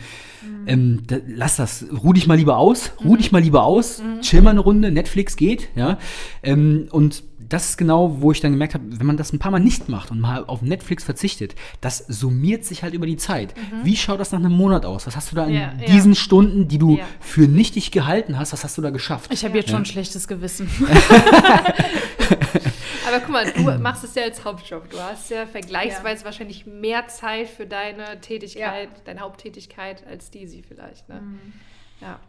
ähm, 0.65 1.01
da, 1.07 1.17
lass 1.27 1.57
das, 1.57 1.85
ruh 2.03 2.13
dich 2.13 2.27
mal 2.27 2.37
lieber 2.37 2.57
aus, 2.57 2.91
ruh 3.03 3.17
dich 3.17 3.31
mal 3.31 3.41
lieber 3.41 3.63
aus, 3.63 4.01
chill 4.21 4.41
mal 4.41 4.51
eine 4.51 4.61
Runde, 4.61 4.91
Netflix 4.91 5.35
geht, 5.35 5.69
ja. 5.75 5.97
Ähm, 6.41 6.87
und 6.91 7.23
das 7.53 7.69
ist 7.69 7.77
genau, 7.77 8.19
wo 8.21 8.31
ich 8.31 8.41
dann 8.41 8.51
gemerkt 8.51 8.73
habe, 8.73 8.83
wenn 8.99 9.05
man 9.05 9.15
das 9.15 9.31
ein 9.31 9.37
paar 9.37 9.51
Mal 9.51 9.59
nicht 9.59 9.87
macht 9.87 10.09
und 10.09 10.19
mal 10.19 10.43
auf 10.45 10.63
Netflix 10.63 11.03
verzichtet, 11.03 11.53
das 11.81 11.99
summiert 11.99 12.65
sich 12.65 12.81
halt 12.81 12.95
über 12.95 13.05
die 13.05 13.17
Zeit. 13.17 13.53
Wie 13.83 13.95
schaut 13.95 14.19
das 14.19 14.31
nach 14.31 14.39
einem 14.39 14.53
Monat 14.53 14.85
aus? 14.85 15.05
Was 15.05 15.15
hast 15.15 15.31
du 15.31 15.35
da 15.35 15.45
in 15.45 15.53
Ja, 15.53 15.73
ja. 15.79 15.85
diesen 15.85 16.15
Stunden, 16.15 16.67
die 16.67 16.79
du 16.79 16.97
Ja. 16.97 17.05
für 17.19 17.41
nichtig 17.41 17.91
gehalten 17.91 18.39
hast, 18.39 18.53
was 18.53 18.63
hast 18.63 18.75
du 18.77 18.81
da 18.81 18.89
geschafft? 18.89 19.31
Ich 19.31 19.45
habe 19.45 19.55
jetzt 19.55 19.69
schon 19.69 19.83
ein 19.83 19.85
schlechtes 19.85 20.27
Gewissen. 20.27 20.67
Aber 23.07 23.19
guck 23.19 23.29
mal, 23.29 23.51
du 23.51 23.61
machst 23.79 24.03
es 24.03 24.15
ja 24.15 24.23
als 24.23 24.43
Hauptjob. 24.43 24.89
Du 24.89 24.97
hast 24.99 25.29
ja 25.29 25.45
vergleichsweise 25.45 26.25
wahrscheinlich 26.25 26.65
mehr 26.65 27.07
Zeit 27.07 27.49
für 27.49 27.67
deine 27.67 28.19
Tätigkeit, 28.21 28.89
deine 29.05 29.19
Haupttätigkeit 29.19 30.03
als 30.07 30.31
sie 30.31 30.63
vielleicht. 30.67 31.07
Ne? 31.09 31.21
Ja. 32.01 32.19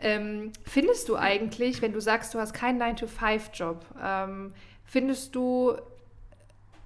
Ähm, 0.00 0.52
findest 0.64 1.08
du 1.08 1.16
eigentlich, 1.16 1.80
wenn 1.80 1.92
du 1.92 2.00
sagst, 2.00 2.34
du 2.34 2.40
hast 2.40 2.52
keinen 2.52 2.82
9-to-5-Job, 2.82 3.84
ähm, 4.02 4.52
findest 4.92 5.34
du, 5.34 5.72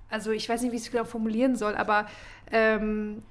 also 0.08 0.30
ich 0.30 0.48
weiß 0.48 0.62
nicht, 0.62 0.70
wie 0.70 0.76
ich 0.76 0.82
es 0.82 0.90
genau 0.92 1.04
formulieren 1.04 1.56
soll, 1.56 1.74
aber 1.74 2.06
ähm, 2.52 3.22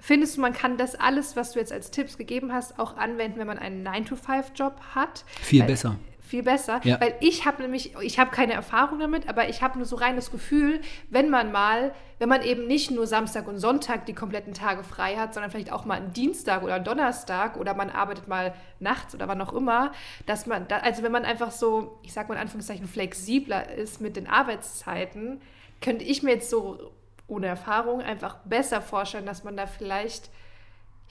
findest 0.00 0.36
du, 0.36 0.40
man 0.40 0.52
kann 0.52 0.76
das 0.76 0.96
alles, 0.96 1.36
was 1.36 1.52
du 1.52 1.60
jetzt 1.60 1.72
als 1.72 1.92
Tipps 1.92 2.18
gegeben 2.18 2.52
hast, 2.52 2.80
auch 2.80 2.96
anwenden, 2.96 3.38
wenn 3.38 3.46
man 3.46 3.58
einen 3.58 3.86
9-to-5-Job 3.86 4.80
hat? 4.96 5.24
Viel 5.40 5.60
Weil- 5.60 5.68
besser. 5.68 5.96
Viel 6.34 6.42
besser, 6.42 6.80
Ja. 6.82 7.00
weil 7.00 7.14
ich 7.20 7.46
habe 7.46 7.62
nämlich, 7.62 7.94
ich 8.02 8.18
habe 8.18 8.32
keine 8.32 8.54
Erfahrung 8.54 8.98
damit, 8.98 9.28
aber 9.28 9.48
ich 9.48 9.62
habe 9.62 9.78
nur 9.78 9.86
so 9.86 9.94
rein 9.94 10.16
das 10.16 10.32
Gefühl, 10.32 10.80
wenn 11.08 11.30
man 11.30 11.52
mal, 11.52 11.94
wenn 12.18 12.28
man 12.28 12.42
eben 12.42 12.66
nicht 12.66 12.90
nur 12.90 13.06
Samstag 13.06 13.46
und 13.46 13.58
Sonntag 13.58 14.04
die 14.06 14.14
kompletten 14.14 14.52
Tage 14.52 14.82
frei 14.82 15.14
hat, 15.14 15.32
sondern 15.32 15.52
vielleicht 15.52 15.70
auch 15.70 15.84
mal 15.84 15.94
einen 15.94 16.12
Dienstag 16.12 16.64
oder 16.64 16.74
einen 16.74 16.84
Donnerstag 16.84 17.56
oder 17.56 17.74
man 17.74 17.88
arbeitet 17.88 18.26
mal 18.26 18.52
nachts 18.80 19.14
oder 19.14 19.28
wann 19.28 19.40
auch 19.40 19.52
immer, 19.52 19.92
dass 20.26 20.46
man, 20.46 20.66
da, 20.66 20.78
also 20.78 21.04
wenn 21.04 21.12
man 21.12 21.24
einfach 21.24 21.52
so, 21.52 22.00
ich 22.02 22.12
sag 22.12 22.28
mal 22.28 22.34
in 22.34 22.40
Anführungszeichen, 22.40 22.88
flexibler 22.88 23.70
ist 23.70 24.00
mit 24.00 24.16
den 24.16 24.26
Arbeitszeiten, 24.26 25.40
könnte 25.80 26.04
ich 26.04 26.24
mir 26.24 26.32
jetzt 26.32 26.50
so 26.50 26.90
ohne 27.28 27.46
Erfahrung 27.46 28.00
einfach 28.00 28.38
besser 28.44 28.82
vorstellen, 28.82 29.26
dass 29.26 29.44
man 29.44 29.56
da 29.56 29.68
vielleicht 29.68 30.30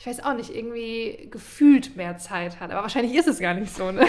ich 0.03 0.07
weiß 0.07 0.25
auch 0.25 0.33
nicht, 0.33 0.53
irgendwie 0.53 1.29
gefühlt 1.31 1.95
mehr 1.95 2.17
Zeit 2.17 2.59
hat. 2.59 2.71
Aber 2.71 2.81
wahrscheinlich 2.81 3.15
ist 3.15 3.29
es 3.29 3.39
gar 3.39 3.53
nicht 3.53 3.73
so, 3.73 3.89
ne? 3.89 4.05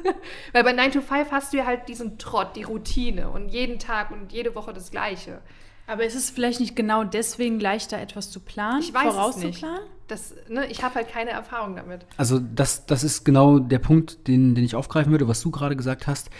Weil 0.54 0.64
bei 0.64 0.72
9 0.72 0.92
to 0.92 1.02
5 1.02 1.30
hast 1.30 1.52
du 1.52 1.58
ja 1.58 1.66
halt 1.66 1.86
diesen 1.86 2.16
Trott, 2.16 2.56
die 2.56 2.62
Routine 2.62 3.28
und 3.28 3.50
jeden 3.50 3.78
Tag 3.78 4.10
und 4.10 4.32
jede 4.32 4.54
Woche 4.54 4.72
das 4.72 4.90
Gleiche. 4.90 5.42
Aber 5.86 6.06
ist 6.06 6.14
es 6.14 6.30
vielleicht 6.30 6.60
nicht 6.60 6.74
genau 6.74 7.04
deswegen 7.04 7.60
leichter, 7.60 7.98
etwas 7.98 8.30
zu 8.30 8.40
planen? 8.40 8.80
Ich 8.80 8.94
weiß 8.94 9.06
es 9.06 9.14
vorauszuplanen? 9.14 9.80
Das, 10.08 10.34
ne, 10.48 10.66
ich 10.68 10.82
habe 10.82 10.94
halt 10.94 11.10
keine 11.10 11.32
Erfahrung 11.32 11.76
damit. 11.76 12.06
Also 12.16 12.38
das, 12.38 12.86
das 12.86 13.04
ist 13.04 13.24
genau 13.24 13.58
der 13.58 13.80
Punkt, 13.80 14.26
den, 14.26 14.54
den 14.54 14.64
ich 14.64 14.74
aufgreifen 14.74 15.12
würde, 15.12 15.28
was 15.28 15.42
du 15.42 15.50
gerade 15.50 15.76
gesagt 15.76 16.06
hast. 16.06 16.30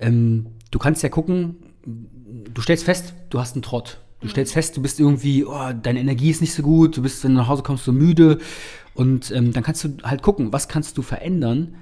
Ähm, 0.00 0.46
du 0.72 0.80
kannst 0.80 1.04
ja 1.04 1.10
gucken, 1.10 1.74
du 1.86 2.60
stellst 2.60 2.82
fest, 2.82 3.14
du 3.30 3.38
hast 3.38 3.54
einen 3.54 3.62
Trott. 3.62 4.00
Du 4.20 4.28
stellst 4.28 4.52
fest, 4.52 4.76
du 4.76 4.82
bist 4.82 4.98
irgendwie, 4.98 5.44
oh, 5.44 5.72
deine 5.80 6.00
Energie 6.00 6.30
ist 6.30 6.40
nicht 6.40 6.52
so 6.52 6.62
gut, 6.62 6.96
du 6.96 7.02
bist, 7.02 7.22
wenn 7.22 7.32
du 7.34 7.38
nach 7.38 7.48
Hause 7.48 7.62
kommst, 7.62 7.84
so 7.84 7.92
müde. 7.92 8.38
Und 8.94 9.30
ähm, 9.30 9.52
dann 9.52 9.62
kannst 9.62 9.84
du 9.84 9.96
halt 10.02 10.22
gucken, 10.22 10.52
was 10.52 10.66
kannst 10.66 10.98
du 10.98 11.02
verändern, 11.02 11.76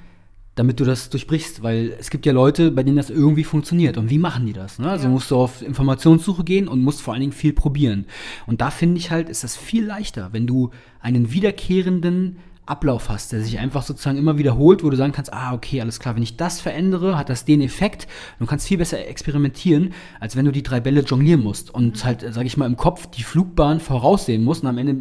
damit 0.54 0.78
du 0.78 0.84
das 0.84 1.08
durchbrichst. 1.08 1.62
Weil 1.62 1.94
es 1.98 2.10
gibt 2.10 2.26
ja 2.26 2.32
Leute, 2.32 2.70
bei 2.70 2.82
denen 2.82 2.96
das 2.98 3.08
irgendwie 3.08 3.44
funktioniert. 3.44 3.96
Und 3.96 4.10
wie 4.10 4.18
machen 4.18 4.44
die 4.44 4.52
das? 4.52 4.78
Ne? 4.78 4.90
Also 4.90 5.04
Ja. 5.04 5.10
musst 5.10 5.30
du 5.30 5.36
auf 5.36 5.62
Informationssuche 5.62 6.44
gehen 6.44 6.68
und 6.68 6.82
musst 6.82 7.00
vor 7.00 7.14
allen 7.14 7.22
Dingen 7.22 7.32
viel 7.32 7.54
probieren. 7.54 8.04
Und 8.46 8.60
da 8.60 8.70
finde 8.70 8.98
ich 8.98 9.10
halt, 9.10 9.30
ist 9.30 9.42
das 9.42 9.56
viel 9.56 9.86
leichter, 9.86 10.28
wenn 10.32 10.46
du 10.46 10.70
einen 11.00 11.32
wiederkehrenden 11.32 12.36
Ablauf 12.66 13.08
hast, 13.08 13.32
der 13.32 13.40
sich 13.40 13.58
einfach 13.58 13.82
sozusagen 13.82 14.18
immer 14.18 14.38
wiederholt, 14.38 14.82
wo 14.82 14.90
du 14.90 14.96
sagen 14.96 15.12
kannst, 15.12 15.32
ah, 15.32 15.54
okay, 15.54 15.80
alles 15.80 16.00
klar, 16.00 16.16
wenn 16.16 16.22
ich 16.22 16.36
das 16.36 16.60
verändere, 16.60 17.16
hat 17.16 17.28
das 17.28 17.44
den 17.44 17.60
Effekt. 17.60 18.08
Du 18.38 18.46
kannst 18.46 18.66
viel 18.66 18.78
besser 18.78 19.06
experimentieren, 19.06 19.94
als 20.20 20.36
wenn 20.36 20.44
du 20.44 20.52
die 20.52 20.62
drei 20.62 20.80
Bälle 20.80 21.00
jonglieren 21.02 21.42
musst 21.42 21.72
und 21.72 22.04
halt, 22.04 22.20
sage 22.20 22.46
ich 22.46 22.56
mal, 22.56 22.66
im 22.66 22.76
Kopf 22.76 23.06
die 23.06 23.22
Flugbahn 23.22 23.80
voraussehen 23.80 24.42
musst 24.44 24.62
und 24.62 24.68
am 24.68 24.78
Ende 24.78 24.94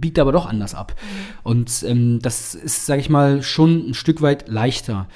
biegt 0.00 0.18
er 0.18 0.22
aber 0.22 0.32
doch 0.32 0.46
anders 0.46 0.74
ab. 0.74 0.94
Und 1.42 1.84
ähm, 1.86 2.20
das 2.22 2.54
ist, 2.54 2.86
sage 2.86 3.00
ich 3.00 3.10
mal, 3.10 3.42
schon 3.42 3.90
ein 3.90 3.94
Stück 3.94 4.22
weit 4.22 4.48
leichter. 4.48 5.08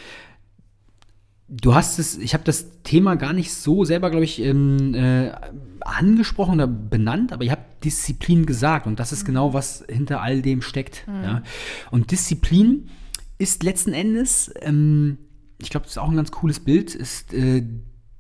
Du 1.54 1.74
hast 1.74 1.98
es, 1.98 2.16
ich 2.16 2.32
habe 2.32 2.44
das 2.44 2.82
Thema 2.82 3.16
gar 3.16 3.34
nicht 3.34 3.52
so 3.52 3.84
selber, 3.84 4.10
glaube 4.10 4.24
ich, 4.24 4.40
ähm, 4.40 4.94
äh, 4.94 5.32
angesprochen 5.80 6.54
oder 6.54 6.66
benannt, 6.66 7.30
aber 7.30 7.44
ich 7.44 7.50
habe 7.50 7.60
Disziplin 7.84 8.46
gesagt 8.46 8.86
und 8.86 8.98
das 8.98 9.12
ist 9.12 9.26
genau, 9.26 9.52
was 9.52 9.84
hinter 9.86 10.22
all 10.22 10.40
dem 10.40 10.62
steckt. 10.62 11.04
Ja. 11.06 11.42
Und 11.90 12.10
Disziplin 12.10 12.88
ist 13.36 13.62
letzten 13.64 13.92
Endes, 13.92 14.50
ähm, 14.62 15.18
ich 15.60 15.68
glaube, 15.68 15.84
das 15.84 15.92
ist 15.92 15.98
auch 15.98 16.08
ein 16.08 16.16
ganz 16.16 16.32
cooles 16.32 16.60
Bild, 16.60 16.94
ist 16.94 17.34
äh, 17.34 17.62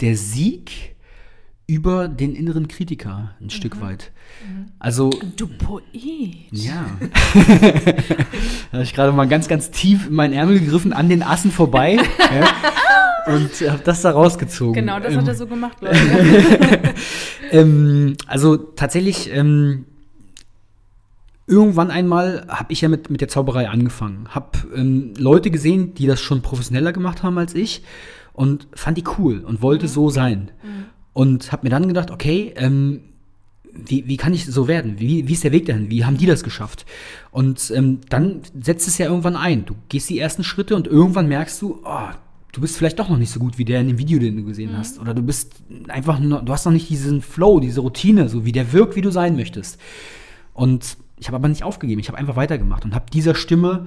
der 0.02 0.16
Sieg 0.16 0.94
über 1.66 2.08
den 2.08 2.34
inneren 2.34 2.68
Kritiker 2.68 3.34
ein 3.40 3.48
Stück 3.48 3.80
weit. 3.80 4.10
Also 4.78 5.10
Du 5.36 5.46
Poet. 5.46 5.84
ja. 6.50 6.84
da 7.34 8.72
habe 8.72 8.82
ich 8.82 8.92
gerade 8.92 9.12
mal 9.12 9.26
ganz, 9.26 9.48
ganz 9.48 9.70
tief 9.70 10.08
in 10.08 10.14
meinen 10.14 10.34
Ärmel 10.34 10.60
gegriffen, 10.60 10.92
an 10.92 11.08
den 11.08 11.22
Assen 11.22 11.50
vorbei. 11.50 11.96
ja, 12.18 12.46
und 13.26 13.50
habe 13.70 13.82
das 13.84 14.02
da 14.02 14.10
rausgezogen. 14.10 14.74
Genau, 14.74 14.98
das 15.00 15.12
Ähm, 15.12 15.18
hat 15.20 15.28
er 15.28 15.34
so 15.34 15.46
gemacht, 15.46 15.76
Leute. 15.80 15.96
ähm, 17.50 18.16
also 18.26 18.56
tatsächlich, 18.56 19.30
ähm, 19.32 19.84
irgendwann 21.46 21.90
einmal 21.90 22.46
habe 22.48 22.72
ich 22.72 22.80
ja 22.80 22.88
mit, 22.88 23.10
mit 23.10 23.20
der 23.20 23.28
Zauberei 23.28 23.68
angefangen. 23.68 24.28
Habe 24.30 24.58
ähm, 24.74 25.14
Leute 25.16 25.50
gesehen, 25.50 25.94
die 25.94 26.06
das 26.06 26.20
schon 26.20 26.42
professioneller 26.42 26.92
gemacht 26.92 27.22
haben 27.22 27.38
als 27.38 27.54
ich 27.54 27.82
und 28.32 28.68
fand 28.74 28.96
die 28.98 29.04
cool 29.18 29.40
und 29.40 29.60
wollte 29.62 29.88
so 29.88 30.08
sein. 30.10 30.50
Und 31.12 31.52
habe 31.52 31.64
mir 31.64 31.70
dann 31.70 31.88
gedacht, 31.88 32.10
okay, 32.10 32.52
ähm, 32.56 33.00
wie, 33.74 34.06
wie 34.06 34.16
kann 34.16 34.32
ich 34.34 34.46
so 34.46 34.68
werden? 34.68 34.98
Wie, 34.98 35.28
wie 35.28 35.32
ist 35.32 35.44
der 35.44 35.52
Weg 35.52 35.66
dahin? 35.66 35.90
Wie 35.90 36.04
haben 36.04 36.16
die 36.16 36.26
das 36.26 36.42
geschafft? 36.42 36.86
Und 37.30 37.70
ähm, 37.74 38.00
dann 38.08 38.40
setzt 38.60 38.88
es 38.88 38.98
ja 38.98 39.06
irgendwann 39.06 39.36
ein. 39.36 39.64
Du 39.66 39.74
gehst 39.88 40.08
die 40.10 40.18
ersten 40.18 40.44
Schritte 40.44 40.76
und 40.76 40.86
irgendwann 40.86 41.28
merkst 41.28 41.60
du, 41.60 41.80
oh, 41.84 42.08
du 42.52 42.60
bist 42.60 42.76
vielleicht 42.76 42.98
doch 42.98 43.08
noch 43.08 43.18
nicht 43.18 43.30
so 43.30 43.40
gut 43.40 43.58
wie 43.58 43.64
der 43.64 43.80
in 43.80 43.88
dem 43.88 43.98
Video, 43.98 44.18
den 44.18 44.36
du 44.36 44.44
gesehen 44.44 44.76
hast. 44.76 45.00
Oder 45.00 45.14
du 45.14 45.22
bist 45.22 45.54
einfach, 45.88 46.20
noch, 46.20 46.44
du 46.44 46.52
hast 46.52 46.66
noch 46.66 46.72
nicht 46.72 46.88
diesen 46.88 47.22
Flow, 47.22 47.60
diese 47.60 47.80
Routine, 47.80 48.28
so 48.28 48.44
wie 48.44 48.52
der 48.52 48.72
wirkt, 48.72 48.94
wie 48.94 49.00
du 49.00 49.10
sein 49.10 49.36
möchtest. 49.36 49.80
Und 50.52 50.98
ich 51.18 51.28
habe 51.28 51.36
aber 51.36 51.48
nicht 51.48 51.64
aufgegeben. 51.64 52.00
Ich 52.00 52.08
habe 52.08 52.18
einfach 52.18 52.36
weitergemacht 52.36 52.84
und 52.84 52.94
habe 52.94 53.06
dieser 53.10 53.34
Stimme 53.34 53.86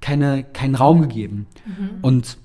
keine, 0.00 0.44
keinen 0.44 0.74
Raum 0.74 1.00
gegeben. 1.00 1.46
Und 2.02 2.36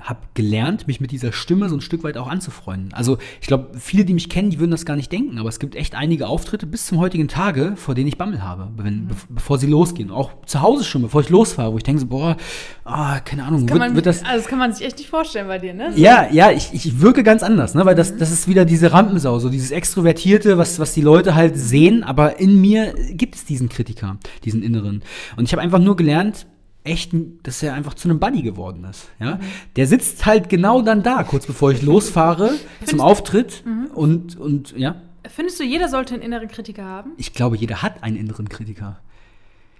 habe 0.00 0.20
gelernt, 0.34 0.86
mich 0.86 1.00
mit 1.00 1.10
dieser 1.10 1.32
Stimme 1.32 1.68
so 1.68 1.76
ein 1.76 1.80
Stück 1.80 2.04
weit 2.04 2.18
auch 2.18 2.28
anzufreunden. 2.28 2.92
Also 2.92 3.16
ich 3.40 3.46
glaube, 3.46 3.78
viele, 3.78 4.04
die 4.04 4.12
mich 4.12 4.28
kennen, 4.28 4.50
die 4.50 4.58
würden 4.58 4.70
das 4.70 4.84
gar 4.84 4.94
nicht 4.94 5.10
denken, 5.10 5.38
aber 5.38 5.48
es 5.48 5.58
gibt 5.58 5.74
echt 5.74 5.94
einige 5.94 6.28
Auftritte 6.28 6.66
bis 6.66 6.86
zum 6.86 6.98
heutigen 6.98 7.28
Tage, 7.28 7.72
vor 7.76 7.94
denen 7.94 8.08
ich 8.08 8.18
Bammel 8.18 8.42
habe, 8.42 8.68
wenn, 8.76 9.04
mhm. 9.04 9.08
be 9.08 9.14
bevor 9.30 9.58
sie 9.58 9.66
losgehen. 9.66 10.10
Auch 10.10 10.32
zu 10.44 10.60
Hause 10.60 10.84
schon, 10.84 11.02
bevor 11.02 11.22
ich 11.22 11.30
losfahre, 11.30 11.72
wo 11.72 11.78
ich 11.78 11.82
denke 11.82 12.00
so, 12.00 12.06
boah, 12.06 12.36
ah, 12.84 13.20
keine 13.20 13.44
Ahnung, 13.44 13.66
das 13.66 13.70
wird, 13.70 13.78
man, 13.78 13.94
wird, 13.94 14.06
das... 14.06 14.22
Also 14.24 14.38
das 14.38 14.46
kann 14.46 14.58
man 14.58 14.72
sich 14.72 14.86
echt 14.86 14.98
nicht 14.98 15.08
vorstellen 15.08 15.48
bei 15.48 15.58
dir, 15.58 15.72
ne? 15.72 15.92
So. 15.92 15.98
Ja, 15.98 16.28
ja, 16.30 16.50
ich, 16.50 16.74
ich 16.74 17.00
wirke 17.00 17.22
ganz 17.22 17.42
anders, 17.42 17.74
ne? 17.74 17.86
weil 17.86 17.94
das, 17.94 18.12
mhm. 18.12 18.18
das 18.18 18.30
ist 18.30 18.48
wieder 18.48 18.66
diese 18.66 18.92
Rampensau, 18.92 19.38
so 19.38 19.48
dieses 19.48 19.70
Extrovertierte, 19.70 20.58
was, 20.58 20.78
was 20.78 20.92
die 20.92 21.02
Leute 21.02 21.34
halt 21.34 21.56
sehen, 21.56 22.04
aber 22.04 22.38
in 22.38 22.60
mir 22.60 22.92
gibt 23.10 23.34
es 23.34 23.46
diesen 23.46 23.70
Kritiker, 23.70 24.18
diesen 24.44 24.62
Inneren. 24.62 25.02
Und 25.36 25.44
ich 25.44 25.52
habe 25.52 25.62
einfach 25.62 25.78
nur 25.78 25.96
gelernt, 25.96 26.46
echt, 26.86 27.12
dass 27.42 27.62
er 27.62 27.74
einfach 27.74 27.94
zu 27.94 28.08
einem 28.08 28.18
Buddy 28.18 28.42
geworden 28.42 28.84
ist. 28.84 29.08
Ja? 29.20 29.36
Mhm. 29.36 29.40
Der 29.76 29.86
sitzt 29.86 30.26
halt 30.26 30.48
genau 30.48 30.82
dann 30.82 31.02
da, 31.02 31.22
kurz 31.22 31.46
bevor 31.46 31.72
ich 31.72 31.82
losfahre 31.82 32.52
zum 32.84 33.00
Auftritt 33.00 33.62
mhm. 33.64 33.86
und, 33.94 34.36
und 34.38 34.76
ja. 34.76 34.96
Findest 35.28 35.58
du, 35.58 35.64
jeder 35.64 35.88
sollte 35.88 36.14
einen 36.14 36.22
inneren 36.22 36.48
Kritiker 36.48 36.84
haben? 36.84 37.12
Ich 37.16 37.32
glaube, 37.32 37.56
jeder 37.56 37.82
hat 37.82 38.02
einen 38.02 38.16
inneren 38.16 38.48
Kritiker. 38.48 38.98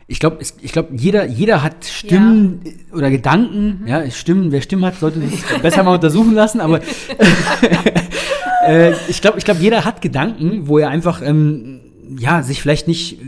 Ich 0.09 0.21
glaube, 0.21 0.39
ich 0.41 0.73
glaube, 0.73 0.95
jeder, 0.95 1.27
jeder 1.27 1.65
hat 1.65 1.85
Stimmen 1.85 2.61
ja. 2.65 2.97
oder 2.97 3.11
Gedanken. 3.11 3.81
Mhm. 3.83 3.87
Ja, 3.89 4.09
Stimmen, 4.11 4.53
wer 4.53 4.63
Stimmen 4.63 4.85
hat, 4.85 4.97
sollte 4.97 5.21
sich 5.21 5.43
besser 5.63 5.83
mal 5.83 5.95
untersuchen 5.95 6.35
lassen. 6.35 6.61
Aber 6.61 6.81
äh, 8.67 8.93
ich 9.09 9.21
glaube, 9.21 9.39
ich 9.39 9.45
glaube, 9.45 9.61
jeder 9.61 9.85
hat 9.85 10.03
Gedanken, 10.03 10.69
wo 10.69 10.79
er 10.79 10.91
einfach 10.91 11.23
ähm, 11.23 11.81
ja 12.19 12.43
sich 12.43 12.63
vielleicht 12.63 12.87
nicht 12.87 13.19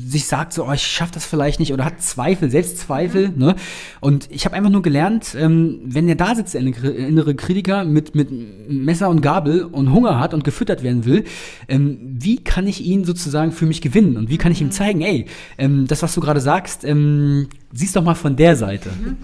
sich 0.00 0.26
sagt, 0.26 0.52
so, 0.52 0.66
oh, 0.66 0.72
ich 0.72 0.82
schaffe 0.82 1.12
das 1.14 1.24
vielleicht 1.24 1.60
nicht 1.60 1.72
oder 1.72 1.84
hat 1.84 2.00
Zweifel, 2.00 2.50
Selbstzweifel. 2.50 3.28
Mhm. 3.28 3.38
Ne? 3.38 3.56
Und 4.00 4.28
ich 4.30 4.44
habe 4.44 4.54
einfach 4.56 4.70
nur 4.70 4.82
gelernt, 4.82 5.34
ähm, 5.38 5.80
wenn 5.84 6.08
er 6.08 6.14
da 6.14 6.34
sitzt, 6.34 6.54
der 6.54 6.60
innere 6.62 7.34
Kritiker 7.34 7.84
mit, 7.84 8.14
mit 8.14 8.30
Messer 8.68 9.08
und 9.08 9.20
Gabel 9.20 9.64
und 9.64 9.92
Hunger 9.92 10.18
hat 10.18 10.34
und 10.34 10.44
gefüttert 10.44 10.82
werden 10.82 11.04
will, 11.04 11.24
ähm, 11.68 11.98
wie 12.02 12.42
kann 12.42 12.66
ich 12.66 12.84
ihn 12.84 13.04
sozusagen 13.04 13.52
für 13.52 13.66
mich 13.66 13.80
gewinnen 13.80 14.16
und 14.16 14.28
wie 14.28 14.38
kann 14.38 14.52
ich 14.52 14.60
ihm 14.60 14.68
mhm. 14.68 14.72
zeigen, 14.72 15.00
ey, 15.02 15.26
ähm, 15.58 15.86
das, 15.86 16.02
was 16.02 16.14
du 16.14 16.20
gerade 16.20 16.40
sagst, 16.40 16.84
ähm, 16.84 17.48
siehst 17.72 17.96
doch 17.96 18.04
mal 18.04 18.14
von 18.14 18.36
der 18.36 18.56
Seite. 18.56 18.90
Mhm. 18.90 19.16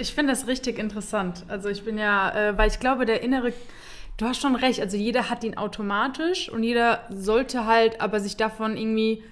Ich 0.00 0.14
finde 0.14 0.32
das 0.32 0.46
richtig 0.46 0.78
interessant. 0.78 1.44
Also 1.48 1.68
ich 1.68 1.84
bin 1.84 1.98
ja, 1.98 2.30
äh, 2.50 2.58
weil 2.58 2.68
ich 2.68 2.80
glaube, 2.80 3.06
der 3.06 3.22
innere 3.22 3.52
Du 4.16 4.26
hast 4.26 4.40
schon 4.40 4.54
recht, 4.54 4.80
also 4.80 4.96
jeder 4.96 5.28
hat 5.28 5.42
ihn 5.42 5.56
automatisch 5.56 6.48
und 6.48 6.62
jeder 6.62 7.00
sollte 7.10 7.66
halt 7.66 8.00
aber 8.00 8.20
sich 8.20 8.36
davon 8.36 8.76
irgendwie 8.76 9.24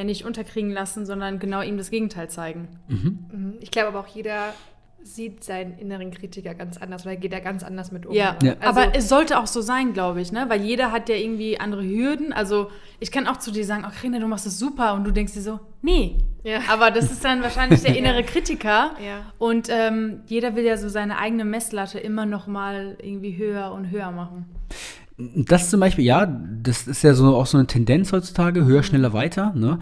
ja 0.00 0.04
nicht 0.04 0.24
unterkriegen 0.24 0.70
lassen, 0.70 1.06
sondern 1.06 1.38
genau 1.38 1.62
ihm 1.62 1.76
das 1.76 1.90
Gegenteil 1.90 2.28
zeigen. 2.28 2.68
Mhm. 2.88 3.18
mhm. 3.32 3.54
Ich 3.60 3.70
glaube 3.70 3.88
aber 3.88 4.00
auch 4.00 4.06
jeder 4.06 4.54
sieht 5.02 5.44
seinen 5.44 5.78
inneren 5.78 6.10
Kritiker 6.10 6.54
ganz 6.54 6.76
anders 6.76 7.06
oder 7.06 7.16
geht 7.16 7.32
er 7.32 7.40
ganz 7.40 7.62
anders 7.62 7.90
mit 7.90 8.06
um. 8.06 8.14
Ja, 8.14 8.36
ja. 8.42 8.54
Also, 8.60 8.80
aber 8.80 8.94
es 8.94 9.08
sollte 9.08 9.38
auch 9.38 9.46
so 9.46 9.60
sein, 9.60 9.92
glaube 9.92 10.20
ich, 10.20 10.30
ne? 10.30 10.46
Weil 10.48 10.62
jeder 10.62 10.92
hat 10.92 11.08
ja 11.08 11.16
irgendwie 11.16 11.58
andere 11.58 11.82
Hürden. 11.82 12.32
Also 12.32 12.70
ich 12.98 13.10
kann 13.10 13.26
auch 13.26 13.38
zu 13.38 13.50
dir 13.50 13.64
sagen, 13.64 13.84
ach 13.86 14.02
Rene, 14.02 14.20
du 14.20 14.26
machst 14.26 14.46
es 14.46 14.58
super 14.58 14.94
und 14.94 15.04
du 15.04 15.10
denkst 15.10 15.32
dir 15.32 15.42
so, 15.42 15.60
nee. 15.82 16.18
Ja. 16.42 16.60
Aber 16.68 16.90
das 16.90 17.10
ist 17.10 17.24
dann 17.24 17.42
wahrscheinlich 17.42 17.82
der 17.82 17.96
innere 17.98 18.24
Kritiker. 18.24 18.92
Ja. 19.04 19.32
Und 19.38 19.68
ähm, 19.70 20.20
jeder 20.26 20.54
will 20.54 20.64
ja 20.64 20.76
so 20.76 20.88
seine 20.88 21.18
eigene 21.18 21.44
Messlatte 21.44 21.98
immer 21.98 22.26
noch 22.26 22.46
mal 22.46 22.96
irgendwie 23.02 23.36
höher 23.36 23.72
und 23.72 23.90
höher 23.90 24.10
machen. 24.10 24.46
Das 25.34 25.70
zum 25.70 25.80
Beispiel, 25.80 26.04
ja, 26.04 26.26
das 26.26 26.86
ist 26.86 27.02
ja 27.02 27.14
so 27.14 27.36
auch 27.36 27.46
so 27.46 27.58
eine 27.58 27.66
Tendenz 27.66 28.12
heutzutage, 28.12 28.64
höher, 28.64 28.82
schneller, 28.82 29.12
weiter. 29.12 29.52
Ne? 29.54 29.78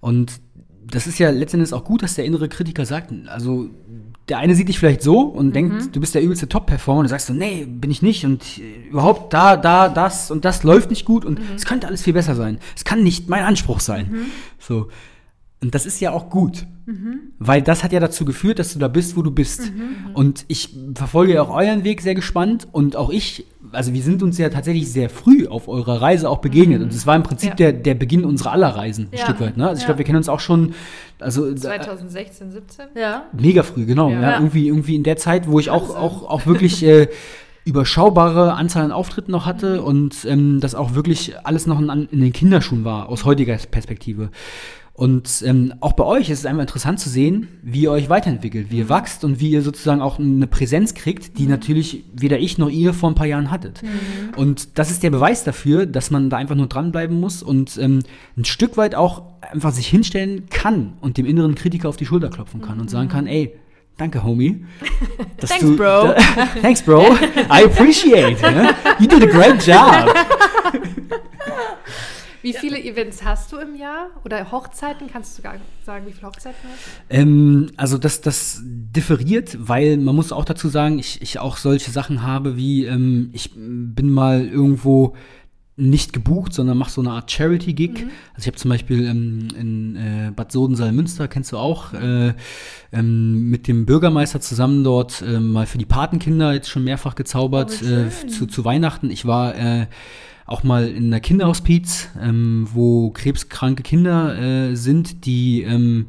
Und 0.00 0.40
das 0.90 1.06
ist 1.06 1.18
ja 1.18 1.30
letztendlich 1.30 1.72
auch 1.72 1.84
gut, 1.84 2.02
dass 2.02 2.14
der 2.14 2.24
innere 2.24 2.48
Kritiker 2.48 2.84
sagt, 2.84 3.12
also 3.28 3.70
der 4.28 4.38
eine 4.38 4.54
sieht 4.54 4.68
dich 4.68 4.78
vielleicht 4.78 5.02
so 5.02 5.20
und 5.20 5.48
mhm. 5.48 5.52
denkt, 5.52 5.96
du 5.96 6.00
bist 6.00 6.14
der 6.14 6.22
übelste 6.22 6.48
Top-Performer 6.48 7.00
und 7.00 7.04
du 7.04 7.10
sagst 7.10 7.26
so, 7.26 7.32
nee, 7.32 7.64
bin 7.64 7.90
ich 7.90 8.02
nicht 8.02 8.24
und 8.24 8.42
überhaupt 8.90 9.32
da, 9.32 9.56
da, 9.56 9.88
das 9.88 10.30
und 10.30 10.44
das 10.44 10.62
läuft 10.62 10.90
nicht 10.90 11.04
gut 11.04 11.24
und 11.24 11.38
mhm. 11.38 11.56
es 11.56 11.64
könnte 11.64 11.86
alles 11.86 12.02
viel 12.02 12.12
besser 12.12 12.34
sein. 12.34 12.58
Es 12.76 12.84
kann 12.84 13.02
nicht 13.02 13.28
mein 13.28 13.44
Anspruch 13.44 13.80
sein. 13.80 14.08
Mhm. 14.10 14.26
So. 14.58 14.88
Und 15.62 15.74
das 15.74 15.84
ist 15.84 16.00
ja 16.00 16.12
auch 16.12 16.30
gut, 16.30 16.66
mhm. 16.86 17.32
weil 17.38 17.60
das 17.60 17.84
hat 17.84 17.92
ja 17.92 18.00
dazu 18.00 18.24
geführt, 18.24 18.58
dass 18.58 18.72
du 18.72 18.78
da 18.78 18.88
bist, 18.88 19.16
wo 19.16 19.22
du 19.22 19.30
bist. 19.30 19.72
Mhm. 19.72 20.14
Und 20.14 20.44
ich 20.48 20.74
verfolge 20.94 21.34
ja 21.34 21.42
auch 21.42 21.50
euren 21.50 21.84
Weg 21.84 22.00
sehr 22.00 22.14
gespannt 22.14 22.66
und 22.72 22.96
auch 22.96 23.10
ich 23.10 23.46
also 23.72 23.92
wir 23.92 24.02
sind 24.02 24.22
uns 24.22 24.38
ja 24.38 24.48
tatsächlich 24.48 24.90
sehr 24.90 25.10
früh 25.10 25.46
auf 25.46 25.68
eurer 25.68 26.00
Reise 26.00 26.28
auch 26.28 26.38
begegnet. 26.38 26.78
Mhm. 26.78 26.84
Und 26.84 26.92
es 26.92 27.06
war 27.06 27.16
im 27.16 27.22
Prinzip 27.22 27.50
ja. 27.50 27.56
der, 27.56 27.72
der 27.72 27.94
Beginn 27.94 28.24
unserer 28.24 28.52
aller 28.52 28.68
Reisen, 28.68 29.08
ein 29.12 29.18
ja. 29.18 29.24
Stück 29.24 29.40
weit. 29.40 29.56
Ne? 29.56 29.68
Also 29.68 29.80
ich 29.80 29.86
glaube, 29.86 29.98
wir 29.98 30.04
kennen 30.04 30.18
uns 30.18 30.28
auch 30.28 30.40
schon. 30.40 30.74
Also, 31.18 31.52
2016, 31.54 32.50
17? 32.50 32.86
Ja. 32.96 33.24
Mega 33.32 33.62
früh, 33.62 33.84
genau. 33.84 34.10
Ja. 34.10 34.38
Irgendwie, 34.38 34.68
irgendwie 34.68 34.96
in 34.96 35.02
der 35.02 35.16
Zeit, 35.16 35.48
wo 35.48 35.60
ich 35.60 35.70
auch, 35.70 35.94
auch, 35.94 36.28
auch 36.28 36.46
wirklich 36.46 36.82
äh, 36.82 37.08
überschaubare 37.64 38.54
Anzahl 38.54 38.84
an 38.84 38.92
Auftritten 38.92 39.32
noch 39.32 39.46
hatte 39.46 39.80
mhm. 39.80 39.84
und 39.84 40.24
ähm, 40.24 40.60
das 40.60 40.74
auch 40.74 40.94
wirklich 40.94 41.34
alles 41.44 41.66
noch 41.66 41.78
in, 41.78 42.08
in 42.10 42.20
den 42.20 42.32
Kinderschuhen 42.32 42.84
war, 42.84 43.08
aus 43.08 43.24
heutiger 43.24 43.56
Perspektive. 43.56 44.30
Und 45.00 45.42
ähm, 45.46 45.72
auch 45.80 45.94
bei 45.94 46.04
euch 46.04 46.28
ist 46.28 46.40
es 46.40 46.44
einfach 46.44 46.60
interessant 46.60 47.00
zu 47.00 47.08
sehen, 47.08 47.48
wie 47.62 47.84
ihr 47.84 47.90
euch 47.90 48.10
weiterentwickelt, 48.10 48.70
wie 48.70 48.76
ihr 48.76 48.84
mhm. 48.84 48.90
wachst 48.90 49.24
und 49.24 49.40
wie 49.40 49.48
ihr 49.48 49.62
sozusagen 49.62 50.02
auch 50.02 50.18
eine 50.18 50.46
Präsenz 50.46 50.92
kriegt, 50.92 51.38
die 51.38 51.44
mhm. 51.44 51.52
natürlich 51.52 52.04
weder 52.12 52.38
ich 52.38 52.58
noch 52.58 52.68
ihr 52.68 52.92
vor 52.92 53.10
ein 53.10 53.14
paar 53.14 53.26
Jahren 53.26 53.50
hattet. 53.50 53.82
Mhm. 53.82 53.88
Und 54.36 54.78
das 54.78 54.90
ist 54.90 55.02
der 55.02 55.08
Beweis 55.08 55.42
dafür, 55.42 55.86
dass 55.86 56.10
man 56.10 56.28
da 56.28 56.36
einfach 56.36 56.54
nur 56.54 56.66
dranbleiben 56.66 57.18
muss 57.18 57.42
und 57.42 57.78
ähm, 57.78 58.00
ein 58.36 58.44
Stück 58.44 58.76
weit 58.76 58.94
auch 58.94 59.22
einfach 59.40 59.72
sich 59.72 59.86
hinstellen 59.86 60.50
kann 60.50 60.92
und 61.00 61.16
dem 61.16 61.24
inneren 61.24 61.54
Kritiker 61.54 61.88
auf 61.88 61.96
die 61.96 62.04
Schulter 62.04 62.28
klopfen 62.28 62.60
kann 62.60 62.74
mhm. 62.74 62.82
und 62.82 62.90
sagen 62.90 63.08
kann, 63.08 63.26
ey, 63.26 63.54
Danke, 63.96 64.22
Homie. 64.22 64.64
thanks, 65.38 65.60
du, 65.60 65.76
Bro. 65.76 66.14
thanks, 66.62 66.82
Bro. 66.82 67.16
I 67.50 67.64
appreciate. 67.64 68.38
it. 68.42 68.76
You 68.98 69.06
did 69.06 69.22
a 69.22 69.26
great 69.26 69.66
job. 69.66 70.14
Wie 72.42 72.52
viele 72.54 72.78
ja. 72.78 72.92
Events 72.92 73.22
hast 73.24 73.52
du 73.52 73.58
im 73.58 73.76
Jahr? 73.76 74.08
Oder 74.24 74.50
Hochzeiten? 74.50 75.08
Kannst 75.12 75.38
du 75.38 75.42
sagen, 75.42 76.06
wie 76.06 76.12
viele 76.12 76.28
Hochzeiten 76.28 76.58
hast 76.64 76.86
du? 76.86 77.14
Ähm, 77.14 77.70
also 77.76 77.98
das, 77.98 78.20
das 78.20 78.60
differiert, 78.62 79.56
weil 79.60 79.96
man 79.96 80.14
muss 80.14 80.32
auch 80.32 80.44
dazu 80.44 80.68
sagen, 80.68 80.98
ich, 80.98 81.20
ich 81.22 81.38
auch 81.38 81.56
solche 81.56 81.90
Sachen 81.90 82.22
habe 82.22 82.56
wie, 82.56 82.84
ähm, 82.86 83.30
ich 83.32 83.52
bin 83.54 84.10
mal 84.10 84.46
irgendwo 84.46 85.14
nicht 85.80 86.12
gebucht, 86.12 86.52
sondern 86.52 86.76
mache 86.76 86.90
so 86.90 87.00
eine 87.00 87.10
Art 87.10 87.30
Charity-Gig. 87.30 88.04
Mhm. 88.04 88.10
Also 88.34 88.40
ich 88.40 88.46
habe 88.46 88.56
zum 88.56 88.68
Beispiel 88.68 89.06
ähm, 89.06 89.48
in 89.58 89.96
äh, 89.96 90.30
Bad 90.34 90.52
Sodensaal-Münster, 90.52 91.26
kennst 91.26 91.52
du 91.52 91.56
auch, 91.56 91.94
äh, 91.94 92.34
ähm, 92.92 93.50
mit 93.50 93.66
dem 93.66 93.86
Bürgermeister 93.86 94.40
zusammen 94.40 94.84
dort 94.84 95.22
äh, 95.22 95.40
mal 95.40 95.66
für 95.66 95.78
die 95.78 95.86
Patenkinder 95.86 96.52
jetzt 96.52 96.68
schon 96.68 96.84
mehrfach 96.84 97.14
gezaubert 97.14 97.80
oh, 97.82 98.28
zu, 98.28 98.46
zu 98.46 98.64
Weihnachten. 98.64 99.10
Ich 99.10 99.24
war 99.24 99.54
äh, 99.56 99.86
auch 100.50 100.64
mal 100.64 100.88
in 100.88 101.06
einer 101.06 101.20
Kinderhospiz, 101.20 102.08
ähm, 102.20 102.66
wo 102.72 103.10
krebskranke 103.10 103.82
Kinder 103.82 104.36
äh, 104.36 104.74
sind, 104.74 105.24
die 105.24 105.62
ähm, 105.62 106.08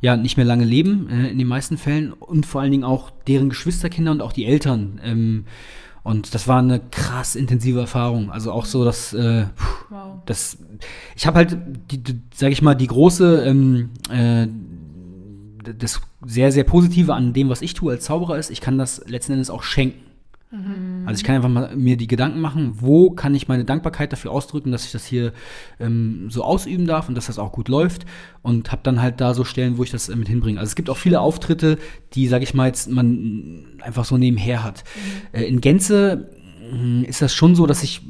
ja 0.00 0.16
nicht 0.16 0.36
mehr 0.36 0.46
lange 0.46 0.64
leben, 0.64 1.08
äh, 1.10 1.28
in 1.28 1.38
den 1.38 1.48
meisten 1.48 1.76
Fällen, 1.76 2.12
und 2.12 2.46
vor 2.46 2.60
allen 2.60 2.70
Dingen 2.70 2.84
auch 2.84 3.10
deren 3.26 3.48
Geschwisterkinder 3.48 4.12
und 4.12 4.22
auch 4.22 4.32
die 4.32 4.46
Eltern. 4.46 5.00
Ähm, 5.04 5.44
und 6.04 6.34
das 6.34 6.46
war 6.46 6.60
eine 6.60 6.80
krass 6.90 7.34
intensive 7.34 7.80
Erfahrung. 7.80 8.30
Also 8.30 8.52
auch 8.52 8.66
so, 8.66 8.84
dass 8.84 9.14
äh, 9.14 9.46
wow. 9.90 10.20
das, 10.26 10.58
ich 11.16 11.26
habe 11.26 11.38
halt, 11.38 11.56
die, 11.90 12.02
die, 12.02 12.20
sag 12.34 12.52
ich 12.52 12.62
mal, 12.62 12.74
die 12.74 12.88
große, 12.88 13.44
ähm, 13.44 13.90
äh, 14.10 14.46
das 15.76 16.00
sehr, 16.24 16.52
sehr 16.52 16.64
Positive 16.64 17.14
an 17.14 17.32
dem, 17.32 17.48
was 17.48 17.62
ich 17.62 17.74
tue 17.74 17.92
als 17.92 18.04
Zauberer 18.04 18.38
ist, 18.38 18.50
ich 18.50 18.60
kann 18.60 18.78
das 18.78 19.08
letzten 19.08 19.32
Endes 19.32 19.50
auch 19.50 19.62
schenken. 19.62 20.01
Mhm. 20.52 21.04
Also 21.06 21.18
ich 21.18 21.24
kann 21.24 21.36
einfach 21.36 21.48
mal 21.48 21.74
mir 21.74 21.96
die 21.96 22.06
Gedanken 22.06 22.40
machen, 22.40 22.74
wo 22.76 23.10
kann 23.10 23.34
ich 23.34 23.48
meine 23.48 23.64
Dankbarkeit 23.64 24.12
dafür 24.12 24.30
ausdrücken, 24.30 24.70
dass 24.70 24.84
ich 24.84 24.92
das 24.92 25.06
hier 25.06 25.32
ähm, 25.80 26.28
so 26.30 26.44
ausüben 26.44 26.86
darf 26.86 27.08
und 27.08 27.14
dass 27.14 27.26
das 27.26 27.38
auch 27.38 27.52
gut 27.52 27.68
läuft 27.68 28.04
und 28.42 28.70
habe 28.70 28.82
dann 28.84 29.00
halt 29.00 29.20
da 29.20 29.32
so 29.32 29.44
Stellen, 29.44 29.78
wo 29.78 29.82
ich 29.82 29.90
das 29.90 30.10
äh, 30.10 30.16
mit 30.16 30.28
hinbringe. 30.28 30.60
Also 30.60 30.70
es 30.70 30.76
gibt 30.76 30.90
auch 30.90 30.98
viele 30.98 31.20
Auftritte, 31.20 31.78
die, 32.12 32.28
sage 32.28 32.44
ich 32.44 32.52
mal 32.52 32.66
jetzt, 32.66 32.90
man 32.90 33.64
einfach 33.80 34.04
so 34.04 34.18
nebenher 34.18 34.62
hat. 34.62 34.84
Mhm. 35.32 35.40
Äh, 35.40 35.44
in 35.44 35.60
Gänze 35.62 36.30
äh, 36.60 37.02
ist 37.04 37.22
das 37.22 37.34
schon 37.34 37.54
so, 37.54 37.66
dass 37.66 37.82
ich 37.82 38.02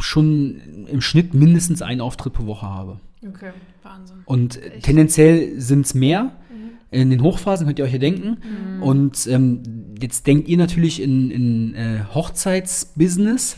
schon 0.00 0.60
im 0.88 1.00
Schnitt 1.00 1.34
mindestens 1.34 1.82
einen 1.82 2.00
Auftritt 2.00 2.32
pro 2.32 2.46
Woche 2.46 2.66
habe. 2.66 3.00
Okay, 3.26 3.50
Wahnsinn. 3.82 4.16
Und 4.24 4.62
Echt? 4.62 4.84
tendenziell 4.84 5.60
sind 5.60 5.86
es 5.86 5.94
mehr. 5.94 6.32
Mhm. 6.50 6.70
In 6.90 7.10
den 7.10 7.22
Hochphasen 7.22 7.66
könnt 7.66 7.78
ihr 7.78 7.84
euch 7.84 7.92
ja 7.92 7.98
denken. 7.98 8.38
Mhm. 8.42 8.82
Und 8.82 9.26
ähm, 9.28 9.62
jetzt 10.00 10.26
denkt 10.26 10.48
ihr 10.48 10.56
natürlich 10.56 11.02
in, 11.02 11.30
in 11.30 11.74
äh, 11.74 12.00
Hochzeitsbusiness 12.14 13.56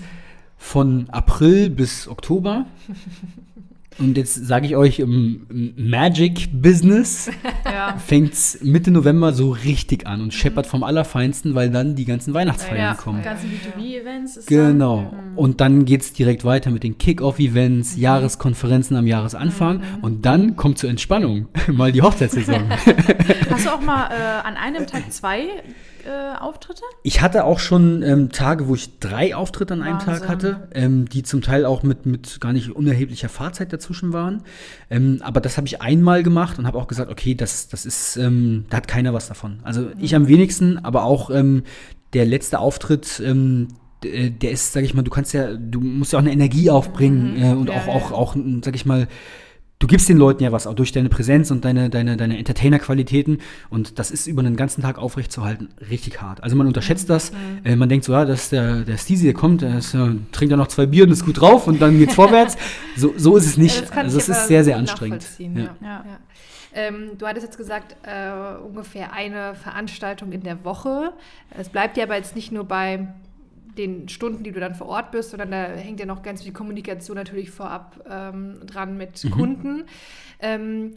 von 0.57 1.09
April 1.11 1.71
bis 1.71 2.09
Oktober. 2.09 2.67
Und 3.99 4.17
jetzt 4.17 4.47
sage 4.47 4.67
ich 4.67 4.77
euch, 4.77 5.01
im 5.01 5.75
Magic-Business 5.77 7.31
Ja. 7.65 7.97
fängt 7.99 8.33
es 8.33 8.61
Mitte 8.63 8.91
November 8.91 9.33
so 9.33 9.51
richtig 9.51 10.07
an 10.07 10.21
und 10.21 10.33
scheppert 10.33 10.67
vom 10.67 10.83
Allerfeinsten, 10.83 11.55
weil 11.55 11.71
dann 11.71 11.97
die 11.97 12.05
ganzen 12.05 12.33
Weihnachtsfeiern 12.33 12.79
ja. 12.79 12.95
kommen. 12.95 13.19
Die 13.19 13.25
ganzen 13.25 13.51
B2B-Events 13.51 14.37
ist 14.37 14.47
Genau. 14.49 15.11
Dann, 15.11 15.35
Und 15.37 15.61
dann 15.61 15.85
geht 15.85 16.03
es 16.03 16.13
direkt 16.13 16.45
weiter 16.45 16.71
mit 16.71 16.83
den 16.83 16.99
Kick-Off-Events, 16.99 17.97
Jahreskonferenzen 17.97 18.97
am 18.97 19.07
Jahresanfang. 19.07 19.83
Und 20.01 20.25
dann 20.25 20.57
kommt 20.57 20.79
zur 20.79 20.91
Entspannung 20.91 21.49
mal 21.69 21.93
die 21.93 22.03
Hochzeitssaison. 22.03 22.69
Hast 23.51 23.67
du 23.67 23.71
auch 23.71 23.81
mal 23.81 24.11
äh, 24.11 24.47
an 24.47 24.57
einem 24.57 24.87
Tag 24.87 25.13
zwei 25.13 25.43
äh, 26.09 26.39
Auftritte? 26.39 26.83
Ich 27.03 27.21
hatte 27.21 27.45
auch 27.45 27.59
schon 27.59 28.03
ähm, 28.03 28.33
Tage, 28.33 28.67
wo 28.69 28.75
ich 28.75 28.99
drei 28.99 29.35
Auftritte 29.35 29.75
an 29.75 29.83
einem 29.83 29.99
Tag 29.99 30.23
Wahnsinn. 30.23 30.29
hatte, 30.29 30.69
ähm, 30.73 31.09
die 31.09 31.23
zum 31.23 31.43
Teil 31.43 31.67
auch 31.67 31.83
mit, 31.83 32.07
mit 32.07 32.41
gar 32.41 32.53
nicht 32.53 32.71
unerheblicher 32.71 33.29
Fahrzeit 33.29 33.73
dazwischen 33.73 34.13
waren. 34.13 34.43
Ähm, 34.91 35.19
aber 35.23 35.41
das 35.41 35.57
habe 35.57 35.67
ich 35.67 35.83
einmal 35.83 36.23
gemacht 36.23 36.59
und 36.59 36.67
habe 36.67 36.79
auch 36.79 36.89
gesagt, 36.89 37.11
okay, 37.11 37.35
das, 37.35 37.69
das 37.69 37.85
ist, 37.85 38.17
ähm, 38.17 38.65
da 38.71 38.79
hat 38.79 38.89
keiner 38.89 39.13
was 39.13 39.29
davon. 39.29 39.61
Also 39.63 39.91
ich 39.99 40.15
am 40.15 40.29
wenigsten, 40.29 40.79
aber 40.79 41.05
auch 41.05 41.31
ähm, 41.31 41.65
der 42.15 42.25
letzte 42.25 42.59
Auftritt, 42.59 43.21
ähm, 43.25 43.69
äh, 44.05 44.31
der 44.31 44.53
ist, 44.53 44.73
sag 44.73 44.85
ich 44.85 44.95
mal, 44.95 45.03
du 45.03 45.11
kannst 45.11 45.35
ja, 45.35 45.55
du 45.55 45.81
musst 45.81 46.13
ja 46.13 46.19
auch 46.19 46.23
eine 46.23 46.33
Energie 46.33 46.71
aufbringen 46.71 47.37
äh, 47.43 47.53
und 47.53 47.69
Ja, 47.69 47.75
auch, 47.75 47.87
ja, 47.87 47.93
auch, 47.93 48.13
auch, 48.13 48.37
sag 48.63 48.75
ich 48.75 48.87
mal, 48.87 49.09
du 49.79 49.87
gibst 49.87 50.09
den 50.09 50.19
Leuten 50.19 50.43
ja 50.43 50.53
was, 50.53 50.67
auch 50.67 50.75
durch 50.75 50.93
deine 50.93 51.09
Präsenz 51.09 51.51
und 51.51 51.65
deine, 51.65 51.89
deine, 51.91 52.17
deine 52.17 52.39
Entertainer-Qualitäten. 52.39 53.39
Und 53.71 53.99
das 53.99 54.11
ist 54.11 54.27
über 54.27 54.41
einen 54.41 54.57
ganzen 54.57 54.83
Tag 54.83 54.99
aufrechtzuerhalten 54.99 55.69
richtig 55.91 56.21
hart. 56.21 56.43
Also 56.43 56.57
man 56.57 56.67
unterschätzt 56.67 57.09
das. 57.11 57.33
Äh, 57.65 57.77
man 57.77 57.89
denkt 57.89 58.05
so, 58.05 58.13
ja, 58.13 58.25
das 58.25 58.45
ist 58.45 58.53
der, 58.53 58.83
der 58.83 58.97
Steezy, 58.97 59.25
der 59.25 59.35
kommt, 59.35 59.63
der 59.63 59.79
ist, 59.79 59.95
äh, 59.95 60.11
trinkt 60.33 60.53
dann 60.53 60.59
noch 60.59 60.69
zwei 60.69 60.87
Bier 60.87 61.05
und 61.05 61.13
ist 61.13 61.25
gut 61.25 61.41
drauf 61.41 61.67
und 61.67 61.81
dann 61.81 61.99
geht's 61.99 62.15
vorwärts. 62.19 62.57
So, 62.97 63.15
so 63.17 63.37
ist 63.37 63.47
es 63.47 63.57
nicht. 63.57 63.83
das 63.83 63.91
kann 63.91 64.07
also 64.07 64.19
es 64.19 64.29
ist 64.29 64.49
sehr, 64.49 64.65
sehr 64.65 64.77
anstrengend. 64.77 65.25
Ja. 65.39 65.47
Ja. 65.47 65.61
Ja. 65.61 65.71
Ja. 65.81 66.19
Ähm, 66.75 67.13
du 67.17 67.27
hattest 67.27 67.47
jetzt 67.47 67.57
gesagt, 67.57 67.97
äh, 68.03 68.63
ungefähr 68.63 69.13
eine 69.13 69.55
Veranstaltung 69.55 70.33
in 70.33 70.43
der 70.43 70.65
Woche. 70.65 71.13
Es 71.57 71.69
bleibt 71.69 71.97
ja 71.97 72.05
aber 72.05 72.17
jetzt 72.17 72.37
nicht 72.37 72.53
nur 72.53 72.65
bei 72.65 73.09
den 73.79 74.09
Stunden, 74.09 74.43
die 74.43 74.53
du 74.53 74.61
dann 74.61 74.75
vor 74.75 74.89
Ort 74.89 75.13
bist, 75.13 75.31
sondern 75.31 75.51
da 75.51 75.65
hängt 75.67 76.01
ja 76.01 76.07
noch 76.07 76.23
ganz 76.23 76.43
viel 76.43 76.53
Kommunikation 76.53 77.17
natürlich 77.17 77.51
vorab 77.51 78.05
ähm, 78.09 78.61
dran 78.67 78.97
mit 78.97 79.31
Kunden. 79.31 79.85
Ähm, 80.41 80.95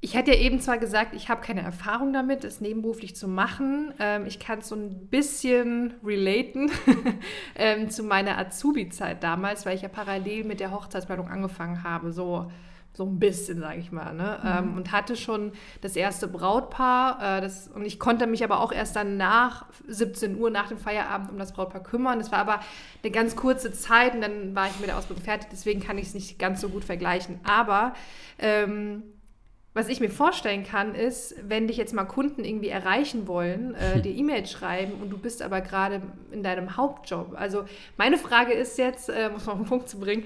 ich 0.00 0.16
hatte 0.16 0.32
ja 0.32 0.38
eben 0.38 0.60
zwar 0.60 0.78
gesagt, 0.78 1.14
ich 1.14 1.28
habe 1.28 1.40
keine 1.40 1.62
Erfahrung 1.62 2.12
damit, 2.12 2.44
es 2.44 2.60
nebenberuflich 2.60 3.16
zu 3.16 3.26
machen. 3.26 3.92
Ähm, 3.98 4.26
ich 4.26 4.38
kann 4.38 4.60
es 4.60 4.68
so 4.68 4.76
ein 4.76 5.08
bisschen 5.08 5.94
relaten 6.04 6.70
ähm, 7.56 7.90
zu 7.90 8.04
meiner 8.04 8.38
Azubi-Zeit 8.38 9.24
damals, 9.24 9.66
weil 9.66 9.74
ich 9.74 9.82
ja 9.82 9.88
parallel 9.88 10.44
mit 10.44 10.60
der 10.60 10.70
Hochzeitsplanung 10.70 11.28
angefangen 11.28 11.82
habe. 11.82 12.12
So, 12.12 12.48
so 12.98 13.06
ein 13.06 13.20
bisschen, 13.20 13.60
sage 13.60 13.78
ich 13.78 13.92
mal. 13.92 14.12
Ne? 14.12 14.40
Ähm, 14.44 14.76
und 14.76 14.90
hatte 14.90 15.14
schon 15.14 15.52
das 15.80 15.94
erste 15.94 16.26
Brautpaar. 16.26 17.38
Äh, 17.38 17.40
das, 17.40 17.68
und 17.68 17.86
ich 17.86 18.00
konnte 18.00 18.26
mich 18.26 18.42
aber 18.42 18.58
auch 18.58 18.72
erst 18.72 18.96
dann 18.96 19.16
nach 19.16 19.66
17 19.86 20.36
Uhr, 20.36 20.50
nach 20.50 20.66
dem 20.66 20.78
Feierabend, 20.78 21.30
um 21.30 21.38
das 21.38 21.52
Brautpaar 21.52 21.82
kümmern. 21.82 22.18
Das 22.18 22.32
war 22.32 22.40
aber 22.40 22.58
eine 23.04 23.12
ganz 23.12 23.36
kurze 23.36 23.72
Zeit 23.72 24.14
und 24.14 24.20
dann 24.20 24.56
war 24.56 24.66
ich 24.66 24.80
mit 24.80 24.88
der 24.88 24.98
Ausbildung 24.98 25.24
fertig. 25.24 25.48
Deswegen 25.52 25.80
kann 25.80 25.96
ich 25.96 26.08
es 26.08 26.14
nicht 26.14 26.40
ganz 26.40 26.60
so 26.60 26.68
gut 26.68 26.84
vergleichen. 26.84 27.38
Aber 27.44 27.94
ähm, 28.36 29.04
was 29.74 29.88
ich 29.88 30.00
mir 30.00 30.10
vorstellen 30.10 30.64
kann, 30.64 30.96
ist, 30.96 31.36
wenn 31.48 31.68
dich 31.68 31.76
jetzt 31.76 31.94
mal 31.94 32.04
Kunden 32.04 32.44
irgendwie 32.44 32.68
erreichen 32.68 33.28
wollen, 33.28 33.76
äh, 33.76 34.00
dir 34.00 34.12
E-Mails 34.12 34.50
schreiben 34.50 34.94
und 35.00 35.10
du 35.10 35.18
bist 35.18 35.40
aber 35.40 35.60
gerade 35.60 36.02
in 36.32 36.42
deinem 36.42 36.76
Hauptjob. 36.76 37.36
Also 37.36 37.62
meine 37.96 38.18
Frage 38.18 38.54
ist 38.54 38.76
jetzt, 38.76 39.08
äh, 39.08 39.30
muss 39.30 39.46
man 39.46 39.54
auf 39.54 39.62
den 39.62 39.68
Punkt 39.68 39.88
zu 39.88 40.00
bringen, 40.00 40.24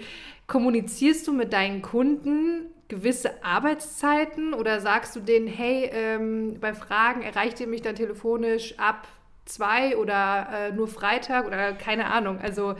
kommunizierst 0.53 1.27
du 1.27 1.33
mit 1.33 1.55
deinen 1.55 1.81
Kunden 1.81 2.67
gewisse 2.89 3.43
Arbeitszeiten 3.43 4.53
oder 4.53 4.83
sagst 4.83 5.17
du 5.17 5.21
denen, 5.21 5.47
hey, 5.47 5.89
ähm, 5.91 6.59
bei 6.61 6.75
Fragen 6.75 7.23
erreicht 7.23 7.59
ihr 7.61 7.67
mich 7.67 7.81
dann 7.81 7.95
telefonisch 7.95 8.75
ab 8.79 9.09
zwei 9.47 9.97
oder 9.97 10.49
äh, 10.53 10.73
nur 10.75 10.89
Freitag 10.89 11.47
oder 11.47 11.73
keine 11.73 12.05
Ahnung. 12.13 12.39
Also 12.39 12.75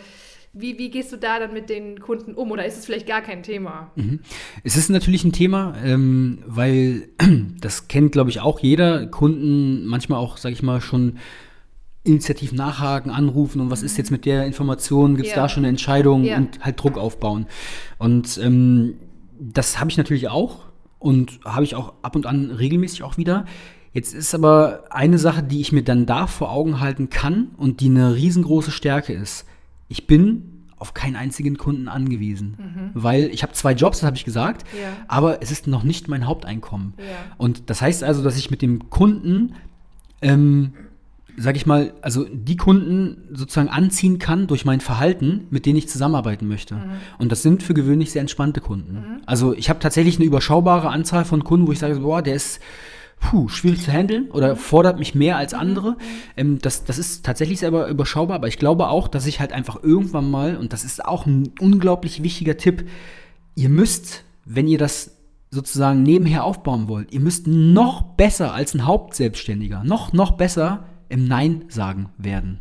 wie, 0.53 0.77
wie 0.77 0.91
gehst 0.91 1.13
du 1.13 1.17
da 1.17 1.39
dann 1.39 1.55
mit 1.55 1.71
den 1.71 1.99
Kunden 1.99 2.35
um 2.35 2.51
oder 2.51 2.67
ist 2.67 2.77
es 2.77 2.85
vielleicht 2.85 3.07
gar 3.07 3.23
kein 3.23 3.43
Thema? 3.43 3.91
Es 4.65 4.77
ist 4.77 4.91
natürlich 4.91 5.25
ein 5.25 5.33
Thema, 5.33 5.75
ähm, 5.83 6.41
weil 6.47 7.09
das 7.63 7.89
kennt, 7.89 8.13
glaube 8.13 8.29
ich, 8.29 8.41
auch 8.41 8.61
jeder. 8.61 9.07
Kunden 9.07 9.87
manchmal 9.87 10.19
auch, 10.19 10.37
sage 10.37 10.53
ich 10.53 10.63
mal, 10.63 10.83
schon 10.83 11.17
initiativ 12.05 12.53
nachhaken, 12.53 13.11
anrufen 13.11 13.61
und 13.61 13.71
was 13.71 13.83
ist 13.83 13.97
jetzt 13.97 14.11
mit 14.11 14.25
der 14.25 14.45
Information, 14.47 15.17
gibt 15.17 15.29
es 15.29 15.35
Ja. 15.35 15.43
da 15.43 15.49
schon 15.49 15.61
eine 15.63 15.69
Entscheidung 15.69 16.25
Ja. 16.25 16.37
und 16.37 16.59
halt 16.65 16.83
Druck 16.83 16.99
aufbauen. 16.99 17.47
Und 17.99 18.39
ähm, 18.43 18.95
das 19.39 19.79
habe 19.79 19.91
ich 19.91 19.97
natürlich 19.97 20.29
auch 20.29 20.65
und 20.99 21.41
habe 21.45 21.65
ich 21.65 21.75
auch 21.77 21.93
ab 22.03 22.17
und 22.17 22.27
an 22.27 22.51
regelmäßig 22.51 23.03
auch 23.05 23.17
wieder. 23.19 23.45
Jetzt 23.93 24.15
ist 24.15 24.35
aber 24.35 24.85
eine 24.91 25.19
Sache, 25.19 25.43
die 25.43 25.61
ich 25.61 25.71
mir 25.71 25.83
dann 25.85 26.07
da 26.07 26.27
vor 26.27 26.51
Augen 26.51 26.81
halten 26.81 27.11
kann 27.11 27.49
und 27.57 27.81
die 27.81 27.87
eine 27.87 28.15
riesengroße 28.15 28.71
Stärke 28.71 29.13
ist. 29.13 29.45
Ich 29.89 30.07
bin 30.07 30.45
auf 30.79 30.95
keinen 30.95 31.15
einzigen 31.15 31.57
Kunden 31.59 31.87
angewiesen, 31.87 32.91
weil 32.95 33.27
ich 33.33 33.45
habe 33.45 33.53
zwei 33.53 33.73
Jobs, 33.73 33.99
das 34.01 34.07
habe 34.07 34.17
ich 34.17 34.25
gesagt, 34.25 34.67
Ja. 34.73 34.89
aber 35.07 35.41
es 35.41 35.53
ist 35.53 35.69
noch 35.69 35.85
nicht 35.85 36.09
mein 36.09 36.27
Haupteinkommen. 36.27 36.95
Und 37.39 37.71
das 37.71 37.81
heißt 37.81 38.03
also, 38.03 38.25
dass 38.25 38.37
ich 38.37 38.51
mit 38.51 38.63
dem 38.63 38.91
Kunden, 38.91 39.55
ähm, 40.23 40.73
sag 41.37 41.57
ich 41.57 41.67
mal, 41.67 41.95
also 42.03 42.27
die 42.31 42.57
Kunden 42.57 43.29
sozusagen 43.33 43.69
anziehen 43.69 44.19
kann 44.19 44.47
durch 44.47 44.65
mein 44.65 44.81
Verhalten, 44.81 45.47
mit 45.51 45.67
denen 45.67 45.77
ich 45.77 45.89
zusammenarbeiten 45.89 46.47
möchte. 46.47 46.77
Und 47.19 47.33
das 47.33 47.43
sind 47.43 47.63
für 47.63 47.75
gewöhnlich 47.75 48.13
sehr 48.13 48.21
entspannte 48.21 48.61
Kunden. 48.61 49.23
Also 49.27 49.55
ich 49.55 49.69
habe 49.71 49.79
tatsächlich 49.79 50.17
eine 50.17 50.27
überschaubare 50.27 50.91
Anzahl 50.91 51.25
von 51.25 51.45
Kunden, 51.45 51.67
wo 51.67 51.73
ich 51.73 51.79
sage, 51.79 52.01
boah, 52.01 52.23
der 52.23 52.35
ist 52.35 52.61
puh, 53.23 53.49
schwierig 53.49 53.83
zu 53.83 53.93
handeln 53.93 54.31
oder 54.31 54.57
fordert 54.57 54.99
mich 54.99 55.15
mehr 55.15 55.37
als 55.37 55.55
andere. 55.55 55.97
Ähm, 56.37 56.59
das, 56.61 56.85
das 56.85 56.99
ist 56.99 57.25
tatsächlich 57.25 57.61
selber 57.61 57.89
überschaubar, 57.89 58.37
aber 58.37 58.49
ich 58.49 58.59
glaube 58.59 58.89
auch, 58.89 59.09
dass 59.09 59.27
ich 59.27 59.41
halt 59.41 59.53
einfach 59.53 59.83
irgendwann 59.83 60.31
mal, 60.31 60.57
und 60.57 60.73
das 60.73 60.85
ist 60.85 61.05
auch 61.05 61.25
ein 61.25 61.53
unglaublich 61.61 62.23
wichtiger 62.23 62.57
Tipp, 62.57 62.89
ihr 63.55 63.69
müsst, 63.69 64.25
wenn 64.45 64.69
ihr 64.69 64.79
das 64.79 65.17
sozusagen 65.51 66.03
nebenher 66.03 66.45
aufbauen 66.45 66.89
wollt, 66.89 67.13
ihr 67.13 67.21
müsst 67.21 67.47
noch 67.47 68.03
besser 68.03 68.55
als 68.55 68.75
ein 68.75 68.87
Hauptselbstständiger, 68.87 69.85
noch, 69.85 70.13
noch 70.13 70.33
besser 70.33 70.85
im 71.13 71.29
Nein 71.29 71.65
sagen 71.69 72.09
werden. 72.19 72.61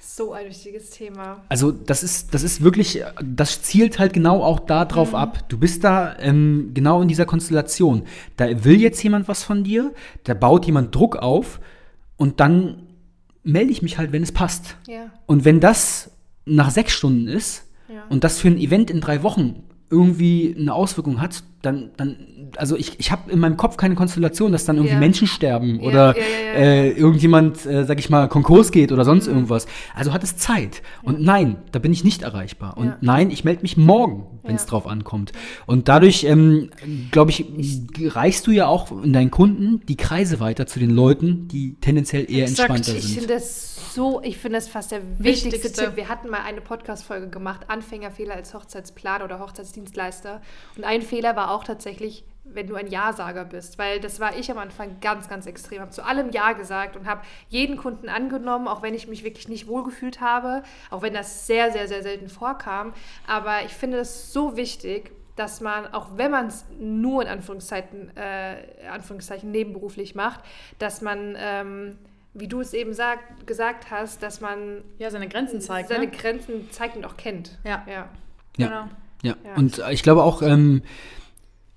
So 0.00 0.32
ein 0.32 0.46
wichtiges 0.48 0.88
Thema. 0.90 1.42
Also 1.50 1.70
das 1.72 2.02
ist, 2.02 2.32
das 2.32 2.42
ist 2.42 2.62
wirklich, 2.62 3.02
das 3.22 3.60
zielt 3.62 3.98
halt 3.98 4.14
genau 4.14 4.42
auch 4.42 4.60
darauf 4.60 5.14
ab. 5.14 5.46
Du 5.50 5.58
bist 5.58 5.84
da 5.84 6.16
ähm, 6.18 6.70
genau 6.72 7.02
in 7.02 7.08
dieser 7.08 7.26
Konstellation. 7.26 8.04
Da 8.38 8.64
will 8.64 8.80
jetzt 8.80 9.02
jemand 9.02 9.28
was 9.28 9.42
von 9.42 9.62
dir, 9.62 9.92
da 10.24 10.32
baut 10.32 10.64
jemand 10.64 10.94
Druck 10.94 11.16
auf 11.16 11.60
und 12.16 12.40
dann 12.40 12.84
melde 13.42 13.70
ich 13.72 13.82
mich 13.82 13.98
halt, 13.98 14.12
wenn 14.12 14.22
es 14.22 14.32
passt. 14.32 14.76
Ja. 14.88 15.10
Und 15.26 15.44
wenn 15.44 15.60
das 15.60 16.10
nach 16.46 16.70
sechs 16.70 16.92
Stunden 16.94 17.28
ist 17.28 17.64
Ja. 17.88 18.04
und 18.08 18.24
das 18.24 18.38
für 18.38 18.48
ein 18.48 18.56
Event 18.58 18.90
in 18.90 19.00
drei 19.02 19.22
Wochen 19.22 19.64
irgendwie 19.90 20.56
eine 20.58 20.72
Auswirkung 20.72 21.20
hat, 21.20 21.42
dann, 21.62 21.90
dann 21.96 22.16
also 22.56 22.76
ich, 22.76 22.98
ich 23.00 23.10
habe 23.12 23.30
in 23.30 23.38
meinem 23.38 23.56
Kopf 23.56 23.76
keine 23.76 23.94
Konstellation, 23.94 24.52
dass 24.52 24.64
dann 24.64 24.76
irgendwie 24.76 24.94
Ja. 24.94 25.00
Menschen 25.00 25.26
sterben 25.26 25.80
Ja, 25.80 25.88
oder 25.88 26.16
ja, 26.16 26.22
ja, 26.22 26.46
ja. 26.46 26.64
Äh, 26.66 26.90
irgendjemand, 26.90 27.64
äh, 27.66 27.84
sag 27.84 27.98
ich 27.98 28.10
mal, 28.10 28.28
Konkurs 28.28 28.70
geht 28.72 28.92
oder 28.92 29.04
sonst 29.04 29.26
irgendwas. 29.26 29.66
Also 29.94 30.12
hat 30.12 30.22
es 30.24 30.36
Zeit. 30.36 30.82
Und 31.02 31.20
nein, 31.22 31.56
da 31.72 31.78
bin 31.78 31.92
ich 31.92 32.04
nicht 32.04 32.22
erreichbar. 32.22 32.76
Und 32.76 32.86
Ja. 32.86 32.96
nein, 33.00 33.30
ich 33.30 33.44
melde 33.44 33.62
mich 33.62 33.76
morgen, 33.76 34.26
wenn 34.42 34.54
es 34.56 34.62
Ja. 34.64 34.68
drauf 34.70 34.86
ankommt. 34.86 35.32
Und 35.66 35.88
dadurch, 35.88 36.24
ähm, 36.24 36.70
glaube 37.10 37.30
ich, 37.30 37.44
reichst 38.14 38.46
du 38.46 38.50
ja 38.50 38.66
auch 38.66 38.90
in 39.02 39.12
deinen 39.12 39.30
Kunden 39.30 39.80
die 39.86 39.96
Kreise 39.96 40.40
weiter 40.40 40.66
zu 40.66 40.78
den 40.78 40.90
Leuten, 40.90 41.48
die 41.48 41.76
tendenziell 41.80 42.30
eher 42.30 42.44
Exakt. 42.44 42.70
entspannter 42.70 42.98
Ich 42.98 43.04
sind. 43.04 43.20
finde 43.20 43.34
das 43.34 43.94
so, 43.94 44.20
ich 44.22 44.36
finde 44.36 44.58
das 44.58 44.68
fast 44.68 44.92
der 44.92 45.00
wichtigste 45.18 45.52
Wichtigste. 45.52 45.84
Tipp. 45.86 45.96
Wir 45.96 46.08
hatten 46.08 46.28
mal 46.28 46.40
eine 46.46 46.60
Podcast-Folge 46.60 47.28
gemacht, 47.30 47.62
Anfängerfehler 47.68 48.34
als 48.34 48.52
Hochzeitsplaner 48.52 49.24
oder 49.24 49.38
Hochzeitsdienstleister. 49.40 50.42
Und 50.76 50.84
ein 50.84 51.02
Fehler 51.02 51.34
war 51.36 51.50
auch 51.50 51.64
tatsächlich, 51.64 52.24
wenn 52.52 52.66
du 52.66 52.74
ein 52.74 52.86
Ja-Sager 52.86 53.44
bist, 53.44 53.78
weil 53.78 54.00
das 54.00 54.18
war 54.20 54.36
ich 54.36 54.50
am 54.50 54.58
Anfang 54.58 54.98
ganz, 55.00 55.28
ganz 55.28 55.46
extrem. 55.46 55.80
Habe 55.80 55.90
zu 55.90 56.04
allem 56.04 56.30
Ja 56.30 56.52
gesagt 56.52 56.96
und 56.96 57.06
habe 57.06 57.20
jeden 57.48 57.76
Kunden 57.76 58.08
angenommen, 58.08 58.66
auch 58.68 58.82
wenn 58.82 58.94
ich 58.94 59.08
mich 59.08 59.24
wirklich 59.24 59.48
nicht 59.48 59.66
wohlgefühlt 59.68 60.20
habe, 60.20 60.62
auch 60.90 61.02
wenn 61.02 61.12
das 61.14 61.46
sehr, 61.46 61.70
sehr, 61.72 61.88
sehr 61.88 62.02
selten 62.02 62.28
vorkam. 62.28 62.92
Aber 63.26 63.62
ich 63.64 63.72
finde 63.72 63.98
es 63.98 64.32
so 64.32 64.56
wichtig, 64.56 65.12
dass 65.36 65.60
man, 65.60 65.92
auch 65.92 66.16
wenn 66.16 66.30
man 66.30 66.46
es 66.46 66.64
nur 66.80 67.20
in 67.22 67.28
Anführungszeichen, 67.28 68.16
äh, 68.16 68.56
Anführungszeichen 68.90 69.50
nebenberuflich 69.50 70.14
macht, 70.14 70.40
dass 70.78 71.02
man, 71.02 71.36
ähm, 71.38 71.98
wie 72.32 72.48
du 72.48 72.60
es 72.60 72.72
eben 72.72 72.94
sagt, 72.94 73.46
gesagt 73.46 73.90
hast, 73.90 74.22
dass 74.22 74.40
man 74.40 74.82
Ja, 74.98 75.10
seine 75.10 75.28
Grenzen 75.28 75.60
zeigt. 75.60 75.90
seine 75.90 76.06
ne? 76.06 76.10
Grenzen 76.10 76.70
zeigt 76.70 76.96
und 76.96 77.04
auch 77.04 77.18
kennt. 77.18 77.58
Ja. 77.64 77.82
ja. 77.86 78.08
Ja. 78.56 78.66
Genau. 78.68 78.88
Ja, 79.22 79.34
Ja. 79.44 79.54
und 79.56 79.82
ich 79.90 80.02
glaube 80.02 80.22
auch, 80.22 80.40
ähm, 80.40 80.82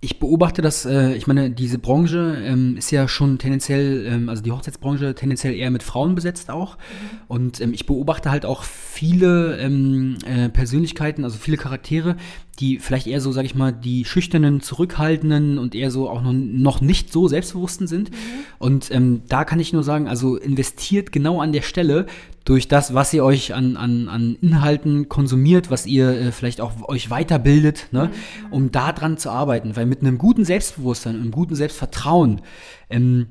ich 0.01 0.17
beobachte 0.17 0.61
das, 0.61 0.85
äh, 0.85 1.13
ich 1.15 1.27
meine, 1.27 1.51
diese 1.51 1.77
Branche 1.77 2.41
ähm, 2.41 2.77
ist 2.77 2.89
ja 2.89 3.09
schon 3.09 3.37
tendenziell, 3.37 4.05
ähm, 4.05 4.29
also 4.29 4.41
die 4.41 4.51
Hochzeitsbranche 4.51 5.13
tendenziell 5.13 5.53
eher 5.53 5.71
mit 5.71 5.83
Frauen 5.83 6.15
besetzt 6.15 6.49
auch. 6.49 6.77
Mhm. 6.77 7.17
Und 7.27 7.59
ähm, 7.59 7.73
ich 7.73 7.85
beobachte 7.85 8.31
halt 8.31 8.45
auch 8.45 8.63
viele 8.63 9.57
ähm, 9.57 10.17
äh, 10.25 10.47
Persönlichkeiten, 10.47 11.25
also 11.25 11.37
viele 11.37 11.57
Charaktere, 11.57 12.15
die 12.59 12.79
vielleicht 12.79 13.07
eher 13.07 13.19
so, 13.19 13.33
sag 13.33 13.43
ich 13.43 13.55
mal, 13.55 13.73
die 13.73 14.05
schüchternen, 14.05 14.61
zurückhaltenden 14.61 15.57
und 15.57 15.75
eher 15.75 15.91
so 15.91 16.09
auch 16.09 16.21
noch, 16.21 16.33
noch 16.33 16.79
nicht 16.79 17.11
so 17.11 17.27
selbstbewussten 17.27 17.87
sind. 17.87 18.11
Mhm. 18.11 18.15
Und 18.57 18.91
ähm, 18.91 19.23
da 19.27 19.43
kann 19.43 19.59
ich 19.59 19.73
nur 19.73 19.83
sagen, 19.83 20.07
also 20.07 20.37
investiert 20.37 21.11
genau 21.11 21.41
an 21.41 21.51
der 21.51 21.61
Stelle 21.61 22.05
durch 22.45 22.67
das, 22.67 22.93
was 22.93 23.13
ihr 23.13 23.23
euch 23.23 23.53
an, 23.53 23.77
an, 23.77 24.09
an 24.09 24.37
Inhalten 24.41 25.09
konsumiert, 25.09 25.69
was 25.69 25.85
ihr 25.85 26.09
äh, 26.09 26.31
vielleicht 26.31 26.61
auch 26.61 26.87
euch 26.87 27.09
weiterbildet, 27.09 27.87
ne, 27.91 28.05
mhm. 28.05 28.53
um 28.53 28.71
da 28.71 28.91
dran 28.91 29.17
zu 29.17 29.29
arbeiten. 29.29 29.75
Weil 29.75 29.85
mit 29.85 30.01
einem 30.01 30.17
guten 30.17 30.45
Selbstbewusstsein, 30.45 31.15
einem 31.15 31.31
guten 31.31 31.55
Selbstvertrauen 31.55 32.41
ähm, 32.89 33.27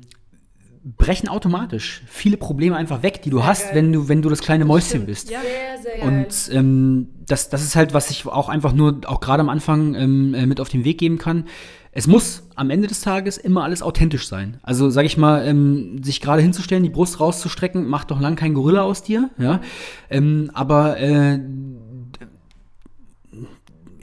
brechen 0.97 1.27
automatisch 1.27 2.01
viele 2.07 2.37
Probleme 2.37 2.75
einfach 2.75 3.03
weg, 3.03 3.21
die 3.21 3.29
du 3.29 3.37
sehr 3.37 3.47
hast, 3.47 3.63
geil. 3.65 3.75
wenn 3.75 3.93
du, 3.93 4.07
wenn 4.07 4.21
du 4.21 4.29
das 4.29 4.39
kleine 4.39 4.65
Mäuschen 4.65 4.89
stimmt. 4.89 5.05
bist. 5.07 5.29
Ja. 5.29 5.39
Sehr, 5.41 5.97
sehr. 5.97 6.03
Und 6.03 6.49
ähm, 6.51 7.09
das, 7.25 7.49
das 7.49 7.63
ist 7.63 7.75
halt, 7.75 7.93
was 7.93 8.09
ich 8.09 8.25
auch 8.25 8.49
einfach 8.49 8.73
nur, 8.73 9.01
auch 9.05 9.19
gerade 9.19 9.41
am 9.41 9.49
Anfang 9.49 9.95
ähm, 9.95 10.33
äh, 10.33 10.45
mit 10.45 10.59
auf 10.59 10.69
den 10.69 10.85
Weg 10.85 10.97
geben 10.97 11.17
kann. 11.17 11.45
Es 11.91 12.05
muss 12.05 12.43
am 12.55 12.69
Ende 12.69 12.87
des 12.87 13.01
Tages 13.01 13.37
immer 13.37 13.63
alles 13.63 13.81
authentisch 13.81 14.27
sein. 14.27 14.59
Also, 14.61 14.89
sag 14.89 15.05
ich 15.05 15.17
mal, 15.17 15.45
ähm, 15.47 16.03
sich 16.03 16.21
gerade 16.21 16.41
hinzustellen, 16.41 16.83
die 16.83 16.89
Brust 16.89 17.19
rauszustrecken, 17.19 17.87
macht 17.87 18.11
doch 18.11 18.19
lang 18.19 18.35
kein 18.35 18.53
Gorilla 18.53 18.83
aus 18.83 19.01
dir, 19.01 19.29
ja. 19.37 19.61
Ähm, 20.09 20.51
aber 20.53 20.99
äh, 20.99 21.39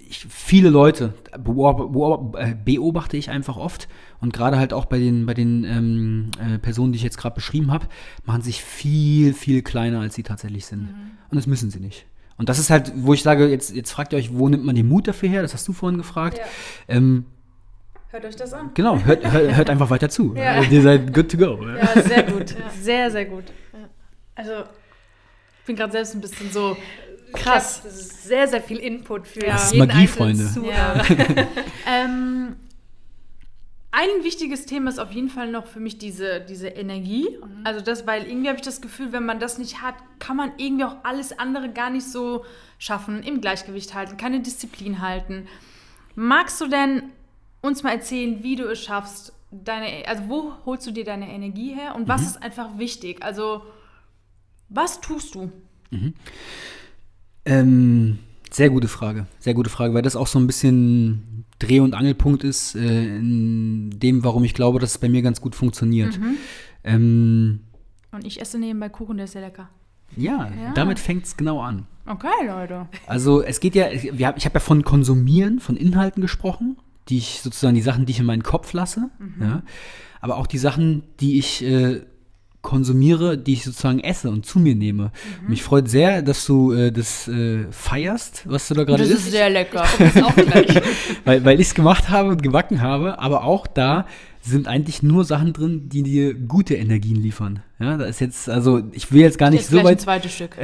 ich, 0.09 0.27
viele 0.29 0.71
Leute 0.71 1.15
äh, 1.33 2.55
beobachte 2.65 3.17
ich 3.17 3.31
einfach 3.31 3.57
oft 3.57 3.89
und 4.21 4.33
gerade 4.33 4.59
halt 4.59 4.73
auch 4.73 4.87
bei 4.87 4.99
den, 4.99 5.27
bei 5.27 5.35
den 5.35 5.65
ähm, 5.65 6.31
äh, 6.41 6.59
Personen, 6.59 6.93
die 6.93 6.97
ich 6.97 7.03
jetzt 7.03 7.19
gerade 7.19 7.35
beschrieben 7.35 7.71
habe, 7.71 7.87
machen 8.25 8.43
sich 8.43 8.63
viel, 8.63 9.33
viel 9.35 9.63
kleiner, 9.63 10.01
als 10.01 10.15
sie 10.15 10.23
tatsächlich 10.23 10.67
sind. 10.67 10.83
Mhm. 10.83 11.11
Und 11.31 11.37
das 11.37 11.47
müssen 11.47 11.71
sie 11.71 11.81
nicht. 11.81 12.07
Und 12.39 12.49
das 12.49 12.59
ist 12.59 12.71
halt, 12.71 12.93
wo 12.97 13.15
ich 13.15 13.23
sage, 13.23 13.49
jetzt, 13.49 13.75
jetzt 13.75 13.93
fragt 13.93 14.13
ihr 14.13 14.19
euch, 14.19 14.37
wo 14.37 14.49
nimmt 14.49 14.65
man 14.65 14.75
den 14.75 14.89
Mut 14.89 15.09
dafür 15.09 15.29
her? 15.29 15.43
Das 15.43 15.55
hast 15.55 15.67
du 15.69 15.73
vorhin 15.73 15.99
gefragt. 15.99 16.39
Ja. 16.39 16.45
Ähm, 16.97 17.25
hört 18.17 18.25
euch 18.25 18.37
das 18.37 18.53
an. 18.53 18.71
Genau, 18.75 18.99
hört, 19.05 19.31
hört, 19.31 19.57
hört 19.57 19.71
einfach 19.71 19.91
weiter 19.91 20.09
zu. 20.09 20.35
Ja. 20.35 20.53
Also, 20.53 20.71
ihr 20.71 20.83
seid 20.83 21.13
good 21.13 21.31
to 21.31 21.37
go. 21.37 21.67
Ja, 21.67 22.03
sehr 22.03 22.23
gut. 22.23 22.51
Ja. 22.51 22.71
Sehr, 22.81 23.11
sehr 23.11 23.25
gut. 23.27 23.45
Also, 24.35 24.53
ich 25.61 25.67
bin 25.67 25.77
gerade 25.77 25.93
selbst 25.93 26.15
ein 26.15 26.21
bisschen 26.21 26.51
so 26.51 26.77
krass. 27.33 27.83
das 27.83 27.95
ist 27.95 28.25
sehr, 28.25 28.49
sehr 28.49 28.63
viel 28.63 28.79
Input 28.79 29.27
für 29.27 29.41
das 29.41 29.73
jeden 29.73 29.87
Magie, 29.87 30.07
Freunde. 30.07 30.49
Ähm, 31.89 32.57
ein 33.93 34.25
wichtiges 34.25 34.67
Thema 34.67 34.91
ist 34.91 34.99
auf 34.99 35.13
jeden 35.13 35.29
Fall 35.29 35.51
noch 35.51 35.67
für 35.67 35.81
mich 35.81 35.99
diese, 35.99 36.41
diese 36.41 36.69
Energie. 36.69 37.29
Mhm. 37.31 37.65
Also 37.65 37.81
das, 37.81 38.07
weil 38.07 38.27
irgendwie 38.27 38.49
habe 38.49 38.57
ich 38.57 38.65
das 38.65 38.81
Gefühl, 38.81 39.13
wenn 39.13 39.25
man 39.25 39.39
das 39.39 39.59
nicht 39.59 39.83
hat, 39.83 39.95
kann 40.19 40.37
man 40.37 40.53
irgendwie 40.57 40.85
auch 40.85 40.97
alles 41.05 41.39
andere 41.39 41.71
gar 41.71 41.91
nicht 41.91 42.07
so 42.07 42.45
schaffen, 42.79 43.23
im 43.23 43.41
Gleichgewicht 43.41 43.95
halten, 43.95 44.17
keine 44.17 44.41
Disziplin 44.41 45.01
halten. 45.01 45.47
Magst 46.15 46.61
du 46.61 46.67
denn 46.67 47.05
uns 47.67 47.83
mal 47.83 47.93
erzählen, 47.93 48.43
wie 48.43 48.57
du 48.57 48.65
es 48.71 48.83
schaffst, 48.83 49.33
deine, 49.51 50.07
also 50.07 50.23
wo 50.29 50.53
holst 50.65 50.87
du 50.87 50.91
dir 50.91 51.05
deine 51.05 51.31
Energie 51.31 51.75
her 51.75 51.95
und 51.95 52.09
was 52.09 52.23
mhm. 52.23 52.27
ist 52.29 52.43
einfach 52.43 52.79
wichtig? 52.79 53.23
Also 53.23 53.63
was 54.69 55.01
tust 55.01 55.35
du? 55.35 55.51
Mhm. 55.91 56.15
Ähm, 57.45 58.19
sehr 58.51 58.71
gute 58.71 58.89
Frage, 58.89 59.27
sehr 59.39 59.55
gute 59.55 59.71
Frage, 59.71 59.95
weil 59.95 60.03
das 60.03 60.17
auch 60.17 60.27
so 60.27 60.39
ein 60.39 60.47
bisschen 60.47 61.45
Dreh- 61.59 61.81
und 61.81 61.95
Angelpunkt 61.95 62.45
ist 62.45 62.75
äh, 62.75 63.17
in 63.17 63.91
dem, 63.99 64.25
warum 64.25 64.45
ich 64.45 64.55
glaube, 64.55 64.79
dass 64.79 64.93
es 64.93 64.99
bei 64.99 65.09
mir 65.09 65.23
ganz 65.23 65.41
gut 65.41 65.55
funktioniert. 65.55 66.19
Mhm. 66.19 66.37
Ähm, 66.85 67.61
und 68.13 68.27
ich 68.27 68.41
esse 68.41 68.59
nebenbei 68.59 68.89
Kuchen, 68.89 69.17
der 69.17 69.25
ist 69.25 69.33
sehr 69.33 69.43
lecker. 69.43 69.69
Ja, 70.17 70.51
ja. 70.51 70.73
damit 70.75 70.99
fängt 70.99 71.25
es 71.25 71.37
genau 71.37 71.61
an. 71.61 71.87
Okay, 72.07 72.47
Leute. 72.47 72.89
Also 73.07 73.43
es 73.43 73.59
geht 73.61 73.75
ja, 73.75 73.91
ich 73.91 74.23
habe 74.23 74.39
ja 74.39 74.61
von 74.61 74.85
Konsumieren, 74.85 75.59
von 75.59 75.77
Inhalten 75.77 76.23
gesprochen, 76.23 76.77
die 77.09 77.19
ich 77.19 77.41
sozusagen 77.43 77.75
die 77.75 77.83
Sachen, 77.83 78.07
die 78.07 78.13
ich 78.13 78.19
in 78.19 78.27
meinen 78.27 78.43
Kopf 78.43 78.73
lasse, 78.73 79.11
mhm. 79.19 79.35
ja, 79.41 79.63
aber 80.21 80.37
auch 80.39 80.47
die 80.47 80.59
Sachen, 80.59 81.05
die 81.21 81.39
ich 81.39 81.65
äh, 81.65 82.01
konsumiere, 82.63 83.39
die 83.39 83.53
ich 83.53 83.63
sozusagen 83.63 84.01
esse 84.01 84.29
und 84.29 84.45
zu 84.45 84.59
mir 84.59 84.75
nehme. 84.75 85.13
Mhm. 85.43 85.51
Mich 85.51 85.63
freut 85.63 85.89
sehr, 85.89 86.21
dass 86.21 86.45
du 86.47 86.73
äh, 86.73 86.91
das 86.91 87.29
äh, 87.29 87.67
feierst, 87.71 88.43
was 88.47 88.67
du 88.67 88.75
da 88.75 88.83
gerade 88.83 89.05
isst. 89.05 89.13
Das 89.13 89.21
ist 89.21 89.31
sehr 89.31 89.51
lecker. 89.51 89.85
Weil 91.25 91.45
weil 91.45 91.61
ich 91.61 91.69
es 91.69 91.75
gemacht 91.75 92.09
habe 92.09 92.31
und 92.31 92.43
gebacken 92.43 92.81
habe, 92.81 93.21
aber 93.21 93.45
auch 93.45 93.69
da 93.69 94.07
sind 94.47 94.69
eigentlich 94.69 95.03
nur 95.03 95.25
Sachen 95.25 95.53
drin, 95.53 95.89
die 95.89 96.03
dir 96.03 96.35
gute 96.35 96.75
Energien 96.75 97.17
liefern. 97.17 97.61
Ja, 97.79 97.97
da 97.97 98.05
ist 98.07 98.21
jetzt, 98.21 98.49
also 98.49 98.83
ich 98.93 99.13
will 99.13 99.21
jetzt 99.21 99.39
gar 99.39 99.51
nicht 99.51 99.61
jetzt 99.61 99.71
so 99.71 99.79
weit. 99.79 99.99
Ein 99.99 99.99
zweites 99.99 100.33
Stück. 100.33 100.57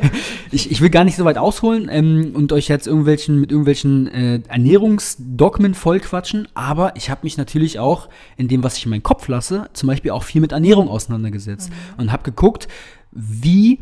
ich, 0.50 0.70
ich 0.70 0.80
will 0.80 0.90
gar 0.90 1.04
nicht 1.04 1.16
so 1.16 1.24
weit 1.24 1.38
ausholen 1.38 1.88
ähm, 1.90 2.32
und 2.34 2.52
euch 2.52 2.68
jetzt 2.68 2.86
irgendwelchen 2.86 3.40
mit 3.40 3.50
irgendwelchen 3.50 4.06
äh, 4.08 4.40
Ernährungsdogmen 4.48 5.74
vollquatschen, 5.74 6.48
aber 6.54 6.96
ich 6.96 7.10
habe 7.10 7.20
mich 7.22 7.36
natürlich 7.36 7.78
auch 7.78 8.08
in 8.36 8.48
dem, 8.48 8.64
was 8.64 8.76
ich 8.76 8.84
in 8.84 8.90
meinen 8.90 9.02
Kopf 9.02 9.28
lasse, 9.28 9.70
zum 9.72 9.86
Beispiel 9.86 10.10
auch 10.10 10.24
viel 10.24 10.40
mit 10.40 10.52
Ernährung 10.52 10.88
auseinandergesetzt 10.88 11.70
mhm. 11.70 12.02
und 12.02 12.12
habe 12.12 12.24
geguckt, 12.24 12.68
wie 13.12 13.78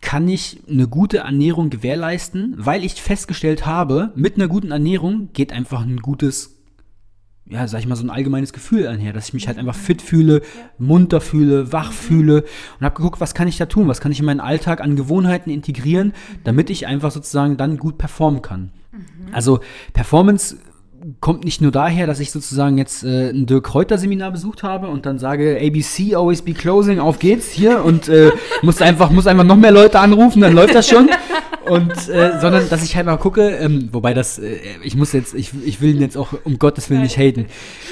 kann 0.00 0.28
ich 0.28 0.60
eine 0.68 0.86
gute 0.86 1.18
Ernährung 1.18 1.70
gewährleisten, 1.70 2.54
weil 2.56 2.84
ich 2.84 3.02
festgestellt 3.02 3.66
habe, 3.66 4.12
mit 4.14 4.36
einer 4.36 4.48
guten 4.48 4.70
Ernährung 4.70 5.30
geht 5.32 5.52
einfach 5.52 5.82
ein 5.82 5.98
gutes 5.98 6.57
ja, 7.50 7.66
sag 7.66 7.80
ich 7.80 7.86
mal, 7.86 7.96
so 7.96 8.04
ein 8.04 8.10
allgemeines 8.10 8.52
Gefühl 8.52 8.86
einher, 8.86 9.12
dass 9.12 9.28
ich 9.28 9.34
mich 9.34 9.48
halt 9.48 9.58
einfach 9.58 9.74
fit 9.74 10.02
fühle, 10.02 10.42
munter 10.78 11.20
fühle, 11.20 11.72
wach 11.72 11.92
fühle 11.92 12.44
und 12.78 12.84
habe 12.84 12.96
geguckt, 12.96 13.20
was 13.20 13.34
kann 13.34 13.48
ich 13.48 13.56
da 13.56 13.66
tun, 13.66 13.88
was 13.88 14.00
kann 14.00 14.12
ich 14.12 14.20
in 14.20 14.26
meinen 14.26 14.40
Alltag 14.40 14.80
an 14.80 14.96
Gewohnheiten 14.96 15.50
integrieren, 15.50 16.12
damit 16.44 16.70
ich 16.70 16.86
einfach 16.86 17.10
sozusagen 17.10 17.56
dann 17.56 17.78
gut 17.78 17.96
performen 17.96 18.42
kann. 18.42 18.72
Mhm. 18.92 19.32
Also 19.32 19.60
Performance 19.92 20.58
kommt 21.20 21.44
nicht 21.44 21.60
nur 21.60 21.70
daher, 21.70 22.06
dass 22.06 22.20
ich 22.20 22.30
sozusagen 22.30 22.78
jetzt 22.78 23.04
äh, 23.04 23.30
ein 23.30 23.46
Dirk 23.46 23.64
Kräuter 23.64 23.98
Seminar 23.98 24.30
besucht 24.30 24.62
habe 24.62 24.88
und 24.88 25.06
dann 25.06 25.18
sage 25.18 25.58
ABC 25.60 26.14
always 26.14 26.42
be 26.42 26.52
closing, 26.52 26.98
auf 26.98 27.18
geht's 27.18 27.50
hier 27.50 27.84
und 27.84 28.08
äh, 28.08 28.32
muss 28.62 28.82
einfach 28.82 29.10
muss 29.10 29.26
einfach 29.26 29.44
noch 29.44 29.56
mehr 29.56 29.70
Leute 29.70 30.00
anrufen, 30.00 30.40
dann 30.40 30.54
läuft 30.54 30.74
das 30.74 30.88
schon 30.88 31.08
und 31.68 31.92
äh, 32.08 32.40
sondern 32.40 32.68
dass 32.68 32.82
ich 32.82 32.96
halt 32.96 33.06
mal 33.06 33.16
gucke, 33.16 33.48
ähm, 33.48 33.88
wobei 33.92 34.14
das 34.14 34.38
äh, 34.38 34.58
ich 34.82 34.96
muss 34.96 35.12
jetzt 35.12 35.34
ich, 35.34 35.52
ich 35.64 35.80
will 35.80 35.94
ihn 35.94 36.00
jetzt 36.00 36.16
auch 36.16 36.32
um 36.44 36.58
Gottes 36.58 36.90
Willen 36.90 37.02
nicht 37.02 37.18
haten, 37.18 37.46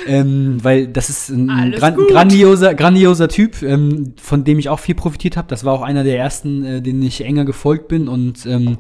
ähm, 0.07 0.59
weil 0.63 0.89
das 0.89 1.11
ist 1.11 1.29
ein 1.31 1.73
gran 1.73 1.97
grandioser 1.97 2.75
grandioser 2.75 3.29
Typ, 3.29 3.63
ähm, 3.63 4.15
von 4.21 4.45
dem 4.45 4.59
ich 4.59 4.69
auch 4.69 4.81
viel 4.81 4.95
profitiert 4.95 5.37
habe. 5.37 5.49
Das 5.49 5.65
war 5.65 5.73
auch 5.73 5.83
einer 5.83 6.05
der 6.05 6.19
ersten, 6.19 6.65
äh, 6.65 6.83
denen 6.83 7.03
ich 7.03 7.25
enger 7.25 7.45
gefolgt 7.45 7.89
bin 7.89 8.09
und 8.09 8.47
ähm, 8.47 8.77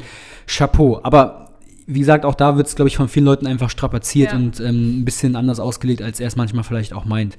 Chapeau. 0.47 1.01
Aber 1.03 1.45
wie 1.87 2.01
gesagt, 2.01 2.24
auch 2.24 2.34
da 2.34 2.57
wird 2.57 2.66
es, 2.66 2.76
glaube 2.76 2.89
ich, 2.89 2.97
von 2.97 3.09
vielen 3.09 3.26
Leuten 3.26 3.47
einfach 3.47 3.70
strapaziert 3.70 4.32
ja. 4.32 4.39
und 4.39 4.61
ähm, 4.61 5.01
ein 5.01 5.05
bisschen 5.05 5.37
anders 5.37 5.61
ausgelegt, 5.61 6.03
als 6.03 6.20
er 6.20 6.26
es 6.26 6.37
manchmal 6.37 6.64
vielleicht 6.64 6.93
auch 6.93 7.05
meint. 7.05 7.39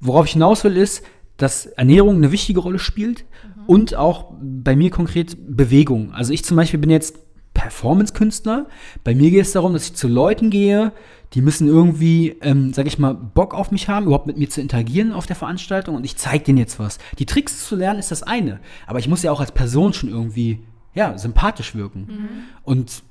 Worauf 0.00 0.26
ich 0.26 0.32
hinaus 0.32 0.62
will, 0.64 0.76
ist, 0.76 1.02
dass 1.36 1.66
Ernährung 1.66 2.16
eine 2.16 2.30
wichtige 2.32 2.60
Rolle 2.60 2.78
spielt 2.78 3.24
mhm. 3.56 3.64
und 3.66 3.94
auch 3.94 4.32
bei 4.40 4.76
mir 4.76 4.90
konkret 4.90 5.36
Bewegung. 5.56 6.12
Also 6.12 6.32
ich 6.32 6.44
zum 6.44 6.56
Beispiel 6.56 6.78
bin 6.78 6.90
jetzt 6.90 7.18
Performance-Künstler. 7.54 8.66
Bei 9.04 9.14
mir 9.14 9.30
geht 9.30 9.42
es 9.42 9.52
darum, 9.52 9.72
dass 9.72 9.84
ich 9.84 9.94
zu 9.94 10.08
Leuten 10.08 10.50
gehe, 10.50 10.92
die 11.34 11.40
müssen 11.40 11.66
irgendwie, 11.66 12.36
ähm, 12.42 12.72
sag 12.72 12.86
ich 12.86 12.98
mal, 12.98 13.14
Bock 13.14 13.54
auf 13.54 13.70
mich 13.70 13.88
haben, 13.88 14.06
überhaupt 14.06 14.26
mit 14.26 14.36
mir 14.36 14.48
zu 14.48 14.60
interagieren 14.60 15.12
auf 15.12 15.26
der 15.26 15.36
Veranstaltung 15.36 15.96
und 15.96 16.04
ich 16.04 16.16
zeige 16.16 16.44
denen 16.44 16.58
jetzt 16.58 16.78
was. 16.78 16.98
Die 17.18 17.26
Tricks 17.26 17.66
zu 17.66 17.74
lernen 17.74 17.98
ist 17.98 18.10
das 18.10 18.22
eine, 18.22 18.60
aber 18.86 18.98
ich 18.98 19.08
muss 19.08 19.22
ja 19.22 19.32
auch 19.32 19.40
als 19.40 19.52
Person 19.52 19.92
schon 19.92 20.10
irgendwie, 20.10 20.60
ja, 20.94 21.16
sympathisch 21.16 21.74
wirken. 21.74 22.00
Mhm. 22.00 22.28
Und 22.64 23.02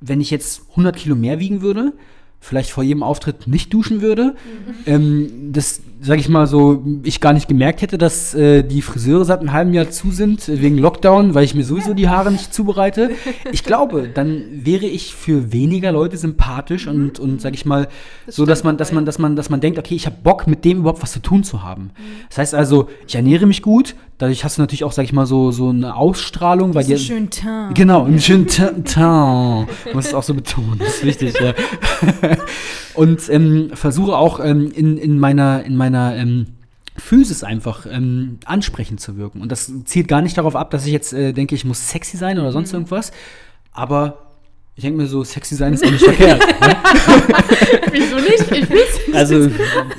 wenn 0.00 0.20
ich 0.20 0.30
jetzt 0.30 0.62
100 0.70 0.96
Kilo 0.96 1.16
mehr 1.16 1.38
wiegen 1.38 1.62
würde, 1.62 1.92
vielleicht 2.40 2.70
vor 2.70 2.84
jedem 2.84 3.02
Auftritt 3.02 3.46
nicht 3.46 3.72
duschen 3.72 4.00
würde, 4.00 4.34
mhm. 4.34 4.74
ähm, 4.86 5.52
das, 5.52 5.80
sage 6.00 6.20
ich 6.20 6.28
mal 6.28 6.46
so, 6.46 6.84
ich 7.02 7.20
gar 7.20 7.32
nicht 7.32 7.48
gemerkt 7.48 7.82
hätte, 7.82 7.98
dass 7.98 8.34
äh, 8.34 8.62
die 8.62 8.82
Friseure 8.82 9.24
seit 9.24 9.40
einem 9.40 9.52
halben 9.52 9.72
Jahr 9.72 9.90
zu 9.90 10.10
sind, 10.10 10.48
äh, 10.48 10.60
wegen 10.60 10.78
Lockdown, 10.78 11.34
weil 11.34 11.44
ich 11.44 11.54
mir 11.54 11.64
sowieso 11.64 11.94
die 11.94 12.08
Haare 12.08 12.30
nicht 12.30 12.52
zubereite. 12.52 13.10
Ich 13.52 13.64
glaube, 13.64 14.08
dann 14.12 14.42
wäre 14.52 14.86
ich 14.86 15.14
für 15.14 15.52
weniger 15.52 15.92
Leute 15.92 16.16
sympathisch 16.16 16.86
mhm. 16.86 16.92
und, 16.92 17.18
und 17.18 17.40
sage 17.40 17.54
ich 17.54 17.64
mal, 17.64 17.88
das 18.26 18.36
so, 18.36 18.44
dass 18.44 18.64
man, 18.64 18.76
dass 18.76 18.92
man, 18.92 19.06
dass 19.06 19.18
man, 19.18 19.36
dass 19.36 19.50
man 19.50 19.60
denkt, 19.60 19.78
okay, 19.78 19.94
ich 19.94 20.06
habe 20.06 20.16
Bock, 20.22 20.46
mit 20.46 20.64
dem 20.64 20.78
überhaupt 20.78 21.02
was 21.02 21.12
zu 21.12 21.20
tun 21.20 21.44
zu 21.44 21.62
haben. 21.62 21.84
Mhm. 21.84 21.90
Das 22.28 22.38
heißt 22.38 22.54
also, 22.54 22.88
ich 23.06 23.14
ernähre 23.14 23.46
mich 23.46 23.62
gut, 23.62 23.94
dadurch 24.18 24.44
hast 24.44 24.58
du 24.58 24.62
natürlich 24.62 24.84
auch, 24.84 24.92
sag 24.92 25.04
ich 25.04 25.12
mal, 25.12 25.26
so, 25.26 25.50
so 25.50 25.70
eine 25.70 25.96
Ausstrahlung. 25.96 26.74
Weil 26.74 26.84
dir, 26.84 26.98
schön 26.98 27.30
Teint. 27.30 27.74
Genau, 27.74 28.04
einen 28.04 28.20
schönen 28.20 28.46
Teint. 28.46 28.96
Muss 29.94 30.06
es 30.06 30.14
auch 30.14 30.22
so 30.22 30.34
betonen, 30.34 30.78
das 30.78 30.96
ist 30.96 31.04
wichtig, 31.04 31.34
ja. 31.40 31.54
Und 32.94 33.28
ähm, 33.28 33.70
versuche 33.74 34.16
auch 34.16 34.40
ähm, 34.42 34.72
in, 34.74 34.96
in 34.96 35.18
meiner, 35.18 35.62
in 35.64 35.76
meiner 35.76 35.85
ähm, 35.94 36.46
Physis 36.96 37.44
einfach 37.44 37.86
ähm, 37.90 38.38
ansprechend 38.44 39.00
zu 39.00 39.16
wirken. 39.16 39.40
Und 39.40 39.52
das 39.52 39.70
zielt 39.84 40.08
gar 40.08 40.22
nicht 40.22 40.36
darauf 40.38 40.56
ab, 40.56 40.70
dass 40.70 40.86
ich 40.86 40.92
jetzt 40.92 41.12
äh, 41.12 41.32
denke, 41.32 41.54
ich 41.54 41.64
muss 41.64 41.90
sexy 41.90 42.16
sein 42.16 42.38
oder 42.38 42.52
sonst 42.52 42.72
mhm. 42.72 42.76
irgendwas. 42.80 43.12
Aber 43.72 44.26
Ich 44.76 44.82
denke 44.82 44.98
mir 45.00 45.06
so, 45.06 45.24
sexy 45.24 45.54
sein 45.54 45.72
ist 45.72 45.84
auch 45.84 45.90
nicht 45.90 46.04
verkehrt. 46.04 46.38
ne? 46.60 46.76
Wieso 47.92 48.16
nicht? 48.16 48.52
Ich 48.52 48.68
will's. 48.68 49.14
Also, 49.14 49.50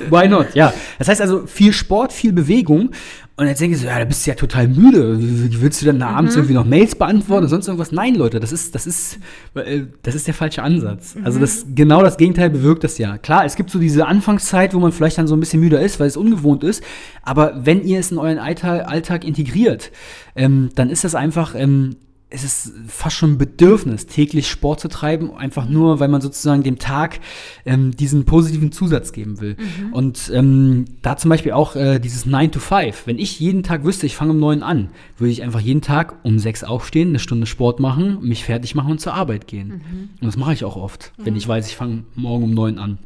why 0.08 0.28
not? 0.28 0.54
Ja. 0.54 0.72
Das 0.98 1.08
heißt 1.08 1.20
also, 1.20 1.46
viel 1.46 1.72
Sport, 1.72 2.12
viel 2.12 2.32
Bewegung. 2.32 2.90
Und 3.38 3.46
jetzt 3.46 3.60
denke 3.60 3.76
ich 3.76 3.82
so, 3.82 3.86
ja, 3.86 4.00
da 4.00 4.04
bist 4.04 4.26
du 4.26 4.30
ja 4.30 4.34
total 4.34 4.66
müde. 4.66 5.16
Wie 5.20 5.60
willst 5.60 5.80
du 5.80 5.86
dann 5.86 6.00
da 6.00 6.08
abends 6.08 6.34
irgendwie 6.34 6.54
noch 6.54 6.64
Mails 6.64 6.96
beantworten 6.96 7.44
oder 7.44 7.48
sonst 7.48 7.68
irgendwas? 7.68 7.92
Nein, 7.92 8.16
Leute, 8.16 8.40
das 8.40 8.50
ist, 8.50 8.74
das 8.74 8.84
ist, 8.84 9.20
äh, 9.54 9.82
das 10.02 10.16
ist 10.16 10.26
der 10.26 10.34
falsche 10.34 10.60
Ansatz. 10.60 11.14
Also 11.22 11.38
das, 11.38 11.64
genau 11.72 12.02
das 12.02 12.16
Gegenteil 12.16 12.50
bewirkt 12.50 12.82
das 12.82 12.98
ja. 12.98 13.16
Klar, 13.16 13.44
es 13.44 13.54
gibt 13.54 13.70
so 13.70 13.78
diese 13.78 14.08
Anfangszeit, 14.08 14.74
wo 14.74 14.80
man 14.80 14.90
vielleicht 14.90 15.18
dann 15.18 15.28
so 15.28 15.36
ein 15.36 15.40
bisschen 15.40 15.60
müder 15.60 15.80
ist, 15.80 16.00
weil 16.00 16.08
es 16.08 16.16
ungewohnt 16.16 16.64
ist. 16.64 16.82
Aber 17.22 17.64
wenn 17.64 17.84
ihr 17.84 18.00
es 18.00 18.10
in 18.10 18.18
euren 18.18 18.38
Alltag, 18.38 18.88
Alltag 18.88 19.24
integriert, 19.24 19.92
ähm, 20.34 20.70
dann 20.74 20.90
ist 20.90 21.04
das 21.04 21.14
einfach, 21.14 21.54
ähm, 21.54 21.94
es 22.30 22.44
ist 22.44 22.72
fast 22.86 23.16
schon 23.16 23.32
ein 23.32 23.38
Bedürfnis, 23.38 24.04
täglich 24.06 24.48
Sport 24.48 24.80
zu 24.80 24.88
treiben, 24.88 25.34
einfach 25.34 25.66
nur, 25.66 25.98
weil 25.98 26.08
man 26.08 26.20
sozusagen 26.20 26.62
dem 26.62 26.78
Tag 26.78 27.20
ähm, 27.64 27.96
diesen 27.96 28.26
positiven 28.26 28.70
Zusatz 28.70 29.12
geben 29.12 29.40
will. 29.40 29.56
Und 29.92 30.30
ähm, 30.34 30.84
da 31.00 31.16
zum 31.16 31.30
Beispiel 31.30 31.52
auch 31.52 31.74
äh, 31.74 31.98
dieses 31.98 32.26
9 32.26 32.50
to 32.52 32.60
5. 32.60 33.06
Wenn 33.06 33.18
ich 33.18 33.40
jeden 33.40 33.62
Tag 33.62 33.82
wüsste, 33.84 34.04
ich 34.04 34.14
fange 34.14 34.32
um 34.32 34.40
9 34.40 34.62
an, 34.62 34.90
würde 35.16 35.30
ich 35.32 35.42
einfach 35.42 35.60
jeden 35.60 35.80
Tag 35.80 36.16
um 36.22 36.38
6 36.38 36.64
aufstehen, 36.64 37.08
eine 37.08 37.18
Stunde 37.18 37.46
Sport 37.46 37.80
machen, 37.80 38.18
mich 38.20 38.44
fertig 38.44 38.74
machen 38.74 38.90
und 38.92 39.00
zur 39.00 39.14
Arbeit 39.14 39.46
gehen. 39.46 39.80
Und 40.20 40.26
das 40.26 40.36
mache 40.36 40.52
ich 40.52 40.64
auch 40.64 40.76
oft, 40.76 41.12
wenn 41.16 41.34
ich 41.34 41.48
weiß, 41.48 41.66
ich 41.66 41.76
fange 41.76 42.04
morgen 42.14 42.44
um 42.44 42.50
9 42.52 42.78
an. 42.78 42.98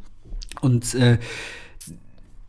Und 0.62 0.94
äh, 0.94 1.18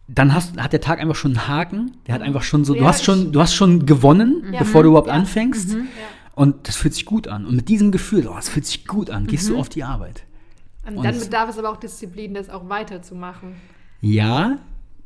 dann 0.07 0.33
hast, 0.33 0.57
hat 0.57 0.73
der 0.73 0.81
Tag 0.81 0.99
einfach 0.99 1.15
schon 1.15 1.31
einen 1.37 1.47
Haken. 1.47 1.91
Der 2.07 2.15
hat 2.15 2.21
einfach 2.21 2.43
schon 2.43 2.65
so, 2.65 2.73
du 2.73 2.81
Ja, 2.81 2.87
hast 2.87 3.03
schon, 3.05 3.31
du 3.31 3.39
hast 3.39 3.53
schon 3.55 3.85
gewonnen, 3.85 4.43
Ja. 4.51 4.59
bevor 4.59 4.83
du 4.83 4.89
überhaupt 4.89 5.07
Ja. 5.07 5.13
anfängst. 5.13 5.77
Und 6.35 6.67
das 6.67 6.75
fühlt 6.75 6.93
sich 6.93 7.05
gut 7.05 7.27
an. 7.27 7.45
Und 7.45 7.55
mit 7.55 7.69
diesem 7.69 7.91
Gefühl, 7.91 8.27
oh, 8.27 8.35
es 8.37 8.49
fühlt 8.49 8.65
sich 8.65 8.87
gut 8.87 9.09
an, 9.09 9.27
gehst 9.27 9.49
du 9.49 9.57
auf 9.57 9.69
die 9.69 9.83
Arbeit. 9.83 10.23
Und 10.85 10.97
Und- 10.97 11.03
dann 11.05 11.17
bedarf 11.19 11.49
es 11.49 11.57
aber 11.57 11.69
auch 11.69 11.77
Disziplin, 11.77 12.33
das 12.33 12.49
auch 12.49 12.67
weiterzumachen. 12.69 13.55
Ja, 14.01 14.57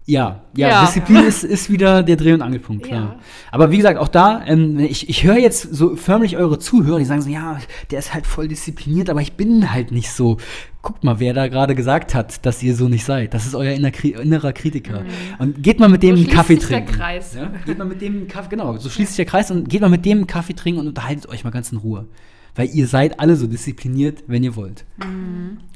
ja, 0.10 0.42
ja, 0.56 0.70
Ja. 0.70 0.86
Disziplin 0.86 1.18
ist, 1.26 1.44
ist 1.44 1.70
wieder 1.70 2.02
der 2.02 2.16
Dreh- 2.16 2.32
und 2.34 2.42
Angelpunkt, 2.42 2.86
klar. 2.86 3.02
Ja. 3.02 3.20
Aber 3.52 3.72
wie 3.72 3.78
gesagt, 3.78 4.00
auch 4.00 4.08
da, 4.08 4.42
ähm, 4.48 4.80
ich, 4.80 5.10
ich 5.10 5.24
höre 5.26 5.38
jetzt 5.38 5.62
so 5.76 5.96
förmlich 5.98 6.38
eure 6.38 6.58
Zuhörer, 6.60 6.98
die 6.98 7.06
sagen 7.06 7.22
so, 7.22 7.30
ja, 7.30 7.58
der 7.92 8.00
ist 8.00 8.14
halt 8.14 8.26
voll 8.26 8.48
diszipliniert, 8.48 9.10
aber 9.10 9.22
ich 9.22 9.34
bin 9.34 9.72
halt 9.72 9.92
nicht 9.92 10.10
so. 10.12 10.38
Guckt 10.82 11.04
mal, 11.04 11.20
wer 11.20 11.34
da 11.34 11.50
gerade 11.50 11.76
gesagt 11.76 12.16
hat, 12.16 12.46
dass 12.46 12.64
ihr 12.64 12.74
so 12.74 12.88
nicht 12.88 13.04
seid. 13.04 13.34
Das 13.34 13.46
ist 13.46 13.54
euer 13.54 13.74
inner, 13.74 13.92
innerer 14.04 14.54
Kritiker. 14.54 15.04
Und 15.40 15.62
geht 15.62 15.80
mal 15.82 15.90
mit 15.90 16.02
dem 16.02 16.16
So 16.16 16.24
einen 16.24 16.32
Kaffee 16.32 16.56
sich 16.56 16.68
der 16.70 16.78
trinken. 16.86 16.94
Kreis. 16.96 17.36
Ja? 17.36 17.52
Geht 17.66 17.78
mal 17.78 17.84
mit 17.86 18.02
dem 18.02 18.14
einen 18.14 18.28
Kaffee, 18.30 18.50
genau, 18.50 18.78
so 18.78 18.90
schließt 18.90 19.10
sich 19.12 19.18
der 19.18 19.26
Kreis 19.26 19.52
und 19.52 19.68
geht 19.68 19.82
mal 19.82 19.90
mit 19.90 20.06
dem 20.06 20.20
einen 20.20 20.28
Kaffee 20.28 20.54
trinken 20.54 20.80
und 20.80 20.88
unterhaltet 20.88 21.28
euch 21.28 21.44
mal 21.44 21.50
ganz 21.50 21.74
in 21.74 21.80
Ruhe. 21.80 22.08
Weil 22.56 22.70
ihr 22.74 22.88
seid 22.88 23.20
alle 23.20 23.36
so 23.36 23.46
diszipliniert, 23.48 24.24
wenn 24.28 24.44
ihr 24.44 24.56
wollt. 24.56 24.86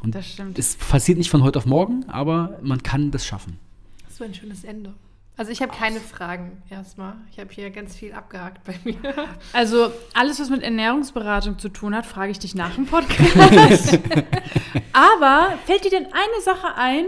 Und 0.02 0.16
Das 0.16 0.26
stimmt. 0.30 0.58
es 0.58 0.76
passiert 0.78 1.18
nicht 1.18 1.30
von 1.30 1.44
heute 1.44 1.60
auf 1.60 1.66
morgen, 1.66 2.06
aber 2.08 2.58
man 2.64 2.82
kann 2.82 3.12
das 3.12 3.26
schaffen. 3.26 3.58
War 4.22 4.28
ein 4.28 4.36
schönes 4.36 4.64
Ende. 4.64 4.94
Also 5.36 5.52
ich 5.52 5.64
habe 5.64 5.76
keine 5.76 6.00
Fragen 6.00 6.62
erstmal. 6.70 7.16
Ich 7.32 7.40
habe 7.40 7.50
hier 7.52 7.72
ganz 7.72 7.96
viel 7.96 8.14
abgehakt 8.14 8.64
bei 8.64 8.76
mir. 8.84 9.00
Also 9.52 9.92
alles, 10.14 10.40
was 10.40 10.52
mit 10.52 10.62
Ernährungsberatung 10.62 11.58
zu 11.58 11.70
tun 11.70 11.96
hat, 11.96 12.06
frage 12.06 12.30
ich 12.30 12.38
dich 12.38 12.54
nach 12.54 12.76
dem 12.76 12.86
Podcast. 12.86 13.98
Aber 14.94 15.58
fällt 15.66 15.86
dir 15.86 15.90
denn 15.90 16.06
eine 16.06 16.42
Sache 16.44 16.76
ein, 16.76 17.06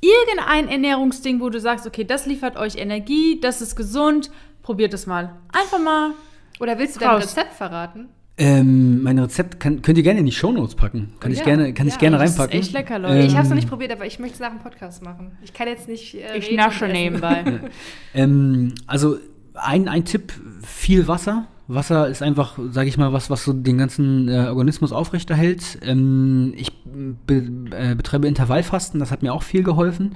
irgendein 0.00 0.66
Ernährungsding, 0.66 1.40
wo 1.40 1.50
du 1.50 1.60
sagst, 1.60 1.86
okay, 1.86 2.02
das 2.02 2.26
liefert 2.26 2.56
euch 2.56 2.74
Energie, 2.74 3.38
das 3.40 3.62
ist 3.62 3.76
gesund, 3.76 4.32
probiert 4.62 4.92
es 4.92 5.06
mal. 5.06 5.36
Einfach 5.52 5.78
mal. 5.78 6.14
Oder 6.58 6.76
willst 6.78 6.96
du 6.96 7.00
dein. 7.00 7.14
Rezept 7.14 7.52
verraten? 7.52 8.08
Ähm, 8.36 9.02
mein 9.04 9.18
Rezept 9.20 9.60
kann, 9.60 9.80
könnt 9.82 9.96
ihr 9.96 10.02
gerne 10.02 10.18
in 10.20 10.26
die 10.26 10.32
Shownotes 10.32 10.74
packen. 10.74 11.12
Kann 11.20 11.30
Oh 11.30 11.32
ich 11.32 11.38
ja, 11.38 11.44
gerne, 11.44 11.72
kann 11.72 11.86
ich 11.86 11.94
ja, 11.94 12.00
gerne 12.00 12.18
das 12.18 12.30
ist 12.32 12.38
reinpacken. 12.40 12.60
echt 12.60 12.72
lecker, 12.72 12.98
Leute. 12.98 13.14
Ähm, 13.20 13.26
ich 13.26 13.34
habe 13.34 13.44
es 13.44 13.48
noch 13.48 13.54
nicht 13.56 13.68
probiert, 13.68 13.92
aber 13.92 14.06
ich 14.06 14.18
möchte 14.18 14.34
es 14.34 14.40
nach 14.40 14.50
dem 14.50 14.58
Podcast 14.58 15.02
machen. 15.04 15.38
Ich 15.44 15.52
kann 15.52 15.68
jetzt 15.68 15.86
nicht. 15.88 16.14
Äh, 16.16 16.38
Ich 16.38 16.50
nasche 16.52 16.88
nebenbei. 16.88 17.44
Ähm, 18.14 18.74
also 18.88 19.18
ein, 19.54 19.88
ein 19.88 20.04
Tipp, 20.04 20.32
viel 20.64 21.06
Wasser. 21.06 21.46
Wasser 21.66 22.08
ist 22.08 22.22
einfach, 22.22 22.58
sage 22.70 22.88
ich 22.88 22.98
mal, 22.98 23.12
was, 23.14 23.30
was 23.30 23.44
so 23.44 23.54
den 23.54 23.78
ganzen 23.78 24.28
äh, 24.28 24.48
Organismus 24.48 24.92
aufrechterhält. 24.92 25.78
Ähm, 25.82 26.52
ich 26.56 26.72
be, 26.84 27.42
äh, 27.70 27.94
betreibe 27.94 28.28
Intervallfasten, 28.28 29.00
das 29.00 29.10
hat 29.10 29.22
mir 29.22 29.32
auch 29.32 29.42
viel 29.42 29.62
geholfen. 29.62 30.12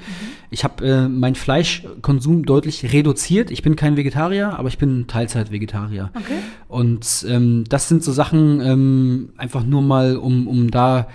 Ich 0.50 0.62
habe 0.62 0.86
äh, 0.86 1.08
meinen 1.08 1.36
Fleischkonsum 1.36 2.44
deutlich 2.44 2.92
reduziert. 2.92 3.50
Ich 3.50 3.62
bin 3.62 3.76
kein 3.76 3.96
Vegetarier, 3.96 4.58
aber 4.58 4.68
ich 4.68 4.76
bin 4.76 5.06
Teilzeit-Vegetarier. 5.06 6.10
Okay. 6.14 6.38
Und 6.68 7.24
ähm, 7.28 7.64
das 7.68 7.88
sind 7.88 8.04
so 8.04 8.12
Sachen, 8.12 8.60
ähm, 8.60 9.30
einfach 9.38 9.64
nur 9.64 9.80
mal, 9.80 10.16
um, 10.16 10.46
um 10.48 10.70
da 10.70 11.08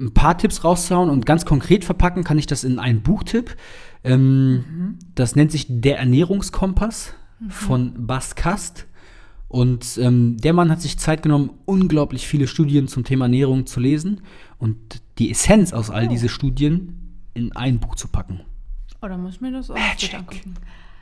ein 0.00 0.12
paar 0.12 0.36
Tipps 0.36 0.64
rauszuhauen 0.64 1.10
und 1.10 1.26
ganz 1.26 1.44
konkret 1.44 1.84
verpacken 1.84 2.24
kann 2.24 2.38
ich 2.38 2.46
das 2.46 2.64
in 2.64 2.78
einen 2.78 3.02
Buchtipp. 3.02 3.56
Ähm, 4.02 4.96
Das 5.14 5.36
nennt 5.36 5.52
sich 5.52 5.66
Der 5.68 5.98
Ernährungskompass 5.98 7.14
von 7.48 8.06
Bas 8.06 8.34
Kast. 8.34 8.86
Und 9.50 9.98
ähm, 9.98 10.36
der 10.36 10.52
Mann 10.52 10.70
hat 10.70 10.80
sich 10.80 10.96
Zeit 10.96 11.24
genommen, 11.24 11.50
unglaublich 11.64 12.28
viele 12.28 12.46
Studien 12.46 12.86
zum 12.86 13.02
Thema 13.02 13.24
Ernährung 13.24 13.66
zu 13.66 13.80
lesen 13.80 14.20
und 14.58 14.78
die 15.18 15.28
Essenz 15.32 15.72
aus 15.72 15.90
all 15.90 16.06
diese 16.06 16.28
Studien 16.28 17.18
in 17.34 17.50
ein 17.56 17.80
Buch 17.80 17.96
zu 17.96 18.06
packen. 18.06 18.42
Oh, 19.02 19.08
dann 19.08 19.20
muss 19.20 19.34
ich 19.34 19.40
mir 19.40 19.50
das 19.50 19.68
auch 19.68 19.74
Magic. 19.74 20.14
angucken. 20.14 20.54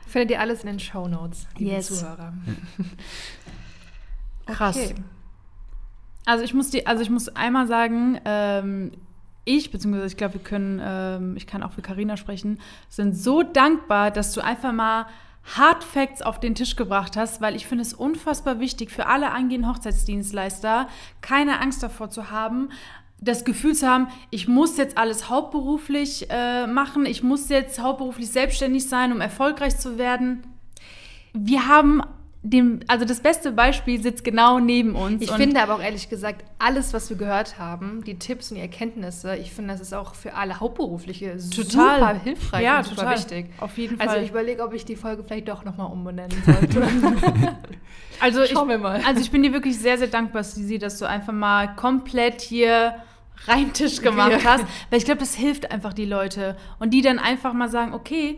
Findet 0.07 0.31
ihr 0.31 0.39
alles 0.39 0.61
in 0.61 0.67
den 0.67 0.79
Show 0.79 1.07
Notes, 1.07 1.45
liebe 1.59 1.69
Yes. 1.69 1.99
Zuhörer. 1.99 2.33
Krass. 4.47 4.77
Okay. 4.77 4.95
Also 6.25 6.43
ich 6.43 6.55
muss 6.55 6.71
die, 6.71 6.87
also 6.87 7.03
ich 7.03 7.11
muss 7.11 7.29
einmal 7.29 7.67
sagen, 7.67 8.19
ähm, 8.25 8.91
ich, 9.45 9.69
beziehungsweise 9.69 10.07
ich 10.07 10.17
glaube, 10.17 10.33
wir 10.35 10.41
können, 10.41 10.81
ähm, 10.83 11.37
ich 11.37 11.45
kann 11.45 11.61
auch 11.61 11.73
für 11.73 11.83
Karina 11.83 12.17
sprechen, 12.17 12.59
sind 12.89 13.15
so 13.15 13.43
dankbar, 13.43 14.09
dass 14.09 14.33
du 14.33 14.41
einfach 14.41 14.73
mal 14.73 15.05
Hard 15.57 15.83
Facts 15.83 16.21
auf 16.21 16.39
den 16.39 16.55
Tisch 16.55 16.75
gebracht 16.75 17.17
hast, 17.17 17.41
weil 17.41 17.55
ich 17.55 17.65
finde 17.65 17.81
es 17.83 17.93
unfassbar 17.93 18.59
wichtig 18.59 18.91
für 18.91 19.07
alle 19.07 19.31
angehenden 19.31 19.69
Hochzeitsdienstleister, 19.69 20.87
keine 21.21 21.59
Angst 21.59 21.81
davor 21.81 22.09
zu 22.09 22.29
haben, 22.29 22.69
das 23.21 23.43
Gefühl 23.43 23.75
zu 23.75 23.87
haben, 23.87 24.07
ich 24.29 24.47
muss 24.47 24.77
jetzt 24.77 24.97
alles 24.97 25.29
hauptberuflich 25.29 26.27
äh, 26.29 26.67
machen, 26.67 27.05
ich 27.05 27.23
muss 27.23 27.49
jetzt 27.49 27.79
hauptberuflich 27.81 28.29
selbstständig 28.29 28.87
sein, 28.87 29.11
um 29.11 29.21
erfolgreich 29.21 29.77
zu 29.77 29.97
werden. 29.97 30.43
Wir 31.33 31.67
haben 31.67 32.01
dem, 32.41 32.79
also 32.87 33.03
das 33.03 33.19
beste 33.19 33.51
Beispiel 33.51 34.01
sitzt 34.01 34.23
genau 34.23 34.59
neben 34.59 34.95
uns. 34.95 35.21
Ich 35.21 35.29
finde 35.31 35.61
aber 35.61 35.75
auch 35.75 35.81
ehrlich 35.81 36.07
gesagt, 36.07 36.45
alles, 36.57 36.93
was 36.93 37.09
wir 37.09 37.17
gehört 37.17 37.59
haben, 37.59 38.01
die 38.05 38.17
Tipps 38.17 38.49
und 38.51 38.55
die 38.55 38.61
Erkenntnisse, 38.61 39.35
ich 39.35 39.51
finde, 39.51 39.73
das 39.73 39.81
ist 39.81 39.93
auch 39.93 40.15
für 40.15 40.33
alle 40.35 40.57
Hauptberufliche 40.61 41.37
Total. 41.53 41.99
super 41.99 42.13
hilfreich 42.23 42.63
Ja, 42.63 42.77
und 42.77 42.85
super 42.85 43.01
total. 43.01 43.17
wichtig. 43.17 43.45
Auf 43.59 43.77
jeden 43.77 43.99
Also 43.99 44.13
Fall. 44.13 44.23
ich 44.23 44.29
überlege, 44.29 44.63
ob 44.63 44.73
ich 44.73 44.85
die 44.85 44.95
Folge 44.95 45.23
vielleicht 45.23 45.49
doch 45.49 45.65
nochmal 45.65 45.91
umbenennen 45.91 46.41
sollte. 46.45 46.87
Also 48.21 48.41
ich, 48.43 48.51
Schauen 48.51 48.67
wir 48.67 48.77
mal. 48.77 49.01
Also 49.07 49.21
ich 49.21 49.31
bin 49.31 49.43
dir 49.43 49.53
wirklich 49.53 49.77
sehr, 49.79 49.97
sehr 49.97 50.07
dankbar, 50.07 50.43
Sisi, 50.43 50.77
dass 50.77 50.99
du 50.99 51.05
einfach 51.07 51.31
mal 51.31 51.73
komplett 51.75 52.41
hier 52.41 52.95
rein 53.47 53.71
Tisch 53.71 54.01
gemacht 54.01 54.43
Ja. 54.43 54.43
hast. 54.43 54.65
Weil 54.89 54.99
ich 54.99 55.05
glaube, 55.05 55.21
das 55.21 55.35
hilft 55.35 55.71
einfach 55.71 55.93
die 55.93 56.03
Leute. 56.05 56.57
Und 56.79 56.93
die 56.93 57.01
dann 57.01 57.17
einfach 57.17 57.53
mal 57.53 57.69
sagen, 57.69 57.93
okay, 57.93 58.37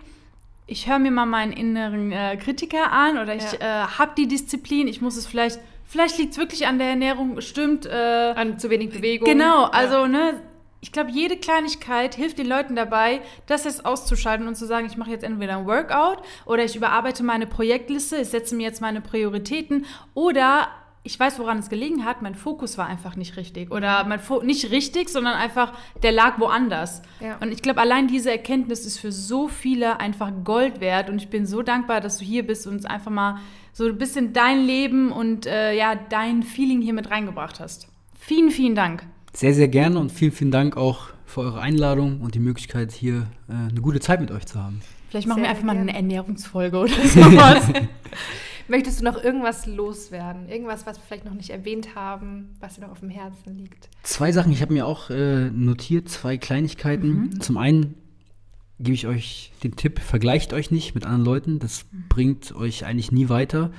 ich 0.67 0.87
höre 0.89 0.99
mir 0.99 1.11
mal 1.11 1.25
meinen 1.25 1.51
inneren 1.51 2.11
äh, 2.11 2.37
Kritiker 2.37 2.91
an 2.91 3.17
oder 3.17 3.35
ich 3.35 3.43
Ja. 3.59 3.83
äh, 3.83 3.87
habe 3.87 4.11
die 4.17 4.27
Disziplin, 4.27 4.87
ich 4.87 5.01
muss 5.01 5.17
es 5.17 5.25
vielleicht, 5.27 5.59
vielleicht 5.85 6.17
liegt 6.17 6.31
es 6.33 6.37
wirklich 6.37 6.67
an 6.67 6.77
der 6.79 6.87
Ernährung, 6.89 7.41
stimmt. 7.41 7.85
Äh, 7.85 8.33
An 8.35 8.57
zu 8.59 8.69
wenig 8.69 8.89
Bewegung. 8.91 9.27
Genau, 9.27 9.63
Ja. 9.63 9.69
also 9.71 10.05
ne, 10.07 10.41
ich 10.83 10.91
glaube, 10.91 11.11
jede 11.11 11.37
Kleinigkeit 11.37 12.15
hilft 12.15 12.39
den 12.39 12.47
Leuten 12.47 12.75
dabei, 12.75 13.21
das 13.45 13.65
jetzt 13.65 13.85
auszuschalten 13.85 14.47
und 14.47 14.55
zu 14.55 14.65
sagen, 14.65 14.87
ich 14.87 14.97
mache 14.97 15.11
jetzt 15.11 15.23
entweder 15.23 15.57
ein 15.57 15.67
Workout 15.67 16.19
oder 16.45 16.63
ich 16.63 16.75
überarbeite 16.75 17.23
meine 17.23 17.45
Projektliste, 17.45 18.17
ich 18.17 18.29
setze 18.29 18.55
mir 18.55 18.63
jetzt 18.63 18.81
meine 18.81 18.99
Prioritäten 19.01 19.85
oder 20.15 20.67
ich 21.03 21.19
weiß, 21.19 21.39
woran 21.39 21.57
es 21.57 21.69
gelegen 21.69 22.05
hat, 22.05 22.21
mein 22.21 22.35
Fokus 22.35 22.77
war 22.77 22.85
einfach 22.85 23.15
nicht 23.15 23.35
richtig. 23.35 23.71
Oder 23.71 24.03
mein 24.05 24.19
Fo 24.19 24.43
nicht 24.43 24.69
richtig, 24.69 25.09
sondern 25.09 25.33
einfach, 25.33 25.73
der 26.03 26.11
lag 26.11 26.39
woanders. 26.39 27.01
Ja. 27.19 27.37
Und 27.41 27.51
ich 27.51 27.63
glaube, 27.63 27.81
allein 27.81 28.07
diese 28.07 28.29
Erkenntnis 28.29 28.85
ist 28.85 28.99
für 28.99 29.11
so 29.11 29.47
viele 29.47 29.99
einfach 29.99 30.31
Gold 30.43 30.79
wert. 30.79 31.09
Und 31.09 31.17
ich 31.17 31.29
bin 31.29 31.47
so 31.47 31.63
dankbar, 31.63 32.01
dass 32.01 32.19
du 32.19 32.25
hier 32.25 32.45
bist 32.45 32.67
und 32.67 32.73
uns 32.73 32.85
einfach 32.85 33.11
mal 33.11 33.39
so 33.73 33.87
ein 33.87 33.97
bisschen 33.97 34.33
dein 34.33 34.63
Leben 34.63 35.11
und 35.11 35.47
äh, 35.47 35.75
ja, 35.75 35.95
dein 35.95 36.43
Feeling 36.43 36.81
hier 36.81 36.93
mit 36.93 37.09
reingebracht 37.09 37.59
hast. 37.59 37.87
Vielen, 38.19 38.51
vielen 38.51 38.75
Dank. 38.75 39.03
Sehr, 39.33 39.53
sehr 39.53 39.69
gerne 39.69 39.97
und 39.97 40.11
vielen, 40.11 40.31
vielen 40.31 40.51
Dank 40.51 40.77
auch 40.77 41.07
für 41.25 41.41
eure 41.41 41.61
Einladung 41.61 42.21
und 42.21 42.35
die 42.35 42.39
Möglichkeit, 42.39 42.91
hier 42.91 43.27
äh, 43.49 43.53
eine 43.53 43.81
gute 43.81 44.01
Zeit 44.01 44.21
mit 44.21 44.29
euch 44.29 44.45
zu 44.45 44.61
haben. 44.61 44.81
Vielleicht 45.09 45.27
machen 45.27 45.39
Sehr 45.39 45.45
wir 45.45 45.49
einfach 45.49 45.63
mal 45.63 45.73
gerne. 45.73 45.89
eine 45.89 45.97
Ernährungsfolge 45.97 46.77
oder 46.77 46.93
sowas. 47.05 47.63
Möchtest 48.67 48.99
du 48.99 49.05
noch 49.05 49.21
irgendwas 49.21 49.65
loswerden? 49.65 50.49
Irgendwas, 50.49 50.85
was 50.85 50.97
wir 50.97 51.03
vielleicht 51.05 51.25
noch 51.25 51.33
nicht 51.33 51.49
erwähnt 51.49 51.95
haben, 51.95 52.55
was 52.59 52.75
dir 52.75 52.81
noch 52.81 52.91
auf 52.91 52.99
dem 52.99 53.09
Herzen 53.09 53.57
liegt? 53.57 53.89
Zwei 54.03 54.31
Sachen, 54.31 54.51
ich 54.51 54.61
habe 54.61 54.73
mir 54.73 54.85
auch 54.85 55.09
äh, 55.09 55.49
notiert, 55.49 56.09
zwei 56.09 56.37
Kleinigkeiten. 56.37 57.39
Zum 57.41 57.57
einen 57.57 57.95
gebe 58.79 58.93
ich 58.93 59.07
euch 59.07 59.51
den 59.63 59.75
Tipp, 59.75 59.99
vergleicht 59.99 60.53
euch 60.53 60.71
nicht 60.71 60.95
mit 60.95 61.05
anderen 61.05 61.25
Leuten, 61.25 61.59
das 61.59 61.85
bringt 62.09 62.55
euch 62.55 62.85
eigentlich 62.85 63.11
nie 63.11 63.29
weiter. 63.29 63.71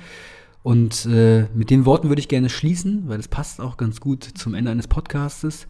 Und 0.63 1.05
äh, 1.05 1.47
mit 1.53 1.69
den 1.69 1.85
Worten 1.85 2.07
würde 2.07 2.21
ich 2.21 2.29
gerne 2.29 2.49
schließen, 2.49 3.09
weil 3.09 3.19
es 3.19 3.27
passt 3.27 3.59
auch 3.59 3.75
ganz 3.75 3.99
gut 3.99 4.23
zum 4.23 4.53
Ende 4.53 4.71
eines 4.71 4.87
Podcastes. 4.87 5.67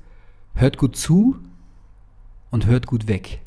Hört 0.53 0.77
gut 0.77 0.95
zu 0.95 1.39
und 2.51 2.67
hört 2.67 2.85
gut 2.85 3.07
weg. 3.07 3.41